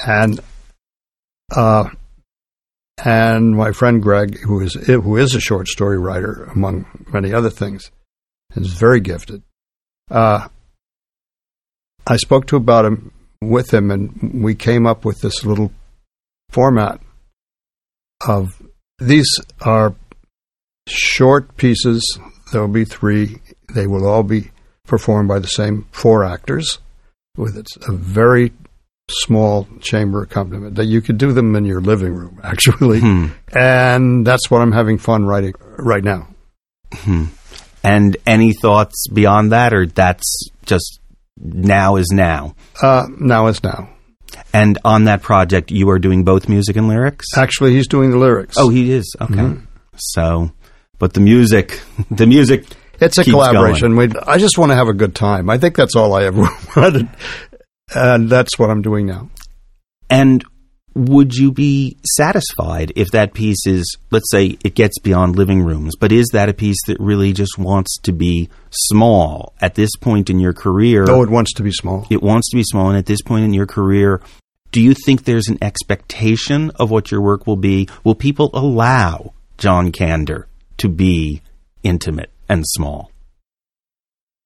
And 0.05 0.39
uh, 1.55 1.89
And 3.03 3.55
my 3.55 3.71
friend 3.71 4.01
Greg, 4.01 4.39
who 4.39 4.59
is 4.61 4.73
who 4.73 5.17
is 5.17 5.35
a 5.35 5.39
short 5.39 5.67
story 5.67 5.97
writer 5.99 6.45
among 6.55 6.85
many 7.11 7.33
other 7.33 7.49
things, 7.49 7.91
is 8.55 8.67
very 8.73 8.99
gifted. 8.99 9.43
Uh, 10.09 10.47
I 12.05 12.17
spoke 12.17 12.47
to 12.47 12.55
about 12.57 12.85
him 12.85 13.11
with 13.41 13.73
him, 13.73 13.91
and 13.91 14.43
we 14.43 14.55
came 14.55 14.85
up 14.85 15.05
with 15.05 15.21
this 15.21 15.43
little 15.45 15.71
format 16.49 16.99
of 18.27 18.61
these 18.99 19.27
are 19.61 19.95
short 20.87 21.55
pieces. 21.57 22.19
There 22.51 22.61
will 22.61 22.67
be 22.67 22.85
three. 22.85 23.39
They 23.73 23.87
will 23.87 24.05
all 24.05 24.23
be 24.23 24.51
performed 24.85 25.29
by 25.29 25.39
the 25.39 25.47
same 25.47 25.87
four 25.91 26.23
actors 26.25 26.79
with 27.37 27.57
it's 27.57 27.75
a 27.87 27.91
very 27.93 28.51
small 29.09 29.67
chamber 29.79 30.21
accompaniment 30.21 30.75
that 30.75 30.85
you 30.85 31.01
could 31.01 31.17
do 31.17 31.31
them 31.31 31.55
in 31.55 31.63
your 31.65 31.81
living 31.81 32.13
room 32.13 32.39
actually 32.43 32.99
Hmm. 32.99 33.27
and 33.55 34.25
that's 34.27 34.51
what 34.51 34.61
i'm 34.61 34.71
having 34.73 34.97
fun 34.97 35.25
writing 35.25 35.53
right 35.77 36.03
now 36.03 36.27
Hmm. 36.93 37.25
And 37.83 38.15
any 38.25 38.53
thoughts 38.53 39.07
beyond 39.11 39.51
that, 39.51 39.73
or 39.73 39.85
that's 39.85 40.49
just 40.65 40.99
now 41.37 41.97
is 41.97 42.07
now? 42.13 42.55
uh, 42.81 43.05
now 43.19 43.47
is 43.47 43.61
now 43.63 43.89
And 44.53 44.77
on 44.85 45.05
that 45.05 45.21
project, 45.21 45.71
you 45.71 45.89
are 45.89 45.99
doing 45.99 46.23
both 46.23 46.47
music 46.47 46.75
and 46.77 46.87
lyrics. 46.87 47.25
actually 47.37 47.73
he's 47.73 47.87
doing 47.87 48.11
the 48.11 48.17
lyrics 48.17 48.55
Oh, 48.57 48.69
he 48.69 48.91
is 48.91 49.13
okay. 49.19 49.33
Mhm. 49.33 49.67
So, 49.95 50.51
but 50.99 51.13
the 51.13 51.19
music, 51.19 51.81
the 52.11 52.25
music. 52.25 52.65
it's 53.01 53.17
a 53.17 53.23
collaboration 53.23 53.95
we, 53.97 54.09
i 54.27 54.37
just 54.37 54.57
want 54.57 54.71
to 54.71 54.75
have 54.75 54.87
a 54.87 54.93
good 54.93 55.13
time 55.15 55.49
i 55.49 55.57
think 55.57 55.75
that's 55.75 55.95
all 55.95 56.13
i 56.13 56.23
ever 56.23 56.41
wanted 56.75 57.09
and 57.95 58.29
that's 58.29 58.57
what 58.57 58.69
i'm 58.69 58.81
doing 58.81 59.05
now 59.07 59.29
And 60.09 60.43
would 60.95 61.33
you 61.33 61.51
be 61.51 61.97
satisfied 62.17 62.93
if 62.95 63.09
that 63.11 63.33
piece 63.33 63.65
is, 63.65 63.97
let's 64.11 64.29
say, 64.31 64.57
it 64.63 64.75
gets 64.75 64.99
beyond 64.99 65.35
living 65.35 65.63
rooms, 65.63 65.95
but 65.99 66.11
is 66.11 66.27
that 66.33 66.49
a 66.49 66.53
piece 66.53 66.77
that 66.87 66.99
really 66.99 67.33
just 67.33 67.57
wants 67.57 67.97
to 68.03 68.11
be 68.11 68.49
small 68.69 69.53
at 69.59 69.75
this 69.75 69.95
point 69.99 70.29
in 70.29 70.39
your 70.39 70.53
career? 70.53 71.05
oh 71.09 71.23
it 71.23 71.29
wants 71.29 71.53
to 71.53 71.63
be 71.63 71.71
small 71.71 72.05
it 72.09 72.21
wants 72.21 72.49
to 72.51 72.57
be 72.57 72.63
small, 72.63 72.89
and 72.89 72.97
at 72.97 73.05
this 73.05 73.21
point 73.21 73.45
in 73.45 73.53
your 73.53 73.65
career, 73.65 74.21
do 74.71 74.81
you 74.81 74.93
think 74.93 75.23
there's 75.23 75.47
an 75.47 75.59
expectation 75.61 76.71
of 76.75 76.89
what 76.89 77.11
your 77.11 77.21
work 77.21 77.45
will 77.45 77.55
be? 77.55 77.87
Will 78.03 78.15
people 78.15 78.49
allow 78.53 79.33
John 79.57 79.91
Kander 79.91 80.45
to 80.77 80.89
be 80.89 81.41
intimate 81.83 82.31
and 82.49 82.63
small? 82.65 83.12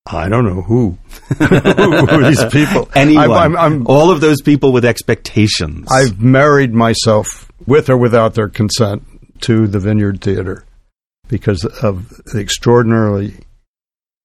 I 0.09 0.29
don't 0.29 0.45
know 0.45 0.61
who. 0.61 0.97
who 1.37 1.45
are 1.45 2.23
these 2.23 2.45
people? 2.45 2.89
Anyone? 2.95 3.29
I'm, 3.31 3.57
I'm, 3.57 3.57
I'm, 3.57 3.87
all 3.87 4.09
of 4.09 4.21
those 4.21 4.41
people 4.41 4.71
with 4.71 4.85
expectations. 4.85 5.87
I've 5.91 6.21
married 6.21 6.73
myself, 6.73 7.51
with 7.65 7.89
or 7.89 7.97
without 7.97 8.33
their 8.33 8.47
consent, 8.47 9.03
to 9.41 9.67
the 9.67 9.79
Vineyard 9.79 10.21
Theater 10.21 10.63
because 11.27 11.65
of 11.65 12.09
the 12.25 12.39
extraordinarily, 12.39 13.35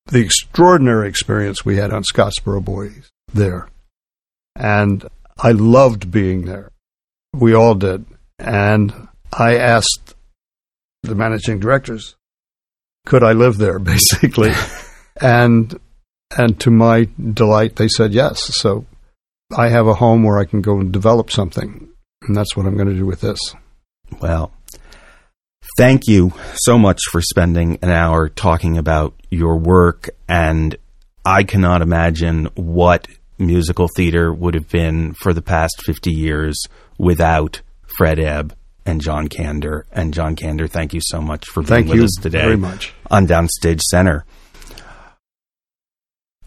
the 0.07 0.21
extraordinary 0.21 1.09
experience 1.09 1.65
we 1.65 1.77
had 1.77 1.93
on 1.93 2.05
Scottsboro 2.05 2.65
Boys 2.65 3.11
there, 3.33 3.69
and 4.55 5.05
I 5.39 5.51
loved 5.51 6.13
being 6.13 6.45
there. 6.45 6.71
We 7.33 7.55
all 7.55 7.75
did, 7.75 8.07
and 8.39 9.09
I 9.33 9.57
asked 9.57 10.15
the 11.03 11.17
managing 11.17 11.59
directors, 11.59 12.15
could 13.05 13.25
I 13.25 13.33
live 13.33 13.59
there, 13.59 13.79
basically, 13.81 14.53
and 15.23 15.79
and 16.37 16.59
to 16.61 16.71
my 16.71 17.09
delight, 17.33 17.77
they 17.77 17.89
said 17.89 18.13
yes. 18.13 18.41
So 18.57 18.87
I 19.57 19.69
have 19.69 19.87
a 19.87 19.95
home 19.95 20.23
where 20.23 20.39
I 20.39 20.45
can 20.45 20.61
go 20.63 20.79
and 20.79 20.93
develop 20.93 21.31
something, 21.31 21.89
and 22.23 22.37
that's 22.37 22.57
what 22.57 22.67
I'm 22.67 22.77
going 22.77 22.89
to 22.89 22.95
do 22.95 23.07
with 23.07 23.21
this. 23.21 23.39
Well, 24.21 24.53
thank 25.77 26.07
you 26.07 26.33
so 26.55 26.79
much 26.79 27.01
for 27.11 27.21
spending 27.21 27.79
an 27.83 27.91
hour 27.91 28.29
talking 28.29 28.77
about 28.79 29.15
your 29.31 29.57
work. 29.57 30.11
And 30.29 30.77
I 31.25 31.45
cannot 31.45 31.83
imagine 31.83 32.47
what 32.55 33.07
musical 33.39 33.89
theater 33.97 34.33
would 34.33 34.55
have 34.55 34.69
been 34.69 35.15
for 35.15 35.33
the 35.33 35.43
past 35.43 35.83
50 35.85 36.11
years 36.11 36.63
without 36.99 37.61
Fred 37.97 38.19
Ebb 38.19 38.55
and 38.85 39.01
John 39.01 39.29
Kander. 39.29 39.83
And 39.93 40.15
John 40.15 40.37
Kander, 40.37 40.69
thank 40.69 40.95
you 40.95 41.01
so 41.03 41.21
much 41.21 41.47
for 41.47 41.63
being 41.63 41.69
Thank 41.69 41.89
with 41.89 41.99
you 41.99 42.05
us 42.05 42.17
today 42.21 42.43
very 42.43 42.57
much. 42.57 42.93
on 43.11 43.27
Downstage 43.27 43.81
Center. 43.81 44.25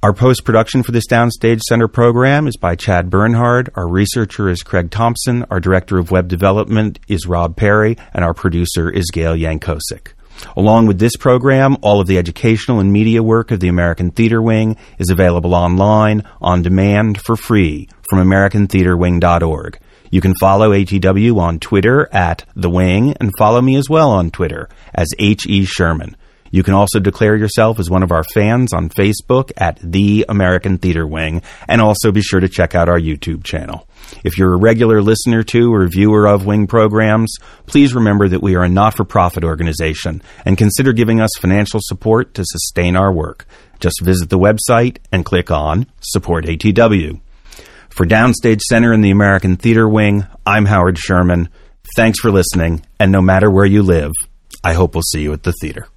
Our 0.06 0.14
post 0.14 0.46
production 0.46 0.84
for 0.84 0.92
this 0.92 1.08
Downstage 1.08 1.62
Center 1.62 1.88
program 1.88 2.46
is 2.46 2.58
by 2.58 2.76
Chad 2.76 3.10
Bernhard. 3.10 3.72
Our 3.74 3.88
researcher 3.88 4.50
is 4.50 4.62
Craig 4.62 4.92
Thompson. 4.92 5.46
Our 5.50 5.60
director 5.60 5.98
of 5.98 6.12
web 6.12 6.28
development 6.28 7.00
is 7.08 7.26
Rob 7.26 7.56
Perry. 7.56 7.98
And 8.14 8.24
our 8.24 8.36
producer 8.36 8.88
is 8.88 9.10
Gail 9.12 9.36
Yankosik. 9.36 10.10
Along 10.56 10.86
with 10.86 11.00
this 11.00 11.16
program, 11.16 11.78
all 11.82 12.00
of 12.00 12.06
the 12.06 12.20
educational 12.20 12.80
and 12.80 12.94
media 12.94 13.24
work 13.24 13.50
of 13.50 13.62
the 13.62 13.68
American 13.68 14.12
Theater 14.12 14.44
Wing 14.44 14.78
is 15.00 15.10
available 15.10 15.56
online, 15.56 16.22
on 16.40 16.62
demand, 16.62 17.20
for 17.22 17.36
free 17.36 17.90
from 18.08 18.20
AmericanTheaterWing.org. 18.20 19.80
You 20.12 20.22
can 20.22 20.36
follow 20.36 20.70
ATW 20.70 21.40
on 21.40 21.60
Twitter 21.60 22.08
at 22.14 22.46
The 22.56 22.70
Wing 22.70 23.16
and 23.20 23.32
follow 23.40 23.60
me 23.60 23.76
as 23.76 23.90
well 23.90 24.12
on 24.12 24.30
Twitter 24.30 24.70
as 24.94 25.08
H.E. 25.18 25.66
Sherman. 25.66 26.16
You 26.56 26.64
can 26.64 26.74
also 26.74 27.02
declare 27.02 27.36
yourself 27.36 27.80
as 27.80 27.90
one 27.90 28.02
of 28.02 28.14
our 28.14 28.24
fans 28.34 28.72
on 28.72 28.88
Facebook 28.88 29.52
at 29.58 29.78
The 29.84 30.26
American 30.30 30.78
Theater 30.78 31.06
Wing, 31.06 31.42
and 31.68 31.82
also 31.82 32.14
be 32.14 32.22
sure 32.22 32.40
to 32.40 32.48
check 32.48 32.74
out 32.74 32.88
our 32.88 32.98
YouTube 32.98 33.44
channel. 33.44 33.90
If 34.24 34.38
you're 34.38 34.54
a 34.54 34.58
regular 34.58 35.02
listener 35.02 35.44
to 35.44 35.74
or 35.74 35.86
viewer 35.90 36.26
of 36.26 36.46
Wing 36.46 36.66
programs, 36.66 37.36
please 37.66 37.94
remember 37.94 38.30
that 38.30 38.42
we 38.42 38.56
are 38.56 38.64
a 38.64 38.70
not 38.70 38.96
for 38.96 39.04
profit 39.04 39.44
organization 39.44 40.24
and 40.46 40.58
consider 40.58 40.94
giving 40.94 41.20
us 41.20 41.32
financial 41.42 41.82
support 41.84 42.34
to 42.36 42.46
sustain 42.46 42.96
our 42.96 43.12
work. 43.12 43.46
Just 43.82 44.00
visit 44.02 44.30
the 44.30 44.40
website 44.40 45.00
and 45.12 45.26
click 45.26 45.52
on 45.52 45.88
Support 46.00 46.46
ATW. 46.46 47.20
For 47.90 48.06
Downstage 48.06 48.62
Center 48.62 48.94
in 48.94 49.02
the 49.02 49.12
American 49.12 49.58
Theater 49.58 49.90
Wing, 49.90 50.26
I'm 50.46 50.68
Howard 50.68 50.98
Sherman. 50.98 51.50
Thanks 51.98 52.22
for 52.22 52.32
listening, 52.32 52.86
and 52.98 53.12
no 53.12 53.20
matter 53.20 53.52
where 53.52 53.66
you 53.66 53.84
live, 53.84 54.14
I 54.64 54.72
hope 54.72 54.96
we'll 54.96 55.02
see 55.02 55.22
you 55.22 55.34
at 55.34 55.44
the 55.44 55.54
theater. 55.60 55.90